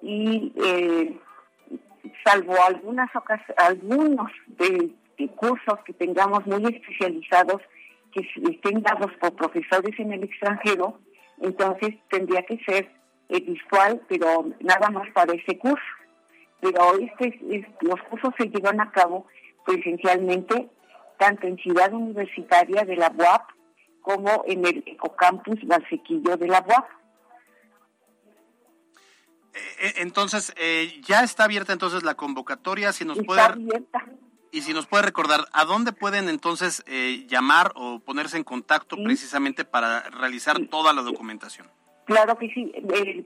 y 0.03 0.53
eh, 0.65 1.21
salvo 2.25 2.55
algunas 2.67 3.11
algunos 3.59 4.31
de, 4.47 4.69
de 4.69 4.95
cursos 5.29 5.79
que 5.85 5.93
tengamos 5.93 6.47
muy 6.47 6.65
especializados 6.75 7.63
que 8.13 8.27
estén 8.51 8.83
dados 8.83 9.13
por 9.21 9.35
profesores 9.35 9.99
en 9.99 10.13
el 10.13 10.25
extranjero, 10.25 10.99
entonces 11.41 11.95
tendría 12.09 12.43
que 12.43 12.59
ser 12.65 12.91
eh, 13.29 13.41
visual, 13.41 14.03
pero 14.09 14.47
nada 14.61 14.91
más 14.91 15.09
para 15.13 15.33
ese 15.33 15.59
curso. 15.59 15.85
Pero 16.61 16.99
este, 16.99 17.39
los 17.81 18.01
cursos 18.03 18.35
se 18.37 18.49
llevan 18.49 18.81
a 18.81 18.91
cabo 18.91 19.27
presencialmente 19.65 20.69
tanto 21.19 21.47
en 21.47 21.57
Ciudad 21.59 21.93
Universitaria 21.93 22.83
de 22.85 22.97
la 22.97 23.13
UAP 23.17 23.43
como 24.03 24.45
en 24.47 24.67
el 24.67 24.83
Ecocampus 24.87 25.65
Valsequillo 25.67 26.37
de 26.37 26.49
la 26.49 26.61
UAP. 26.61 26.85
Eh, 29.53 29.59
eh, 29.81 29.93
entonces, 29.99 30.55
ya 31.03 31.23
está 31.23 31.45
abierta 31.45 31.73
entonces 31.73 32.03
la 32.03 32.15
convocatoria, 32.15 32.93
si 32.93 33.05
nos 33.05 33.19
está 33.19 33.27
puede... 33.27 33.41
abierta. 33.41 34.05
Y 34.53 34.63
si 34.63 34.73
nos 34.73 34.87
puede 34.87 35.05
recordar, 35.05 35.47
¿a 35.53 35.65
dónde 35.65 35.93
pueden 35.93 36.29
entonces 36.29 36.83
eh, 36.87 37.25
llamar 37.29 37.73
o 37.77 38.01
ponerse 38.01 38.37
en 38.37 38.45
contacto 38.45 38.97
precisamente 38.97 39.65
para 39.65 40.03
realizar 40.11 40.59
toda 40.69 40.93
la 40.93 41.03
documentación? 41.03 41.69
Claro 42.07 42.37
que 42.37 42.49
sí, 42.51 42.73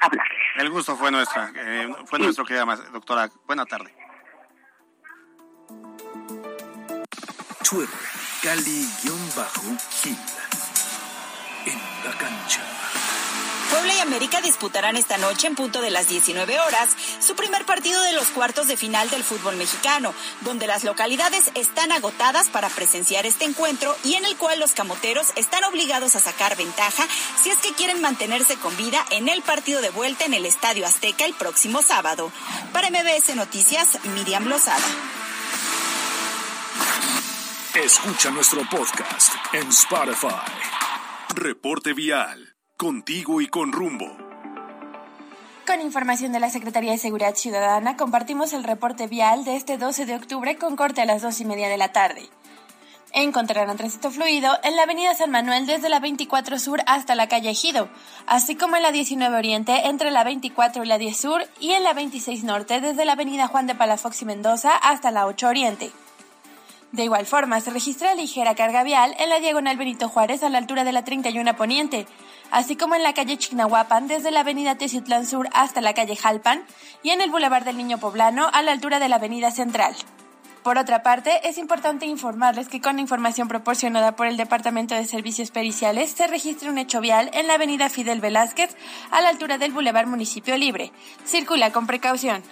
hablar. 0.00 0.26
El 0.58 0.70
gusto 0.70 0.96
fue 0.96 1.10
nuestra, 1.10 1.52
eh, 1.54 1.88
fue 2.06 2.18
nuestro 2.18 2.44
que 2.44 2.54
llama, 2.54 2.76
doctora. 2.76 3.28
Buena 3.46 3.64
tarde. 3.64 3.92
Twitter, 7.68 7.98
Cali-Gil. 8.42 10.16
En 11.66 11.78
la 12.02 12.16
cancha. 12.16 12.62
Puebla 13.70 13.94
y 13.94 13.98
América 14.00 14.40
disputarán 14.40 14.96
esta 14.96 15.18
noche 15.18 15.48
en 15.48 15.54
punto 15.54 15.82
de 15.82 15.90
las 15.90 16.08
19 16.08 16.60
horas 16.60 16.88
su 17.20 17.36
primer 17.36 17.66
partido 17.66 18.02
de 18.04 18.14
los 18.14 18.28
cuartos 18.28 18.68
de 18.68 18.78
final 18.78 19.10
del 19.10 19.22
fútbol 19.22 19.56
mexicano, 19.56 20.14
donde 20.40 20.66
las 20.66 20.82
localidades 20.82 21.50
están 21.54 21.92
agotadas 21.92 22.48
para 22.48 22.70
presenciar 22.70 23.26
este 23.26 23.44
encuentro 23.44 23.94
y 24.02 24.14
en 24.14 24.24
el 24.24 24.38
cual 24.38 24.58
los 24.60 24.72
camoteros 24.72 25.26
están 25.36 25.62
obligados 25.64 26.16
a 26.16 26.20
sacar 26.20 26.56
ventaja 26.56 27.06
si 27.42 27.50
es 27.50 27.58
que 27.58 27.74
quieren 27.74 28.00
mantenerse 28.00 28.56
con 28.56 28.74
vida 28.78 29.04
en 29.10 29.28
el 29.28 29.42
partido 29.42 29.82
de 29.82 29.90
vuelta 29.90 30.24
en 30.24 30.32
el 30.32 30.46
Estadio 30.46 30.86
Azteca 30.86 31.26
el 31.26 31.34
próximo 31.34 31.82
sábado. 31.82 32.32
Para 32.72 32.88
MBS 32.88 33.36
Noticias, 33.36 33.98
Miriam 34.14 34.46
Lozada. 34.46 35.17
Escucha 37.88 38.30
nuestro 38.30 38.60
podcast 38.70 39.32
en 39.54 39.66
Spotify. 39.68 40.28
Reporte 41.34 41.94
Vial. 41.94 42.54
Contigo 42.76 43.40
y 43.40 43.46
con 43.46 43.72
rumbo. 43.72 44.14
Con 45.66 45.80
información 45.80 46.32
de 46.32 46.38
la 46.38 46.50
Secretaría 46.50 46.92
de 46.92 46.98
Seguridad 46.98 47.34
Ciudadana, 47.34 47.96
compartimos 47.96 48.52
el 48.52 48.64
reporte 48.64 49.06
vial 49.06 49.46
de 49.46 49.56
este 49.56 49.78
12 49.78 50.04
de 50.04 50.16
octubre 50.16 50.58
con 50.58 50.76
corte 50.76 51.00
a 51.00 51.06
las 51.06 51.22
dos 51.22 51.40
y 51.40 51.46
media 51.46 51.70
de 51.70 51.78
la 51.78 51.90
tarde. 51.90 52.28
Encontrarán 53.14 53.78
tránsito 53.78 54.10
fluido 54.10 54.52
en 54.64 54.76
la 54.76 54.82
avenida 54.82 55.14
San 55.14 55.30
Manuel 55.30 55.64
desde 55.64 55.88
la 55.88 55.98
24 55.98 56.58
Sur 56.58 56.82
hasta 56.86 57.14
la 57.14 57.26
calle 57.26 57.48
Ejido, 57.48 57.88
así 58.26 58.54
como 58.54 58.76
en 58.76 58.82
la 58.82 58.92
19 58.92 59.34
Oriente 59.34 59.86
entre 59.86 60.10
la 60.10 60.24
24 60.24 60.84
y 60.84 60.86
la 60.86 60.98
10 60.98 61.16
Sur 61.16 61.48
y 61.58 61.72
en 61.72 61.84
la 61.84 61.94
26 61.94 62.44
Norte 62.44 62.82
desde 62.82 63.06
la 63.06 63.12
avenida 63.12 63.46
Juan 63.46 63.66
de 63.66 63.74
Palafox 63.74 64.20
y 64.20 64.24
Mendoza 64.26 64.76
hasta 64.76 65.10
la 65.10 65.26
8 65.26 65.48
Oriente. 65.48 65.90
De 66.92 67.04
igual 67.04 67.26
forma, 67.26 67.60
se 67.60 67.70
registra 67.70 68.14
ligera 68.14 68.54
carga 68.54 68.82
vial 68.82 69.14
en 69.18 69.28
la 69.28 69.40
diagonal 69.40 69.76
Benito 69.76 70.08
Juárez 70.08 70.42
a 70.42 70.48
la 70.48 70.56
altura 70.56 70.84
de 70.84 70.92
la 70.92 71.04
31 71.04 71.54
Poniente, 71.54 72.06
así 72.50 72.76
como 72.76 72.94
en 72.94 73.02
la 73.02 73.12
calle 73.12 73.36
Chignahuapan 73.36 74.08
desde 74.08 74.30
la 74.30 74.40
avenida 74.40 74.76
Teciutlán 74.78 75.26
Sur 75.26 75.50
hasta 75.52 75.82
la 75.82 75.92
calle 75.92 76.16
Jalpan 76.16 76.64
y 77.02 77.10
en 77.10 77.20
el 77.20 77.30
Boulevard 77.30 77.64
del 77.64 77.76
Niño 77.76 77.98
Poblano 77.98 78.48
a 78.52 78.62
la 78.62 78.72
altura 78.72 79.00
de 79.00 79.08
la 79.10 79.16
avenida 79.16 79.50
Central. 79.50 79.94
Por 80.62 80.78
otra 80.78 81.02
parte, 81.02 81.46
es 81.46 81.58
importante 81.58 82.06
informarles 82.06 82.68
que 82.68 82.80
con 82.80 82.98
información 82.98 83.48
proporcionada 83.48 84.16
por 84.16 84.26
el 84.26 84.38
Departamento 84.38 84.94
de 84.94 85.04
Servicios 85.04 85.50
Periciales 85.50 86.10
se 86.10 86.26
registra 86.26 86.70
un 86.70 86.78
hecho 86.78 87.00
vial 87.00 87.30
en 87.34 87.46
la 87.46 87.54
avenida 87.54 87.90
Fidel 87.90 88.20
Velázquez 88.20 88.76
a 89.10 89.20
la 89.20 89.28
altura 89.28 89.58
del 89.58 89.72
Boulevard 89.72 90.06
Municipio 90.06 90.56
Libre. 90.56 90.90
Circula 91.26 91.70
con 91.70 91.86
precaución. 91.86 92.42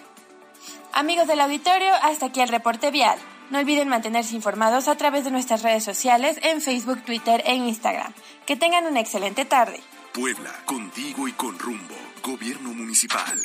Amigos 0.92 1.26
del 1.26 1.40
auditorio, 1.40 1.92
hasta 2.02 2.26
aquí 2.26 2.40
el 2.40 2.48
reporte 2.48 2.90
vial. 2.90 3.18
No 3.50 3.58
olviden 3.58 3.88
mantenerse 3.88 4.34
informados 4.34 4.88
a 4.88 4.96
través 4.96 5.24
de 5.24 5.30
nuestras 5.30 5.62
redes 5.62 5.84
sociales 5.84 6.38
en 6.42 6.60
Facebook, 6.60 7.02
Twitter 7.04 7.42
e 7.46 7.54
Instagram. 7.54 8.12
Que 8.44 8.56
tengan 8.56 8.86
una 8.86 9.00
excelente 9.00 9.44
tarde. 9.44 9.80
Puebla, 10.12 10.52
contigo 10.64 11.28
y 11.28 11.32
con 11.32 11.56
rumbo. 11.58 11.94
Gobierno 12.22 12.74
Municipal. 12.74 13.40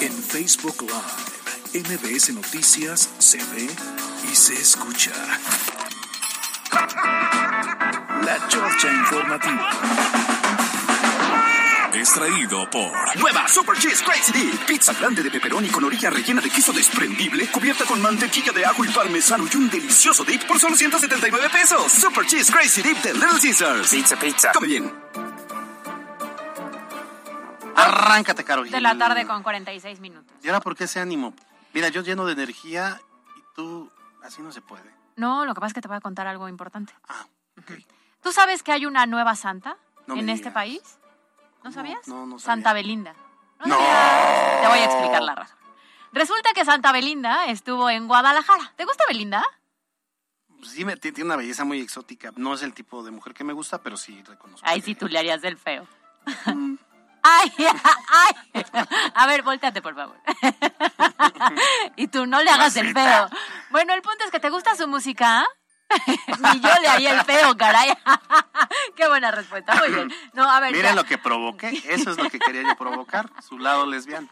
En 0.00 0.12
Facebook 0.12 0.82
Live, 0.82 1.82
MBS 1.88 2.32
Noticias 2.32 3.10
se 3.18 3.38
ve 3.38 3.68
y 4.30 4.34
se 4.36 4.54
escucha. 4.54 5.12
La 8.22 8.48
Chorcha 8.48 8.92
Informativa. 8.92 9.70
Extraído 12.00 12.68
por 12.70 12.90
Nueva 13.20 13.46
Super 13.46 13.76
Cheese 13.76 14.02
Crazy 14.02 14.32
Dip. 14.32 14.64
Pizza 14.66 14.94
grande 14.94 15.22
de 15.22 15.30
pepperoni 15.30 15.68
con 15.68 15.84
orilla 15.84 16.08
rellena 16.08 16.40
de 16.40 16.48
queso 16.48 16.72
desprendible, 16.72 17.46
cubierta 17.50 17.84
con 17.84 18.00
mantequilla 18.00 18.52
de 18.52 18.64
ajo 18.64 18.82
y 18.86 18.88
parmesano 18.88 19.44
y 19.52 19.54
un 19.58 19.68
delicioso 19.68 20.24
dip 20.24 20.42
por 20.44 20.58
solo 20.58 20.74
179 20.76 21.50
pesos. 21.50 21.92
Super 21.92 22.24
Cheese 22.24 22.50
Crazy 22.50 22.80
Dip 22.80 22.96
de 23.02 23.12
Little 23.12 23.38
Caesars. 23.42 23.90
Pizza, 23.90 24.16
pizza. 24.18 24.52
Come 24.54 24.66
bien. 24.66 24.94
Arráncate, 27.76 28.44
Carolina. 28.44 28.74
De 28.76 28.80
la 28.80 28.96
tarde 28.96 29.26
con 29.26 29.42
46 29.42 30.00
minutos. 30.00 30.34
¿Y 30.42 30.48
ahora 30.48 30.60
por 30.60 30.74
qué 30.74 30.84
ese 30.84 31.00
ánimo? 31.00 31.34
Mira, 31.74 31.88
yo 31.90 32.00
lleno 32.00 32.24
de 32.24 32.32
energía 32.32 32.98
y 33.36 33.42
tú, 33.54 33.90
así 34.22 34.40
no 34.40 34.52
se 34.52 34.62
puede. 34.62 34.90
No, 35.16 35.44
lo 35.44 35.52
que 35.54 35.60
pasa 35.60 35.68
es 35.68 35.74
que 35.74 35.82
te 35.82 35.88
voy 35.88 35.98
a 35.98 36.00
contar 36.00 36.26
algo 36.26 36.48
importante. 36.48 36.94
Ah, 37.08 37.26
ok. 37.58 37.72
¿Tú 38.22 38.32
sabes 38.32 38.62
que 38.62 38.72
hay 38.72 38.86
una 38.86 39.04
nueva 39.04 39.34
santa 39.36 39.76
No 40.06 40.14
en 40.14 40.30
este 40.30 40.44
digas. 40.48 40.54
país? 40.54 40.82
¿No 41.62 41.72
sabías? 41.72 42.06
No, 42.08 42.26
no 42.26 42.38
sabía. 42.38 42.54
Santa 42.54 42.72
Belinda. 42.72 43.14
¡No! 43.64 43.76
Te 43.76 44.68
voy 44.68 44.78
a 44.78 44.84
explicar 44.84 45.22
la 45.22 45.34
razón. 45.34 45.56
Resulta 46.12 46.52
que 46.54 46.64
Santa 46.64 46.92
Belinda 46.92 47.46
estuvo 47.46 47.88
en 47.90 48.08
Guadalajara. 48.08 48.72
¿Te 48.76 48.84
gusta 48.84 49.04
Belinda? 49.08 49.44
Pues 50.58 50.72
sí, 50.72 50.84
me- 50.84 50.96
tiene 50.96 51.22
una 51.24 51.36
belleza 51.36 51.64
muy 51.64 51.80
exótica. 51.80 52.32
No 52.36 52.54
es 52.54 52.62
el 52.62 52.74
tipo 52.74 53.02
de 53.02 53.10
mujer 53.10 53.32
que 53.34 53.44
me 53.44 53.52
gusta, 53.52 53.82
pero 53.82 53.96
sí 53.96 54.22
reconozco. 54.26 54.66
Ay, 54.68 54.80
sí, 54.80 54.94
tú 54.96 55.06
le 55.08 55.18
harías 55.18 55.40
del 55.42 55.56
feo. 55.56 55.86
Ay, 57.22 57.52
ay. 58.08 58.64
A 59.14 59.26
ver, 59.26 59.42
volteate, 59.42 59.82
por 59.82 59.94
favor. 59.94 60.16
y 61.96 62.08
tú 62.08 62.24
no 62.24 62.42
le 62.42 62.48
hagas 62.50 62.74
el 62.76 62.94
feo. 62.94 63.28
Bueno, 63.70 63.92
el 63.92 64.00
punto 64.00 64.24
es 64.24 64.30
que 64.30 64.40
te 64.40 64.48
gusta 64.48 64.74
su 64.74 64.88
música. 64.88 65.46
Ni 66.38 66.60
yo 66.60 66.70
le 66.80 66.88
haría 66.88 67.18
el 67.18 67.24
feo, 67.24 67.56
caray. 67.56 67.92
Qué 68.96 69.08
buena 69.08 69.30
respuesta. 69.30 69.74
Muy 69.76 69.90
bien. 69.90 70.12
No, 70.32 70.50
a 70.50 70.60
ver. 70.60 70.72
Miren 70.72 70.90
ya. 70.90 70.94
lo 70.94 71.04
que 71.04 71.18
provoqué. 71.18 71.82
Eso 71.88 72.10
es 72.10 72.16
lo 72.16 72.28
que 72.30 72.38
quería 72.38 72.62
yo 72.62 72.76
provocar. 72.76 73.30
Su 73.46 73.58
lado 73.58 73.86
lesbiano. 73.86 74.28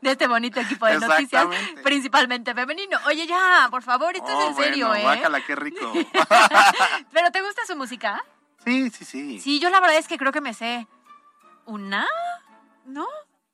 de 0.00 0.10
este 0.10 0.26
bonito 0.26 0.60
equipo 0.60 0.86
de 0.86 0.98
noticias, 0.98 1.46
principalmente 1.82 2.54
femenino. 2.54 2.98
Oye, 3.06 3.26
ya, 3.26 3.68
por 3.70 3.82
favor, 3.82 4.14
esto 4.14 4.28
es 4.28 4.34
Oh, 4.34 4.48
en 4.48 4.56
serio, 4.56 4.94
¿eh? 4.94 5.22
Qué 5.46 5.56
rico. 5.56 5.92
¿Pero 7.12 7.30
te 7.30 7.40
gusta 7.40 7.62
su 7.66 7.76
música? 7.76 8.22
Sí, 8.64 8.90
sí, 8.90 9.04
sí. 9.04 9.40
Sí, 9.40 9.58
yo 9.60 9.70
la 9.70 9.80
verdad 9.80 9.98
es 9.98 10.08
que 10.08 10.18
creo 10.18 10.32
que 10.32 10.40
me 10.40 10.54
sé 10.54 10.86
una, 11.64 12.06
¿no? 12.84 13.06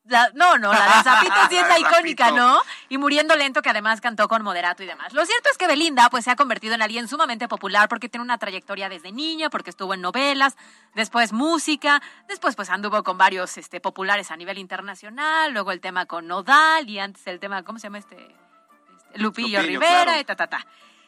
La- 0.09 0.31
no, 0.35 0.59
no, 0.59 0.73
la 0.73 0.97
de 0.97 1.03
Zapito 1.03 1.35
sí 1.49 1.57
es 1.57 1.69
La 1.69 1.79
icónica. 1.81 2.31
¿no? 2.31 2.61
Y 2.89 2.99
Muriendo 2.99 3.37
Lento, 3.37 3.63
que 3.63 3.71
además 3.71 4.01
cantó 4.01 4.27
con 4.29 4.43
moderato 4.43 4.83
y 4.83 4.87
demás. 4.87 5.13
Lo 5.13 5.25
cierto 5.25 5.49
es 5.51 5.59
que 5.59 5.67
Belinda, 5.67 6.09
pues, 6.11 6.25
se 6.25 6.31
ha 6.31 6.37
convertido 6.37 6.75
en 6.75 6.83
alguien 6.83 7.09
sumamente 7.09 7.49
popular 7.49 7.89
porque 7.89 8.09
tiene 8.09 8.25
una 8.25 8.39
trayectoria 8.39 8.89
desde 8.89 9.13
niña, 9.13 9.51
porque 9.51 9.71
estuvo 9.71 9.95
en 9.95 10.01
novelas, 10.01 10.57
después 10.95 11.33
música, 11.33 12.03
después, 12.29 12.57
pues, 12.57 12.71
anduvo 12.71 13.03
con 13.03 13.19
varios 13.19 13.57
este, 13.59 13.81
populares 13.81 14.31
a 14.31 14.37
nivel 14.37 14.59
internacional, 14.59 15.53
luego 15.53 15.73
el 15.73 15.81
tema 15.81 16.07
con 16.07 16.27
Nodal 16.27 16.89
y 16.89 16.99
antes 16.99 17.27
el 17.27 17.39
tema, 17.39 17.63
¿cómo 17.63 17.79
se 17.79 17.85
llama 17.87 17.99
este? 17.99 18.17
Este, 18.17 19.19
Lupillo, 19.19 19.61
Lupillo, 19.61 19.63
Rivera 19.63 20.03
claro. 20.05 20.21
y 20.21 20.25
ta, 20.25 20.37
ta, 20.37 20.47
ta. 20.47 20.67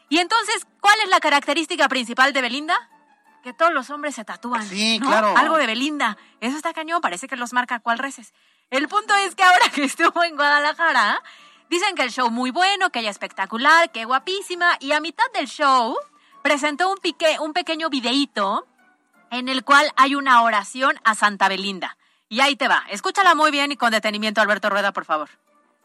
Y 0.09 0.18
entonces, 0.18 0.66
¿cuál 0.80 0.98
es 1.05 1.09
la 1.09 1.20
característica 1.20 1.88
principal 1.88 2.32
de 2.32 2.40
Belinda? 2.42 2.76
Que 3.42 3.53
todos 3.53 3.72
los 3.72 3.88
hombres 3.90 4.14
se 4.14 4.24
tatúan. 4.24 4.66
Sí, 4.66 4.98
¿no? 4.98 5.07
claro. 5.09 5.34
Algo 5.36 5.57
de 5.57 5.66
Belinda. 5.66 6.18
Eso 6.40 6.57
está 6.57 6.72
cañón, 6.72 7.01
parece 7.01 7.28
que 7.28 7.36
los 7.36 7.53
marca 7.53 7.78
cual 7.80 7.98
reces. 7.98 8.34
El 8.71 8.87
punto 8.87 9.14
es 9.16 9.35
que 9.35 9.43
ahora 9.43 9.68
que 9.75 9.85
estuvo 9.85 10.23
en 10.23 10.37
Guadalajara, 10.37 11.23
dicen 11.68 11.95
que 11.95 12.03
el 12.03 12.11
show 12.11 12.31
muy 12.31 12.51
bueno, 12.51 12.91
que 12.91 13.01
ella 13.01 13.11
espectacular, 13.11 13.91
que 13.91 14.05
guapísima, 14.05 14.77
y 14.81 14.93
a 14.93 15.01
mitad 15.01 15.25
del 15.35 15.49
show 15.49 15.97
presentó 16.43 16.91
un, 16.91 16.99
pique, 16.99 17.39
un 17.41 17.53
pequeño 17.53 17.91
videíto 17.91 18.66
en 19.31 19.49
el 19.49 19.64
cual 19.64 19.93
hay 19.97 20.14
una 20.14 20.43
oración 20.43 20.99
a 21.05 21.14
Santa 21.14 21.49
Belinda. 21.49 21.97
Y 22.29 22.41
ahí 22.41 22.57
te 22.57 22.68
va. 22.68 22.85
Escúchala 22.91 23.35
muy 23.35 23.51
bien 23.51 23.73
y 23.73 23.77
con 23.77 23.91
detenimiento, 23.91 24.41
Alberto 24.41 24.71
Rueda, 24.71 24.93
por 24.93 25.05
favor. 25.05 25.31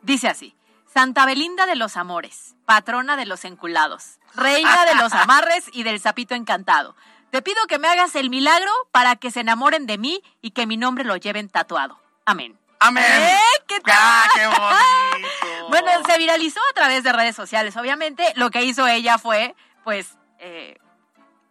Dice 0.01 0.27
así. 0.27 0.55
Santa 0.85 1.25
Belinda 1.25 1.65
de 1.65 1.75
los 1.75 1.97
amores, 1.97 2.55
patrona 2.65 3.17
de 3.17 3.25
los 3.25 3.43
enculados, 3.43 4.19
reina 4.33 4.85
de 4.85 4.95
los 4.95 5.11
amarres 5.13 5.65
y 5.73 5.83
del 5.83 5.99
sapito 5.99 6.35
encantado. 6.35 6.95
Te 7.31 7.41
pido 7.41 7.67
que 7.67 7.79
me 7.79 7.89
hagas 7.89 8.15
el 8.15 8.29
milagro 8.29 8.71
para 8.91 9.17
que 9.17 9.29
se 9.29 9.41
enamoren 9.41 9.87
de 9.87 9.97
mí 9.97 10.21
y 10.41 10.51
que 10.51 10.65
mi 10.65 10.77
nombre 10.77 11.03
lo 11.03 11.17
lleven 11.17 11.49
tatuado. 11.49 11.99
Amén. 12.23 12.57
¡Amén! 12.79 13.03
¿Eh? 13.03 13.39
¿Qué 13.67 13.79
tal? 13.79 13.95
¡Ah, 13.97 14.27
qué 14.33 14.45
bonito! 14.47 14.65
Bueno, 15.69 15.89
se 16.07 16.17
viralizó 16.17 16.59
a 16.69 16.73
través 16.73 17.03
de 17.03 17.11
redes 17.11 17.35
sociales, 17.35 17.75
obviamente. 17.75 18.31
Lo 18.35 18.51
que 18.51 18.63
hizo 18.63 18.87
ella 18.87 19.17
fue, 19.17 19.55
pues, 19.83 20.15
eh, 20.39 20.77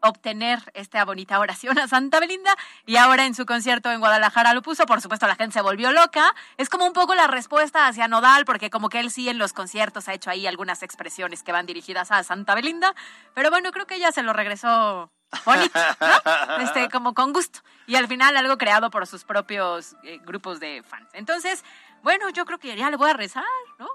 obtener 0.05 0.61
esta 0.75 1.05
bonita 1.05 1.39
oración 1.39 1.79
a 1.79 1.89
Santa 1.89 2.21
Belinda 2.21 2.55
y 2.87 2.97
ahora 2.97 3.25
en 3.25 3.35
su 3.35 3.47
concierto 3.47 3.91
en 3.91 4.01
Guadalajara 4.01 4.53
lo 4.53 4.63
puso, 4.63 4.85
por 4.87 5.01
supuesto 5.01 5.27
la 5.27 5.35
gente 5.35 5.55
se 5.55 5.63
volvió 5.63 5.93
loca, 5.93 6.35
es 6.59 6.69
como 6.69 6.87
un 6.87 6.93
poco 6.93 7.15
la 7.15 7.27
respuesta 7.27 7.87
hacia 7.87 8.07
Nodal 8.07 8.45
porque 8.45 8.69
como 8.69 8.91
que 8.91 9.01
él 9.01 9.11
sí 9.11 9.29
en 9.31 9.39
los 9.39 9.55
conciertos 9.55 10.09
ha 10.09 10.13
hecho 10.13 10.31
ahí 10.31 10.47
algunas 10.47 10.83
expresiones 10.83 11.43
que 11.43 11.53
van 11.53 11.65
dirigidas 11.65 12.11
a 12.13 12.23
Santa 12.23 12.55
Belinda, 12.55 12.95
pero 13.33 13.51
bueno, 13.51 13.73
creo 13.73 13.87
que 13.87 13.95
ella 13.95 14.13
se 14.13 14.23
lo 14.23 14.35
regresó 14.35 15.11
bonito, 15.45 15.79
¿no? 16.01 16.59
Este, 16.63 16.89
como 16.89 17.15
con 17.15 17.33
gusto. 17.33 17.61
Y 17.87 17.97
al 17.97 18.09
final 18.09 18.37
algo 18.37 18.57
creado 18.59 18.91
por 18.91 19.07
sus 19.07 19.25
propios 19.25 19.97
eh, 20.03 20.19
grupos 20.25 20.61
de 20.61 20.83
fans. 20.83 21.09
Entonces, 21.13 21.65
bueno, 22.03 22.29
yo 22.31 22.45
creo 22.45 22.59
que 22.59 22.77
ya 22.77 22.91
le 22.91 22.97
voy 22.97 23.11
a 23.11 23.15
rezar, 23.15 23.45
¿no? 23.79 23.89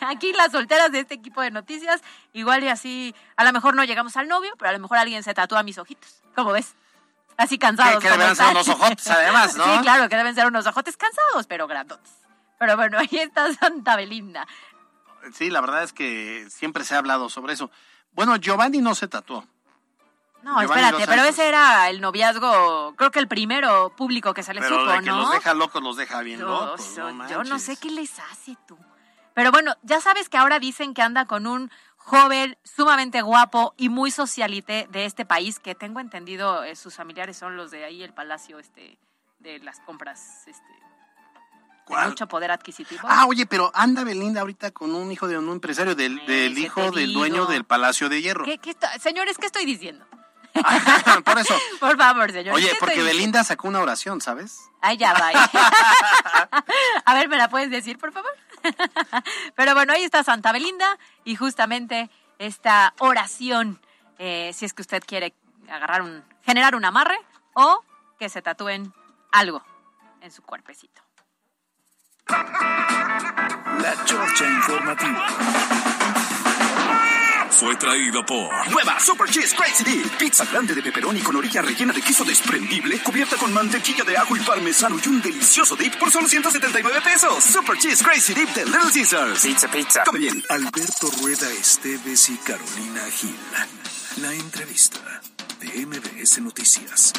Aquí 0.08 0.32
las 0.32 0.52
solteras 0.52 0.92
de 0.92 1.00
este 1.00 1.14
equipo 1.14 1.42
de 1.42 1.50
noticias, 1.50 2.00
igual 2.32 2.64
y 2.64 2.68
así, 2.68 3.14
a 3.36 3.44
lo 3.44 3.52
mejor 3.52 3.74
no 3.74 3.84
llegamos 3.84 4.16
al 4.16 4.28
novio, 4.28 4.54
pero 4.58 4.70
a 4.70 4.72
lo 4.72 4.78
mejor 4.78 4.98
alguien 4.98 5.22
se 5.22 5.34
tatúa 5.34 5.62
mis 5.62 5.78
ojitos. 5.78 6.22
¿Cómo 6.34 6.52
ves? 6.52 6.74
Así 7.36 7.58
cansados. 7.58 8.02
Que, 8.02 8.08
que 8.08 8.16
deben 8.18 8.36
ser 8.36 8.48
unos 8.48 8.68
ojotes, 8.68 9.06
además, 9.08 9.56
¿no? 9.56 9.64
Sí, 9.64 9.80
claro, 9.82 10.08
que 10.08 10.16
deben 10.16 10.34
ser 10.34 10.46
unos 10.46 10.66
ojotes 10.66 10.96
cansados, 10.96 11.46
pero 11.46 11.66
grandotes. 11.66 12.12
Pero 12.58 12.76
bueno, 12.76 12.98
ahí 12.98 13.08
está 13.18 13.52
Santa 13.54 13.96
Belinda. 13.96 14.46
Sí, 15.32 15.50
la 15.50 15.60
verdad 15.60 15.82
es 15.82 15.92
que 15.92 16.46
siempre 16.50 16.84
se 16.84 16.94
ha 16.94 16.98
hablado 16.98 17.28
sobre 17.28 17.54
eso. 17.54 17.70
Bueno, 18.12 18.36
Giovanni 18.36 18.78
no 18.78 18.94
se 18.94 19.08
tatuó. 19.08 19.46
No, 20.42 20.60
espérate, 20.60 21.06
pero 21.06 21.22
ese 21.24 21.48
era 21.48 21.90
el 21.90 22.00
noviazgo, 22.00 22.94
creo 22.96 23.10
que 23.10 23.18
el 23.18 23.28
primero 23.28 23.94
público 23.96 24.32
que 24.32 24.42
se 24.42 24.54
le 24.54 24.62
supo, 24.62 24.84
¿no? 24.84 25.00
que 25.00 25.10
los 25.10 25.32
deja 25.32 25.54
locos, 25.54 25.82
los 25.82 25.96
deja 25.96 26.20
bien 26.22 26.40
locos. 26.40 26.96
yo 26.96 27.44
no 27.44 27.58
sé 27.58 27.76
qué 27.76 27.90
les 27.90 28.18
hace 28.18 28.56
tú. 28.66 28.78
Pero 29.34 29.52
bueno, 29.52 29.74
ya 29.82 30.00
sabes 30.00 30.28
que 30.28 30.36
ahora 30.36 30.58
dicen 30.58 30.92
que 30.92 31.02
anda 31.02 31.24
con 31.26 31.46
un 31.46 31.70
joven 31.96 32.58
sumamente 32.64 33.22
guapo 33.22 33.74
y 33.76 33.88
muy 33.88 34.10
socialite 34.10 34.88
de 34.90 35.04
este 35.04 35.24
país, 35.24 35.60
que 35.60 35.74
tengo 35.74 36.00
entendido 36.00 36.64
eh, 36.64 36.74
sus 36.74 36.96
familiares 36.96 37.36
son 37.36 37.56
los 37.56 37.70
de 37.70 37.84
ahí 37.84 38.02
el 38.02 38.12
palacio 38.12 38.58
este 38.58 38.98
de 39.38 39.58
las 39.60 39.80
compras 39.80 40.46
este 40.46 40.80
mucho 42.06 42.28
poder 42.28 42.50
adquisitivo. 42.50 43.02
Ah, 43.04 43.26
oye, 43.26 43.46
pero 43.46 43.70
anda 43.74 44.04
Belinda 44.04 44.40
ahorita 44.40 44.70
con 44.70 44.94
un 44.94 45.10
hijo 45.10 45.26
de 45.26 45.38
un 45.38 45.48
empresario 45.50 45.94
del, 45.94 46.24
del 46.26 46.56
hijo 46.56 46.90
del 46.90 47.12
dueño 47.12 47.46
del 47.46 47.64
Palacio 47.64 48.08
de 48.08 48.22
Hierro. 48.22 48.44
¿Qué, 48.44 48.58
qué 48.58 48.76
señores, 49.00 49.38
¿qué 49.38 49.46
estoy 49.46 49.64
diciendo? 49.64 50.06
Por 51.24 51.38
eso. 51.38 51.54
Por 51.78 51.96
favor, 51.96 52.30
señor. 52.32 52.54
Oye, 52.54 52.72
porque 52.78 53.02
Belinda 53.02 53.44
sacó 53.44 53.68
una 53.68 53.80
oración, 53.80 54.20
¿sabes? 54.20 54.70
Ay, 54.80 54.96
ya 54.96 55.12
va. 55.12 55.30
A 57.04 57.14
ver, 57.14 57.28
¿me 57.28 57.36
la 57.36 57.48
puedes 57.48 57.70
decir, 57.70 57.98
por 57.98 58.12
favor? 58.12 58.30
Pero 59.56 59.74
bueno, 59.74 59.92
ahí 59.92 60.04
está 60.04 60.24
Santa 60.24 60.52
Belinda 60.52 60.98
y 61.24 61.36
justamente 61.36 62.10
esta 62.38 62.94
oración, 62.98 63.80
eh, 64.18 64.50
si 64.54 64.64
es 64.64 64.72
que 64.72 64.82
usted 64.82 65.02
quiere 65.06 65.34
agarrar 65.68 66.02
un, 66.02 66.24
generar 66.42 66.74
un 66.74 66.84
amarre 66.84 67.18
o 67.54 67.84
que 68.18 68.28
se 68.28 68.42
tatúen 68.42 68.92
algo 69.32 69.62
en 70.20 70.30
su 70.30 70.42
cuerpecito. 70.42 71.02
La 72.28 74.04
Chorcha 74.04 74.44
Informativa 74.46 75.89
fue 77.60 77.76
traído 77.76 78.24
por 78.24 78.48
Nueva 78.70 78.98
Super 78.98 79.28
Cheese 79.28 79.54
Crazy 79.54 79.84
Dip. 79.84 80.16
Pizza 80.16 80.46
grande 80.46 80.74
de 80.74 80.82
pepperoni 80.82 81.20
con 81.20 81.36
orilla 81.36 81.60
rellena 81.60 81.92
de 81.92 82.00
queso 82.00 82.24
desprendible, 82.24 82.98
cubierta 83.02 83.36
con 83.36 83.52
mantequilla 83.52 84.02
de 84.02 84.16
ajo 84.16 84.34
y 84.34 84.40
parmesano 84.40 84.98
y 85.04 85.06
un 85.10 85.20
delicioso 85.20 85.76
dip 85.76 85.94
por 85.96 86.10
solo 86.10 86.26
179 86.26 87.02
pesos. 87.04 87.44
Super 87.44 87.76
Cheese 87.76 88.02
Crazy 88.02 88.32
Dip 88.32 88.48
de 88.54 88.64
Little 88.64 88.90
Caesars. 88.90 89.42
Pizza, 89.42 89.70
pizza. 89.70 90.04
Come 90.04 90.20
bien. 90.20 90.42
Alberto 90.48 91.10
Rueda 91.20 91.52
Esteves 91.52 92.30
y 92.30 92.38
Carolina 92.38 93.02
Gil. 93.10 93.36
La 94.22 94.32
entrevista 94.32 95.20
de 95.60 95.84
MBS 95.84 96.40
Noticias. 96.40 97.12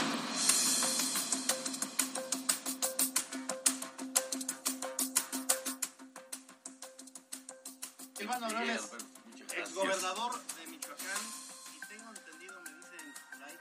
Exgobernador 9.58 10.34
de 10.56 10.68
Michoacán 10.68 11.22
y 11.76 11.80
tengo 11.88 12.10
entendido, 12.16 12.62
me 12.62 12.70
dicen 12.72 13.14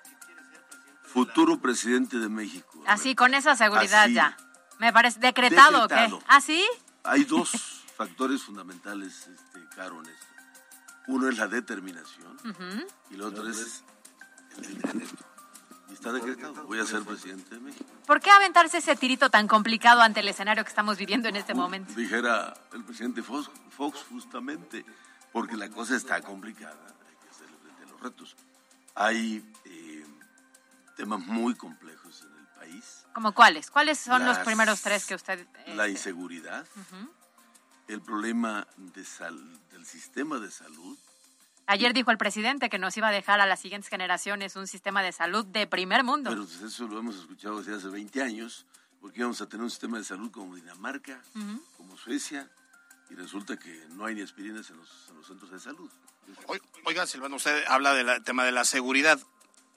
que 0.05 0.27
quiere 0.27 0.43
ser 0.45 0.63
presidente. 0.69 1.09
Futuro 1.09 1.61
presidente 1.61 2.19
de 2.19 2.29
México. 2.29 2.83
Así, 2.87 3.15
con 3.15 3.35
esa 3.35 3.57
seguridad 3.57 4.09
ya. 4.09 4.37
Me 4.79 4.93
parece 4.93 5.21
decretado, 5.21 5.83
Decretado. 5.83 6.19
¿qué? 6.21 6.25
¿Ah, 6.29 6.41
sí? 6.41 6.65
Hay 7.05 7.25
dos 7.25 7.51
factores 7.97 8.43
fundamentales, 8.43 9.27
este, 9.29 9.61
Caro, 9.77 10.01
en 10.01 10.07
esto. 10.11 10.27
Uno 11.09 11.29
es 11.29 11.39
la 11.39 11.49
determinación 11.49 12.37
Ujú. 12.45 12.87
y 13.11 13.15
el 13.15 13.23
otro 13.23 13.49
es 13.49 13.83
el 14.57 14.75
decreto. 14.81 15.25
Y 15.89 15.95
está 15.95 16.13
decretado. 16.13 16.55
Voy 16.67 16.79
a 16.79 16.87
ser 16.87 17.03
presidente 17.03 17.53
de 17.57 17.61
México. 17.61 17.85
¿Por 18.07 18.21
qué 18.21 18.31
aventarse 18.31 18.79
ese 18.79 18.95
tirito 18.95 19.29
tan 19.29 19.49
complicado 19.49 20.03
ante 20.03 20.21
el 20.21 20.29
escenario 20.29 20.63
que 20.63 20.69
estamos 20.69 20.97
viviendo 20.99 21.29
en 21.29 21.35
este 21.37 21.53
momento? 21.53 21.93
Dijera 21.95 22.55
el 22.73 22.85
presidente 22.85 23.23
Fox, 23.25 23.51
Fox 23.77 24.05
justamente, 24.09 24.85
porque 25.33 25.57
la 25.57 25.69
cosa 25.71 25.97
está 25.97 26.21
complicada. 26.23 26.77
Hay 27.09 27.17
que 27.23 27.29
hacerle 27.31 27.57
frente 27.59 27.83
a 27.85 27.87
los 27.87 28.01
retos. 28.01 28.37
Hay 28.95 29.45
eh, 29.65 30.05
temas 30.97 31.21
muy 31.21 31.55
complejos 31.55 32.23
en 32.23 32.37
el 32.39 32.47
país. 32.59 33.07
¿Como 33.13 33.33
cuáles? 33.33 33.71
¿Cuáles 33.71 33.99
son 33.99 34.25
los 34.25 34.39
primeros 34.39 34.83
tres 34.83 35.07
que 35.07 35.15
usted... 35.15 35.47
eh, 35.67 35.75
La 35.75 35.89
inseguridad, 35.89 36.67
el 37.89 38.01
problema 38.03 38.67
de 38.77 39.05
sal- 39.05 39.59
del 39.71 39.85
sistema 39.87 40.39
de 40.39 40.51
salud, 40.51 40.97
Ayer 41.67 41.93
dijo 41.95 42.11
el 42.11 42.19
presidente 42.19 42.69
que 42.69 42.81
nos 42.81 42.97
iba 42.97 43.07
a 43.09 43.13
dejar 43.13 43.41
a 43.41 43.47
las 43.47 43.61
siguientes 43.61 43.89
generaciones 43.89 44.57
un 44.57 44.67
sistema 44.67 45.03
de 45.05 45.13
salud 45.13 45.47
de 45.47 45.69
primer 45.69 46.03
mundo. 46.03 46.29
pero 46.31 46.43
pues 46.45 46.61
eso 46.63 46.89
lo 46.89 46.99
hemos 46.99 47.15
escuchado 47.15 47.59
desde 47.59 47.77
hace 47.77 47.87
20 47.87 48.21
años, 48.25 48.67
porque 49.01 49.21
íbamos 49.21 49.41
a 49.41 49.47
tener 49.49 49.63
un 49.63 49.71
sistema 49.71 49.97
de 49.99 50.03
salud 50.03 50.33
como 50.33 50.57
Dinamarca, 50.57 51.23
como 51.77 51.97
Suecia, 51.97 52.51
y 53.11 53.15
resulta 53.15 53.59
que 53.59 53.87
no 53.91 54.05
hay 54.07 54.15
ni 54.15 54.23
aspirinas 54.23 54.71
en 54.71 54.77
los, 54.79 55.09
en 55.11 55.17
los 55.17 55.27
centros 55.27 55.51
de 55.51 55.59
salud. 55.61 55.91
Oi- 56.47 56.61
Oiga, 56.85 57.07
Silvano, 57.07 57.37
usted 57.37 57.65
habla 57.69 57.93
del 57.95 58.23
tema 58.25 58.45
de 58.45 58.53
la 58.53 58.65
seguridad. 58.65 59.21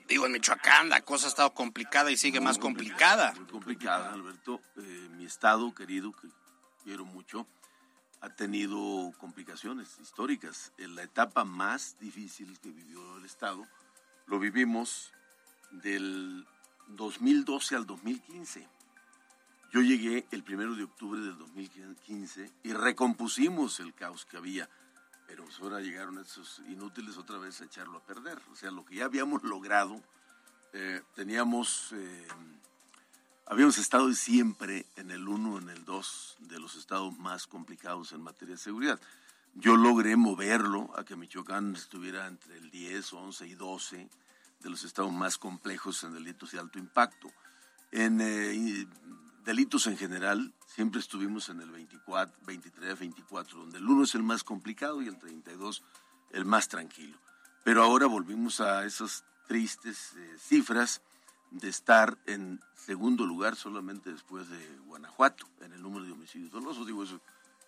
Digo, 0.08 0.26
en 0.26 0.34
Michoacán 0.34 0.90
la 0.90 1.02
cosa 1.02 1.26
ha 1.26 1.30
estado 1.30 1.54
complicada 1.54 2.12
y 2.12 2.18
sigue 2.18 2.40
más 2.40 2.58
complicada. 2.60 3.34
Muy 3.36 3.46
complicada, 3.46 4.14
Alberto. 4.14 4.62
Eh, 4.78 5.08
mi 5.18 5.26
estado 5.26 5.74
querido, 5.74 6.12
que 6.12 6.28
quiero 6.84 7.06
mucho, 7.06 7.48
ha 8.22 8.30
tenido 8.30 9.12
complicaciones 9.18 9.98
históricas. 10.02 10.72
En 10.78 10.96
la 10.96 11.04
etapa 11.04 11.44
más 11.46 11.98
difícil 12.00 12.60
que 12.60 12.70
vivió 12.70 13.18
el 13.18 13.26
estado, 13.26 13.66
lo 14.28 14.40
vivimos 14.40 15.12
del 15.72 16.46
2012 16.90 17.76
al 17.76 17.86
2015. 17.88 18.68
Yo 19.74 19.82
llegué 19.82 20.28
el 20.30 20.44
primero 20.44 20.76
de 20.76 20.84
octubre 20.84 21.20
del 21.20 21.36
2015 21.36 22.52
y 22.62 22.74
recompusimos 22.74 23.80
el 23.80 23.96
caos 23.96 24.24
que 24.24 24.38
había. 24.38 24.70
Pero 25.26 25.46
pues 25.46 25.60
ahora 25.60 25.80
llegaron 25.80 26.20
esos 26.20 26.62
inútiles 26.70 27.18
otra 27.18 27.40
vez 27.40 27.60
a 27.60 27.66
echarlo 27.66 27.98
a 27.98 28.04
perder. 28.06 28.40
O 28.52 28.56
sea, 28.56 28.70
lo 28.70 28.86
que 28.86 28.98
ya 28.98 29.06
habíamos 29.06 29.42
logrado, 29.44 30.00
eh, 30.74 31.02
teníamos, 31.16 31.92
eh, 31.94 32.28
habíamos 33.48 33.80
estado 33.80 34.14
siempre 34.14 34.86
en 34.96 35.10
el 35.10 35.28
1, 35.28 35.58
en 35.58 35.70
el 35.70 35.84
2 35.86 36.36
de 36.42 36.60
los 36.60 36.76
estados 36.76 37.18
más 37.18 37.48
complicados 37.48 38.12
en 38.12 38.22
materia 38.22 38.54
de 38.54 38.62
seguridad. 38.62 39.02
Yo 39.56 39.76
logré 39.76 40.16
moverlo 40.16 40.92
a 40.96 41.04
que 41.04 41.16
Michoacán 41.16 41.76
estuviera 41.76 42.28
entre 42.28 42.58
el 42.58 42.70
10, 42.70 43.12
11 43.12 43.48
y 43.48 43.56
12 43.56 44.08
de 44.60 44.70
los 44.70 44.84
estados 44.84 45.12
más 45.12 45.40
complejos 45.40 46.04
en 46.04 46.14
delitos 46.14 46.52
de 46.52 46.60
alto 46.60 46.78
impacto. 46.78 47.32
En 47.92 48.22
eh, 48.22 48.86
delitos 49.44 49.88
en 49.88 49.98
general, 49.98 50.54
siempre 50.66 51.00
estuvimos 51.00 51.50
en 51.50 51.62
el 51.62 51.72
24, 51.72 52.40
23, 52.46 53.00
24, 53.00 53.60
donde 53.60 53.78
el 53.78 53.88
1 53.88 54.04
es 54.04 54.16
el 54.16 54.24
más 54.24 54.44
complicado 54.44 55.02
y 55.02 55.08
el 55.08 55.18
32 55.18 55.84
el 56.32 56.46
más 56.46 56.68
tranquilo. 56.68 57.18
Pero 57.64 57.84
ahora 57.84 58.08
volvimos 58.08 58.60
a 58.60 58.86
esas 58.86 59.24
tristes 59.48 60.14
eh, 60.16 60.38
cifras 60.40 61.02
de 61.52 61.70
estar 61.70 62.18
en 62.26 62.60
segundo 62.76 63.26
lugar 63.26 63.56
solamente 63.56 64.12
después 64.12 64.50
de 64.50 64.78
Guanajuato 64.86 65.48
en 65.62 65.74
el 65.74 65.82
número 65.82 66.06
de 66.06 66.12
homicidios 66.12 66.52
dolosos. 66.52 66.88
Digo, 66.88 67.04
eso 67.04 67.22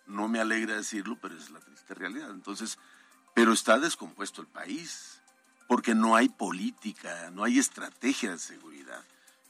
no 0.06 0.28
me 0.28 0.40
alegra 0.40 0.74
decirlo, 0.74 1.16
pero 1.20 1.36
es 1.36 1.50
la 1.50 1.60
triste 1.60 1.94
realidad. 1.94 2.30
Entonces, 2.30 2.78
pero 3.34 3.52
está 3.52 3.78
descompuesto 3.78 4.40
el 4.40 4.48
país, 4.48 5.20
porque 5.68 5.94
no 5.94 6.16
hay 6.16 6.28
política, 6.28 7.30
no 7.30 7.44
hay 7.44 7.58
estrategia 7.58 8.32
de 8.32 8.38
seguridad. 8.38 9.02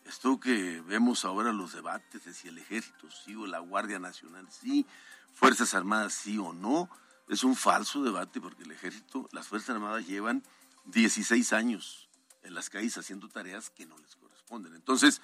Esto 0.06 0.38
que 0.38 0.80
vemos 0.82 1.24
ahora 1.24 1.52
los 1.52 1.72
debates 1.72 2.24
de 2.24 2.32
si 2.32 2.48
el 2.48 2.58
ejército 2.58 3.10
sí 3.10 3.34
o 3.34 3.46
la 3.46 3.58
Guardia 3.58 3.98
Nacional 3.98 4.46
sí, 4.50 4.86
Fuerzas 5.34 5.74
Armadas 5.74 6.14
sí 6.14 6.38
o 6.38 6.52
no, 6.52 6.88
es 7.28 7.42
un 7.42 7.56
falso 7.56 8.02
debate 8.04 8.40
porque 8.40 8.62
el 8.62 8.70
ejército, 8.70 9.28
las 9.32 9.48
Fuerzas 9.48 9.70
Armadas 9.70 10.06
llevan 10.06 10.44
16 10.84 11.52
años 11.52 12.08
en 12.44 12.54
las 12.54 12.70
calles 12.70 12.96
haciendo 12.96 13.28
tareas 13.28 13.70
que 13.70 13.84
no 13.84 13.98
les 13.98 14.14
corresponden. 14.14 14.74
Entonces, 14.76 15.20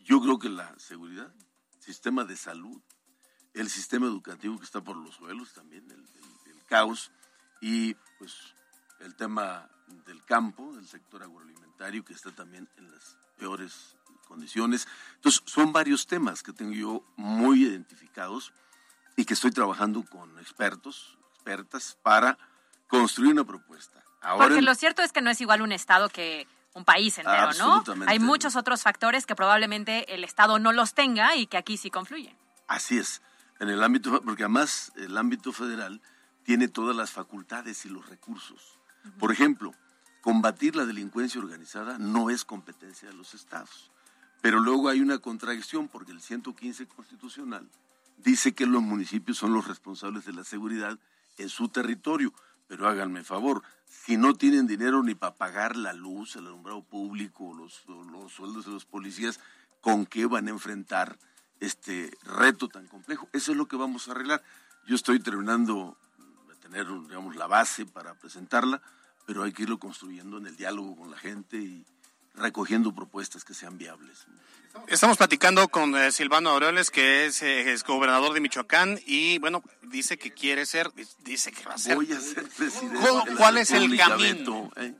yo 0.00 0.20
creo 0.22 0.38
que 0.38 0.48
la 0.48 0.76
seguridad, 0.78 1.32
sistema 1.78 2.24
de 2.24 2.36
salud, 2.36 2.80
el 3.52 3.68
sistema 3.68 4.06
educativo 4.06 4.58
que 4.58 4.64
está 4.64 4.80
por 4.82 4.96
los 4.96 5.14
suelos 5.16 5.52
también, 5.52 5.84
el, 5.90 6.00
el- 6.00 6.52
el 6.52 6.64
caos, 6.64 7.10
y 7.60 7.94
pues 8.18 8.34
el 9.00 9.14
tema 9.14 9.68
del 10.06 10.24
campo, 10.24 10.74
del 10.74 10.88
sector 10.88 11.22
agroalimentario, 11.22 12.02
que 12.02 12.14
está 12.14 12.34
también 12.34 12.66
en 12.78 12.90
las 12.90 13.18
peores 13.36 13.96
condiciones. 14.22 14.88
Entonces, 15.16 15.42
son 15.46 15.72
varios 15.72 16.06
temas 16.06 16.42
que 16.42 16.52
tengo 16.52 16.72
yo 16.72 17.04
muy 17.16 17.64
identificados 17.64 18.52
y 19.16 19.24
que 19.24 19.34
estoy 19.34 19.50
trabajando 19.50 20.04
con 20.04 20.38
expertos, 20.38 21.18
expertas, 21.34 21.98
para 22.02 22.38
construir 22.88 23.32
una 23.32 23.44
propuesta. 23.44 24.02
Ahora, 24.20 24.46
Porque 24.46 24.62
lo 24.62 24.74
cierto 24.74 25.02
es 25.02 25.12
que 25.12 25.20
no 25.20 25.30
es 25.30 25.40
igual 25.40 25.62
un 25.62 25.72
Estado 25.72 26.08
que 26.08 26.46
un 26.74 26.84
país 26.84 27.18
entero, 27.18 27.50
¿no? 27.58 27.84
Hay 28.06 28.18
muchos 28.18 28.56
otros 28.56 28.82
factores 28.82 29.26
que 29.26 29.34
probablemente 29.34 30.14
el 30.14 30.24
Estado 30.24 30.58
no 30.58 30.72
los 30.72 30.94
tenga 30.94 31.36
y 31.36 31.46
que 31.46 31.56
aquí 31.58 31.76
sí 31.76 31.90
confluyen. 31.90 32.36
Así 32.66 32.98
es, 32.98 33.20
en 33.60 33.68
el 33.68 33.82
ámbito, 33.82 34.22
porque 34.22 34.44
además 34.44 34.92
el 34.96 35.16
ámbito 35.18 35.52
federal 35.52 36.00
tiene 36.44 36.68
todas 36.68 36.96
las 36.96 37.10
facultades 37.10 37.84
y 37.84 37.88
los 37.88 38.08
recursos. 38.08 38.78
Por 39.18 39.32
ejemplo, 39.32 39.74
combatir 40.22 40.76
la 40.76 40.86
delincuencia 40.86 41.40
organizada 41.40 41.98
no 41.98 42.30
es 42.30 42.44
competencia 42.44 43.08
de 43.08 43.14
los 43.14 43.34
estados, 43.34 43.90
pero 44.42 44.58
luego 44.60 44.90
hay 44.90 45.00
una 45.00 45.18
contradicción 45.18 45.88
porque 45.88 46.12
el 46.12 46.20
115 46.20 46.86
constitucional 46.88 47.66
dice 48.18 48.52
que 48.52 48.66
los 48.66 48.82
municipios 48.82 49.38
son 49.38 49.54
los 49.54 49.66
responsables 49.66 50.26
de 50.26 50.32
la 50.32 50.44
seguridad 50.44 50.98
en 51.38 51.48
su 51.48 51.68
territorio, 51.68 52.34
pero 52.66 52.88
háganme 52.88 53.22
favor, 53.22 53.62
si 53.86 54.16
no 54.16 54.34
tienen 54.34 54.66
dinero 54.66 55.02
ni 55.04 55.14
para 55.14 55.36
pagar 55.36 55.76
la 55.76 55.92
luz, 55.92 56.34
el 56.34 56.46
alumbrado 56.46 56.82
público, 56.82 57.54
los, 57.54 57.84
sueldos 58.32 58.66
de 58.66 58.72
los 58.72 58.84
policías, 58.84 59.38
¿con 59.80 60.06
qué 60.06 60.26
van 60.26 60.48
a 60.48 60.50
enfrentar 60.50 61.18
este 61.60 62.10
reto 62.24 62.68
tan 62.68 62.88
complejo? 62.88 63.28
Eso 63.32 63.52
es 63.52 63.58
lo 63.58 63.66
que 63.66 63.76
vamos 63.76 64.08
a 64.08 64.10
arreglar. 64.10 64.42
Yo 64.88 64.96
estoy 64.96 65.20
terminando 65.20 65.96
de 66.48 66.56
tener, 66.56 66.86
digamos, 67.06 67.36
la 67.36 67.46
base 67.46 67.86
para 67.86 68.14
presentarla, 68.14 68.82
pero 69.24 69.44
hay 69.44 69.52
que 69.52 69.62
irlo 69.62 69.78
construyendo 69.78 70.38
en 70.38 70.46
el 70.46 70.56
diálogo 70.56 70.96
con 70.96 71.12
la 71.12 71.16
gente 71.16 71.58
y 71.58 71.86
recogiendo 72.34 72.94
propuestas 72.94 73.44
que 73.44 73.54
sean 73.54 73.78
viables. 73.78 74.26
Estamos 74.88 75.18
platicando 75.18 75.68
con 75.68 75.94
eh, 75.96 76.10
Silvano 76.12 76.48
Aureoles, 76.50 76.90
que 76.90 77.26
es, 77.26 77.42
eh, 77.42 77.72
es 77.72 77.84
gobernador 77.84 78.32
de 78.32 78.40
Michoacán, 78.40 78.98
y 79.04 79.38
bueno, 79.38 79.62
dice 79.82 80.16
que 80.18 80.32
quiere 80.32 80.64
ser, 80.64 80.90
dice 81.18 81.52
que 81.52 81.62
va 81.64 81.74
a 81.74 81.78
ser. 81.78 81.96
Voy 81.96 82.10
a 82.10 82.18
ser 82.20 82.48
presidente. 82.48 82.96
¿Cuál- 82.98 83.24
de 83.24 83.30
la 83.32 83.36
cuál 83.36 83.58
es 83.58 83.70
el 83.70 83.96
camino? 83.98 84.70
¿eh? 84.76 84.94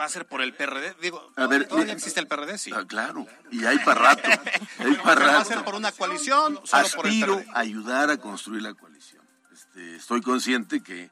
¿Va 0.00 0.06
a 0.06 0.08
ser 0.08 0.26
por 0.26 0.40
el 0.40 0.54
PRD? 0.54 0.94
Digo, 1.02 1.30
A 1.36 1.46
ver, 1.46 1.68
¿todavía 1.68 1.92
existe 1.92 2.18
el 2.20 2.26
PRD? 2.26 2.56
Sí. 2.56 2.70
Ah, 2.74 2.84
claro, 2.86 3.26
y 3.50 3.64
hay 3.66 3.78
para 3.80 4.00
rato. 4.14 4.22
Hay 4.78 4.94
para 4.96 5.26
¿Va 5.26 5.38
a 5.40 5.44
ser 5.44 5.62
por 5.62 5.74
una 5.74 5.92
coalición? 5.92 6.58
Solo 6.64 6.86
por 6.96 7.06
el 7.06 7.12
Aspiro 7.12 7.36
PRD. 7.36 7.50
a 7.52 7.58
ayudar 7.60 8.10
a 8.10 8.16
construir 8.16 8.62
la 8.62 8.72
coalición. 8.72 9.22
Este, 9.52 9.96
estoy 9.96 10.22
consciente 10.22 10.82
que 10.82 11.10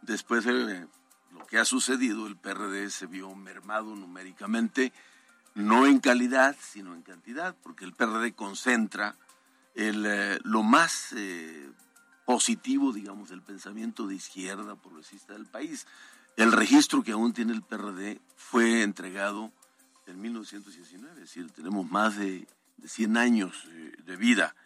después 0.00 0.44
de 0.44 0.52
lo 0.52 0.88
que 1.52 1.58
ha 1.58 1.66
sucedido, 1.66 2.26
el 2.26 2.38
PRD 2.38 2.88
se 2.88 3.06
vio 3.06 3.34
mermado 3.34 3.94
numéricamente, 3.94 4.90
no 5.54 5.86
en 5.86 6.00
calidad, 6.00 6.56
sino 6.58 6.94
en 6.94 7.02
cantidad, 7.02 7.54
porque 7.62 7.84
el 7.84 7.92
PRD 7.92 8.32
concentra 8.32 9.16
el, 9.74 10.06
eh, 10.06 10.38
lo 10.44 10.62
más 10.62 11.12
eh, 11.14 11.70
positivo, 12.24 12.90
digamos, 12.90 13.28
del 13.28 13.42
pensamiento 13.42 14.06
de 14.06 14.14
izquierda 14.14 14.76
progresista 14.76 15.34
del 15.34 15.44
país. 15.44 15.86
El 16.38 16.52
registro 16.52 17.02
que 17.02 17.12
aún 17.12 17.34
tiene 17.34 17.52
el 17.52 17.60
PRD 17.60 18.22
fue 18.34 18.82
entregado 18.82 19.52
en 20.06 20.22
1919, 20.22 21.12
es 21.12 21.20
decir, 21.20 21.50
tenemos 21.50 21.90
más 21.90 22.16
de, 22.16 22.48
de 22.78 22.88
100 22.88 23.18
años 23.18 23.66
eh, 23.68 23.92
de 24.06 24.16
vida. 24.16 24.56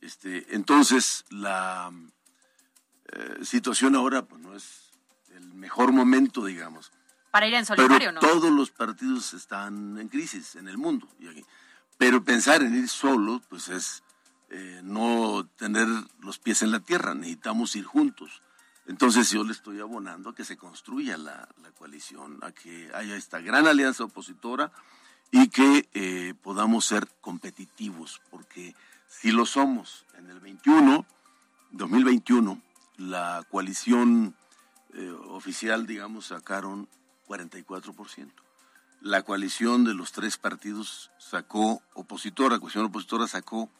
Este, 0.00 0.54
entonces, 0.54 1.24
la 1.28 1.92
situación 3.42 3.96
ahora 3.96 4.26
pues, 4.26 4.40
no 4.40 4.54
es 4.54 4.86
el 5.34 5.54
mejor 5.54 5.92
momento, 5.92 6.44
digamos. 6.44 6.92
Para 7.30 7.46
ir 7.46 7.54
en 7.54 7.66
Pero 7.66 7.76
solitario, 7.76 8.12
¿no? 8.12 8.20
todos 8.20 8.50
los 8.50 8.70
partidos 8.70 9.34
están 9.34 9.98
en 9.98 10.08
crisis 10.08 10.56
en 10.56 10.68
el 10.68 10.78
mundo. 10.78 11.08
y 11.18 11.28
aquí. 11.28 11.44
Pero 11.98 12.24
pensar 12.24 12.62
en 12.62 12.74
ir 12.74 12.88
solo, 12.88 13.42
pues 13.48 13.68
es 13.68 14.02
eh, 14.50 14.80
no 14.84 15.48
tener 15.56 15.86
los 16.20 16.38
pies 16.38 16.62
en 16.62 16.70
la 16.70 16.80
tierra. 16.80 17.14
Necesitamos 17.14 17.74
ir 17.76 17.84
juntos. 17.84 18.42
Entonces 18.86 19.30
yo 19.30 19.42
le 19.42 19.52
estoy 19.52 19.80
abonando 19.80 20.30
a 20.30 20.34
que 20.34 20.44
se 20.44 20.56
construya 20.56 21.16
la, 21.16 21.48
la 21.62 21.70
coalición, 21.72 22.38
a 22.42 22.52
que 22.52 22.90
haya 22.94 23.16
esta 23.16 23.40
gran 23.40 23.66
alianza 23.66 24.04
opositora 24.04 24.70
y 25.30 25.48
que 25.48 25.88
eh, 25.92 26.34
podamos 26.42 26.84
ser 26.84 27.08
competitivos, 27.20 28.20
porque 28.30 28.74
si 29.08 29.32
lo 29.32 29.44
somos 29.46 30.06
en 30.16 30.30
el 30.30 30.40
21, 30.40 31.04
2021, 31.72 32.62
la 32.98 33.44
coalición 33.50 34.36
eh, 34.94 35.10
oficial, 35.10 35.86
digamos, 35.86 36.26
sacaron 36.26 36.88
44%. 37.26 38.30
La 39.00 39.22
coalición 39.22 39.84
de 39.84 39.94
los 39.94 40.12
tres 40.12 40.36
partidos 40.38 41.10
sacó 41.18 41.82
opositora, 41.94 42.58
coalición 42.58 42.86
opositora 42.86 43.28
sacó 43.28 43.70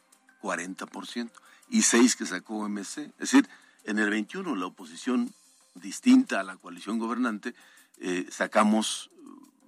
40% 0.43 1.31
y 1.69 1.83
seis 1.83 2.17
que 2.17 2.27
sacó 2.27 2.69
MC. 2.69 2.99
Es 2.99 3.19
decir, 3.19 3.49
en 3.85 3.99
el 3.99 4.11
21 4.11 4.55
la 4.57 4.67
oposición 4.67 5.33
distinta 5.75 6.41
a 6.41 6.45
la 6.45 6.57
coalición 6.57 6.99
gobernante 6.99 7.55
eh, 7.99 8.27
sacamos 8.31 9.11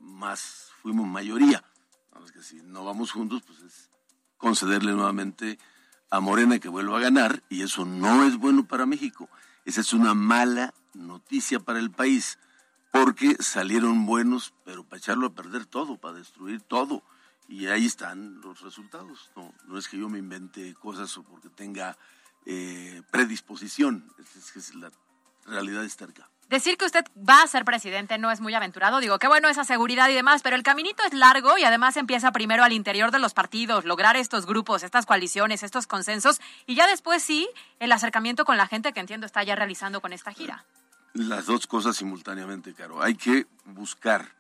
más, 0.00 0.70
fuimos 0.82 1.06
mayoría. 1.06 1.64
Vamos 2.12 2.32
que 2.32 2.42
si 2.42 2.56
no 2.56 2.84
vamos 2.84 3.12
juntos, 3.12 3.42
pues 3.46 3.60
es 3.60 3.90
concederle 4.36 4.92
nuevamente 4.92 5.58
a 6.10 6.20
Morena 6.20 6.58
que 6.58 6.68
vuelva 6.68 6.98
a 6.98 7.02
ganar 7.02 7.42
y 7.48 7.62
eso 7.62 7.84
no 7.84 8.24
es 8.24 8.36
bueno 8.36 8.66
para 8.66 8.86
México. 8.86 9.28
Esa 9.64 9.80
es 9.80 9.92
una 9.92 10.14
mala 10.14 10.74
noticia 10.98 11.60
para 11.60 11.78
el 11.78 11.90
país 11.90 12.38
porque 12.92 13.36
salieron 13.40 14.06
buenos, 14.06 14.54
pero 14.64 14.84
para 14.84 14.98
echarlo 14.98 15.26
a 15.26 15.34
perder 15.34 15.66
todo, 15.66 15.98
para 15.98 16.18
destruir 16.18 16.60
todo. 16.62 17.02
Y 17.48 17.66
ahí 17.66 17.86
están 17.86 18.40
los 18.40 18.60
resultados. 18.60 19.30
No, 19.36 19.54
no 19.66 19.78
es 19.78 19.88
que 19.88 19.98
yo 19.98 20.08
me 20.08 20.18
invente 20.18 20.74
cosas 20.74 21.16
o 21.16 21.22
porque 21.22 21.48
tenga 21.48 21.96
eh, 22.46 23.02
predisposición, 23.10 24.12
es, 24.18 24.36
es 24.36 24.52
que 24.52 24.58
es 24.58 24.74
la 24.74 24.90
realidad 25.46 25.84
está 25.84 26.04
acá. 26.04 26.28
Decir 26.48 26.78
que 26.78 26.86
usted 26.86 27.04
va 27.16 27.42
a 27.42 27.46
ser 27.46 27.66
presidente 27.66 28.16
no 28.16 28.30
es 28.30 28.40
muy 28.40 28.54
aventurado. 28.54 29.00
Digo, 29.00 29.18
qué 29.18 29.28
bueno 29.28 29.48
esa 29.48 29.64
seguridad 29.64 30.08
y 30.08 30.14
demás, 30.14 30.40
pero 30.42 30.56
el 30.56 30.62
caminito 30.62 31.02
es 31.04 31.12
largo 31.12 31.58
y 31.58 31.64
además 31.64 31.98
empieza 31.98 32.32
primero 32.32 32.64
al 32.64 32.72
interior 32.72 33.10
de 33.10 33.18
los 33.18 33.34
partidos, 33.34 33.84
lograr 33.84 34.16
estos 34.16 34.46
grupos, 34.46 34.82
estas 34.82 35.04
coaliciones, 35.04 35.62
estos 35.62 35.86
consensos 35.86 36.40
y 36.66 36.74
ya 36.74 36.86
después 36.86 37.22
sí 37.22 37.50
el 37.80 37.92
acercamiento 37.92 38.46
con 38.46 38.56
la 38.56 38.66
gente 38.66 38.94
que 38.94 39.00
entiendo 39.00 39.26
está 39.26 39.42
ya 39.42 39.56
realizando 39.56 40.00
con 40.00 40.14
esta 40.14 40.32
gira. 40.32 40.64
Las 41.14 41.46
dos 41.46 41.66
cosas 41.66 41.96
simultáneamente, 41.96 42.74
Caro. 42.74 43.02
Hay 43.02 43.14
que 43.14 43.46
buscar 43.64 44.36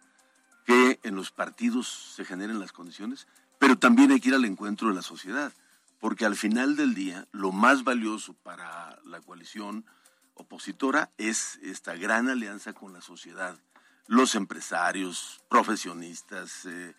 que 0.66 1.00
en 1.02 1.16
los 1.16 1.30
partidos 1.30 1.88
se 2.14 2.24
generen 2.24 2.60
las 2.60 2.72
condiciones, 2.72 3.26
pero 3.58 3.78
también 3.78 4.10
hay 4.12 4.20
que 4.20 4.28
ir 4.28 4.34
al 4.34 4.44
encuentro 4.44 4.88
de 4.88 4.94
la 4.94 5.02
sociedad, 5.02 5.52
porque 5.98 6.26
al 6.26 6.36
final 6.36 6.76
del 6.76 6.94
día 6.94 7.26
lo 7.32 7.52
más 7.52 7.84
valioso 7.84 8.34
para 8.34 8.98
la 9.04 9.20
coalición 9.20 9.86
opositora 10.34 11.10
es 11.18 11.58
esta 11.62 11.94
gran 11.94 12.28
alianza 12.28 12.72
con 12.72 12.92
la 12.92 13.00
sociedad, 13.00 13.58
los 14.06 14.34
empresarios, 14.34 15.40
profesionistas, 15.48 16.66
eh, 16.66 16.94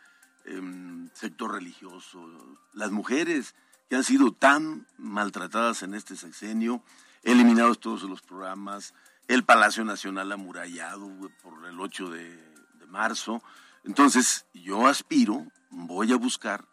em, 0.45 1.09
sector 1.13 1.53
religioso, 1.53 2.28
las 2.74 2.91
mujeres 2.91 3.55
que 3.89 3.95
han 3.95 4.03
sido 4.03 4.32
tan 4.32 4.88
maltratadas 4.97 5.84
en 5.84 5.93
este 5.93 6.15
sexenio, 6.15 6.84
eliminados 7.24 7.80
todos 7.80 8.03
los 8.03 8.22
programas, 8.22 8.93
el 9.30 9.44
Palacio 9.44 9.86
Nacional 9.86 10.32
amurallado 10.32 11.08
por 11.44 11.66
el 11.66 11.80
8 11.80 12.10
de, 12.10 12.36
de 12.80 12.86
marzo. 12.88 13.42
Entonces, 13.84 14.48
yo 14.54 14.88
aspiro, 14.88 15.46
voy 15.70 16.12
a 16.12 16.18
buscar 16.18 16.66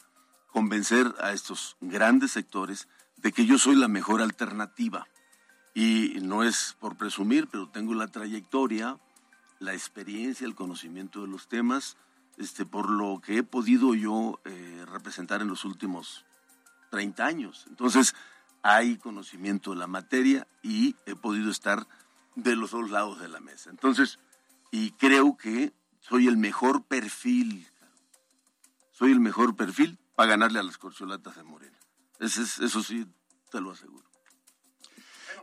convencer 0.51 1.15
a 1.21 1.33
estos 1.33 1.77
grandes 1.83 2.33
sectores 2.33 2.89
de 3.19 3.31
que 3.31 3.45
yo 3.45 3.59
soy 3.59 3.77
la 3.77 3.89
mejor 3.89 4.23
alternativa. 4.23 5.07
Y 5.75 6.17
no 6.23 6.43
es 6.43 6.75
por 6.81 6.97
presumir, 6.97 7.47
pero 7.49 7.69
tengo 7.69 7.93
la 7.93 8.09
trayectoria, 8.09 8.99
la 9.59 9.75
experiencia, 9.75 10.47
el 10.47 10.55
conocimiento 10.55 11.21
de 11.21 11.29
los 11.29 11.49
temas, 11.49 11.99
este, 12.39 12.65
por 12.65 12.89
lo 12.89 13.21
que 13.21 13.37
he 13.37 13.43
podido 13.43 13.95
yo 13.95 14.41
eh, 14.47 14.85
representar 14.87 15.43
en 15.43 15.49
los 15.49 15.67
últimos 15.67 16.25
30 16.91 17.27
años. 17.27 17.67
Entonces, 17.69 18.15
hay 18.63 18.97
conocimiento 18.97 19.73
de 19.73 19.77
la 19.77 19.87
materia 19.87 20.47
y 20.63 20.97
he 21.05 21.15
podido 21.15 21.51
estar 21.51 21.87
de 22.37 22.55
los 22.57 22.71
dos 22.71 22.91
lados 22.91 23.19
de 23.19 23.29
la 23.29 23.41
mesa. 23.41 23.71
Entonces, 23.71 24.19
y 24.71 24.93
creo 24.93 25.37
que 25.37 25.73
soy 26.01 26.29
el 26.29 26.37
mejor 26.37 26.85
perfil, 26.85 27.69
soy 28.93 29.11
el 29.13 29.21
mejor 29.21 29.57
perfil 29.57 29.99
para 30.15 30.31
ganarle 30.31 30.59
a 30.61 30.63
las 30.63 30.79
corcholatas 30.79 31.37
de 31.37 31.43
Morena. 31.43 31.77
Ese 32.21 32.43
es- 32.43 32.59
eso 32.61 32.83
sí, 32.83 33.07
te 33.51 33.61
lo 33.61 33.73
aseguro. 33.73 34.07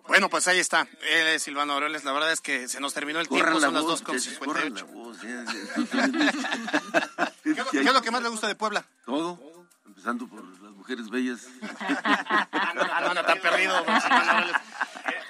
Bueno, 0.08 0.30
pues 0.30 0.48
ahí 0.48 0.60
está. 0.60 0.82
Él 1.02 1.28
es 1.28 1.44
Silvano 1.44 1.74
Aureoles. 1.74 2.04
La 2.04 2.12
verdad 2.12 2.32
es 2.34 2.42
que 2.42 2.68
se 2.68 2.80
nos 2.82 2.94
terminó 2.94 3.20
el 3.22 3.28
Corran 3.28 3.54
tiempo. 3.54 3.62
Son 3.62 3.74
las 3.74 3.84
voz, 3.84 3.92
2 3.92 4.02
con 4.02 4.16
muchachos, 4.16 4.40
corran 4.40 4.74
la 4.74 4.80
58. 4.82 4.94
voz, 4.94 5.22
ya, 5.22 5.46
ya. 5.46 7.34
¿Qué 7.44 7.52
es 7.52 7.58
lo- 7.58 7.72
qué 7.72 7.80
es 7.80 7.94
lo 7.94 8.02
que 8.02 8.12
más 8.12 8.22
le 8.22 8.30
gusta 8.30 8.48
de 8.48 8.56
Puebla? 8.56 8.86
Todo. 9.06 9.63
Empezando 10.04 10.28
por 10.28 10.62
las 10.62 10.74
mujeres 10.74 11.10
bellas. 11.10 11.48
ah, 11.62 12.74
no, 12.76 13.10
anda 13.10 13.26
tan 13.26 13.40
perdido. 13.40 13.80
Eh, 13.80 13.92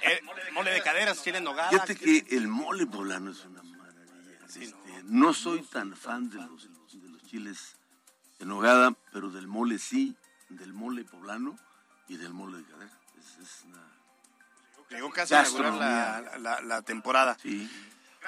eh, 0.04 0.22
mole 0.52 0.72
de 0.72 0.82
caderas, 0.82 1.24
chile 1.24 1.38
en 1.38 1.44
nogada. 1.44 1.70
Fíjate 1.70 1.96
que 1.96 2.26
el 2.32 2.48
mole 2.48 2.88
poblano 2.88 3.32
es 3.32 3.46
una 3.46 3.62
maravilla. 3.62 4.46
Este, 4.48 5.04
no 5.04 5.34
soy 5.34 5.62
tan 5.62 5.96
fan 5.96 6.30
de 6.32 6.38
los, 6.38 6.68
de 6.92 7.10
los 7.10 7.24
chiles 7.24 7.76
en 8.40 8.48
nogada, 8.48 8.96
pero 9.12 9.30
del 9.30 9.48
mole 9.48 9.78
sí, 9.78 10.16
del 10.50 10.74
mole 10.74 11.04
poblano 11.04 11.56
y 12.08 12.18
del 12.18 12.34
mole 12.34 12.58
de 12.58 12.64
cadera. 12.64 13.00
Es, 13.20 13.48
es 13.48 13.66
una 13.66 13.84
Llegó 14.90 15.12
casi 15.12 15.36
a 15.36 15.42
inaugurar 15.42 15.74
la, 15.74 16.38
la, 16.40 16.62
la, 16.62 16.82
temporada. 16.82 17.38
Sí. 17.42 17.70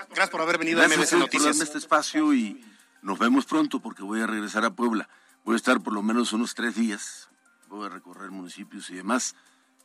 Gracias 0.09 0.29
por 0.29 0.41
haber 0.41 0.59
venido 0.59 0.81
a 0.81 0.87
MBC 0.87 1.13
Noticias. 1.13 1.57
Por 1.57 1.65
este 1.65 1.77
espacio 1.79 2.33
y 2.33 2.63
nos 3.01 3.17
vemos 3.17 3.45
pronto 3.45 3.79
porque 3.79 4.03
voy 4.03 4.21
a 4.21 4.27
regresar 4.27 4.63
a 4.65 4.69
Puebla. 4.69 5.09
Voy 5.45 5.53
a 5.53 5.57
estar 5.57 5.79
por 5.79 5.93
lo 5.93 6.01
menos 6.01 6.33
unos 6.33 6.55
tres 6.55 6.75
días. 6.75 7.29
Voy 7.67 7.85
a 7.85 7.89
recorrer 7.89 8.31
municipios 8.31 8.89
y 8.89 8.95
demás 8.95 9.35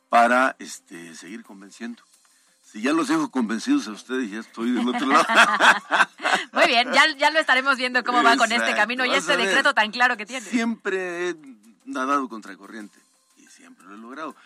para 0.08 0.56
este, 0.58 1.14
seguir 1.14 1.44
convenciendo. 1.44 2.02
Si 2.64 2.80
ya 2.80 2.92
los 2.92 3.08
dejo 3.08 3.30
convencidos 3.30 3.86
a 3.86 3.90
ustedes, 3.90 4.30
ya 4.30 4.40
estoy 4.40 4.70
del 4.70 4.88
otro 4.88 5.06
lado. 5.06 5.26
Muy 6.52 6.66
bien, 6.66 6.90
ya, 6.92 7.02
ya 7.16 7.30
lo 7.30 7.38
estaremos 7.38 7.76
viendo 7.76 8.02
cómo 8.04 8.22
va 8.22 8.38
con 8.38 8.50
este 8.50 8.74
camino 8.74 9.04
y 9.04 9.10
este 9.10 9.36
decreto 9.36 9.74
tan 9.74 9.90
claro 9.90 10.16
que 10.16 10.24
tiene. 10.24 10.46
Siempre 10.46 11.28
he 11.28 11.36
nadado 11.84 12.28
contra 12.28 12.56
corriente 12.56 12.98
y 13.36 13.46
siempre 13.46 13.84
lo 13.86 13.96
he 13.96 13.98
logrado. 13.98 14.36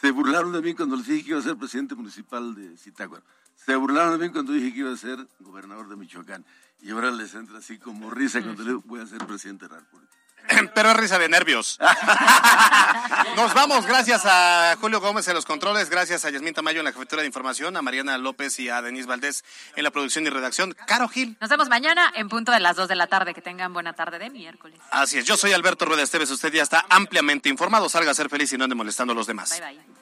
Se 0.00 0.10
burlaron 0.10 0.52
de 0.52 0.60
mí 0.60 0.74
cuando 0.74 0.96
les 0.96 1.06
dije 1.06 1.22
que 1.22 1.30
iba 1.30 1.38
a 1.38 1.42
ser 1.42 1.56
presidente 1.56 1.94
municipal 1.94 2.54
de 2.56 2.76
Zitácuaro. 2.78 3.22
Se 3.54 3.76
burlaron 3.76 4.18
de 4.18 4.26
mí 4.26 4.32
cuando 4.32 4.52
dije 4.52 4.72
que 4.72 4.80
iba 4.80 4.92
a 4.92 4.96
ser 4.96 5.24
gobernador 5.38 5.88
de 5.88 5.94
Michoacán. 5.94 6.44
Y 6.80 6.90
ahora 6.90 7.12
les 7.12 7.32
entra 7.34 7.58
así 7.58 7.78
como 7.78 8.10
risa 8.10 8.42
cuando 8.42 8.64
le 8.64 8.72
voy 8.72 9.00
a 9.00 9.06
ser 9.06 9.24
presidente 9.24 9.66
de 9.66 9.74
la 9.74 9.78
República. 9.78 10.21
Pero 10.74 10.90
es 10.90 10.96
risa 10.96 11.18
de 11.18 11.28
nervios. 11.28 11.78
Nos 13.36 13.54
vamos, 13.54 13.86
gracias 13.86 14.22
a 14.24 14.76
Julio 14.80 15.00
Gómez 15.00 15.26
en 15.28 15.34
los 15.34 15.46
controles, 15.46 15.88
gracias 15.90 16.24
a 16.24 16.30
Yasmín 16.30 16.54
Tamayo 16.54 16.80
en 16.80 16.84
la 16.84 16.92
jefatura 16.92 17.22
de 17.22 17.26
información, 17.26 17.76
a 17.76 17.82
Mariana 17.82 18.18
López 18.18 18.58
y 18.60 18.68
a 18.68 18.82
Denise 18.82 19.06
Valdés 19.06 19.44
en 19.76 19.84
la 19.84 19.90
producción 19.90 20.26
y 20.26 20.30
redacción. 20.30 20.74
Caro 20.86 21.08
Gil. 21.08 21.36
Nos 21.40 21.50
vemos 21.50 21.68
mañana 21.68 22.12
en 22.14 22.28
punto 22.28 22.52
de 22.52 22.60
las 22.60 22.76
2 22.76 22.88
de 22.88 22.96
la 22.96 23.06
tarde. 23.06 23.34
Que 23.34 23.40
tengan 23.40 23.72
buena 23.72 23.92
tarde 23.92 24.18
de 24.18 24.30
miércoles. 24.30 24.78
Así 24.90 25.18
es, 25.18 25.24
yo 25.24 25.36
soy 25.36 25.52
Alberto 25.52 25.84
Rueda 25.84 26.02
Esteves, 26.02 26.30
usted 26.30 26.52
ya 26.52 26.62
está 26.62 26.84
ampliamente 26.88 27.48
informado. 27.48 27.88
Salga 27.88 28.10
a 28.10 28.14
ser 28.14 28.28
feliz 28.28 28.52
y 28.52 28.58
no 28.58 28.64
ande 28.64 28.76
molestando 28.76 29.12
a 29.12 29.16
los 29.16 29.26
demás. 29.26 29.50
Bye 29.50 29.76
bye. 29.76 30.01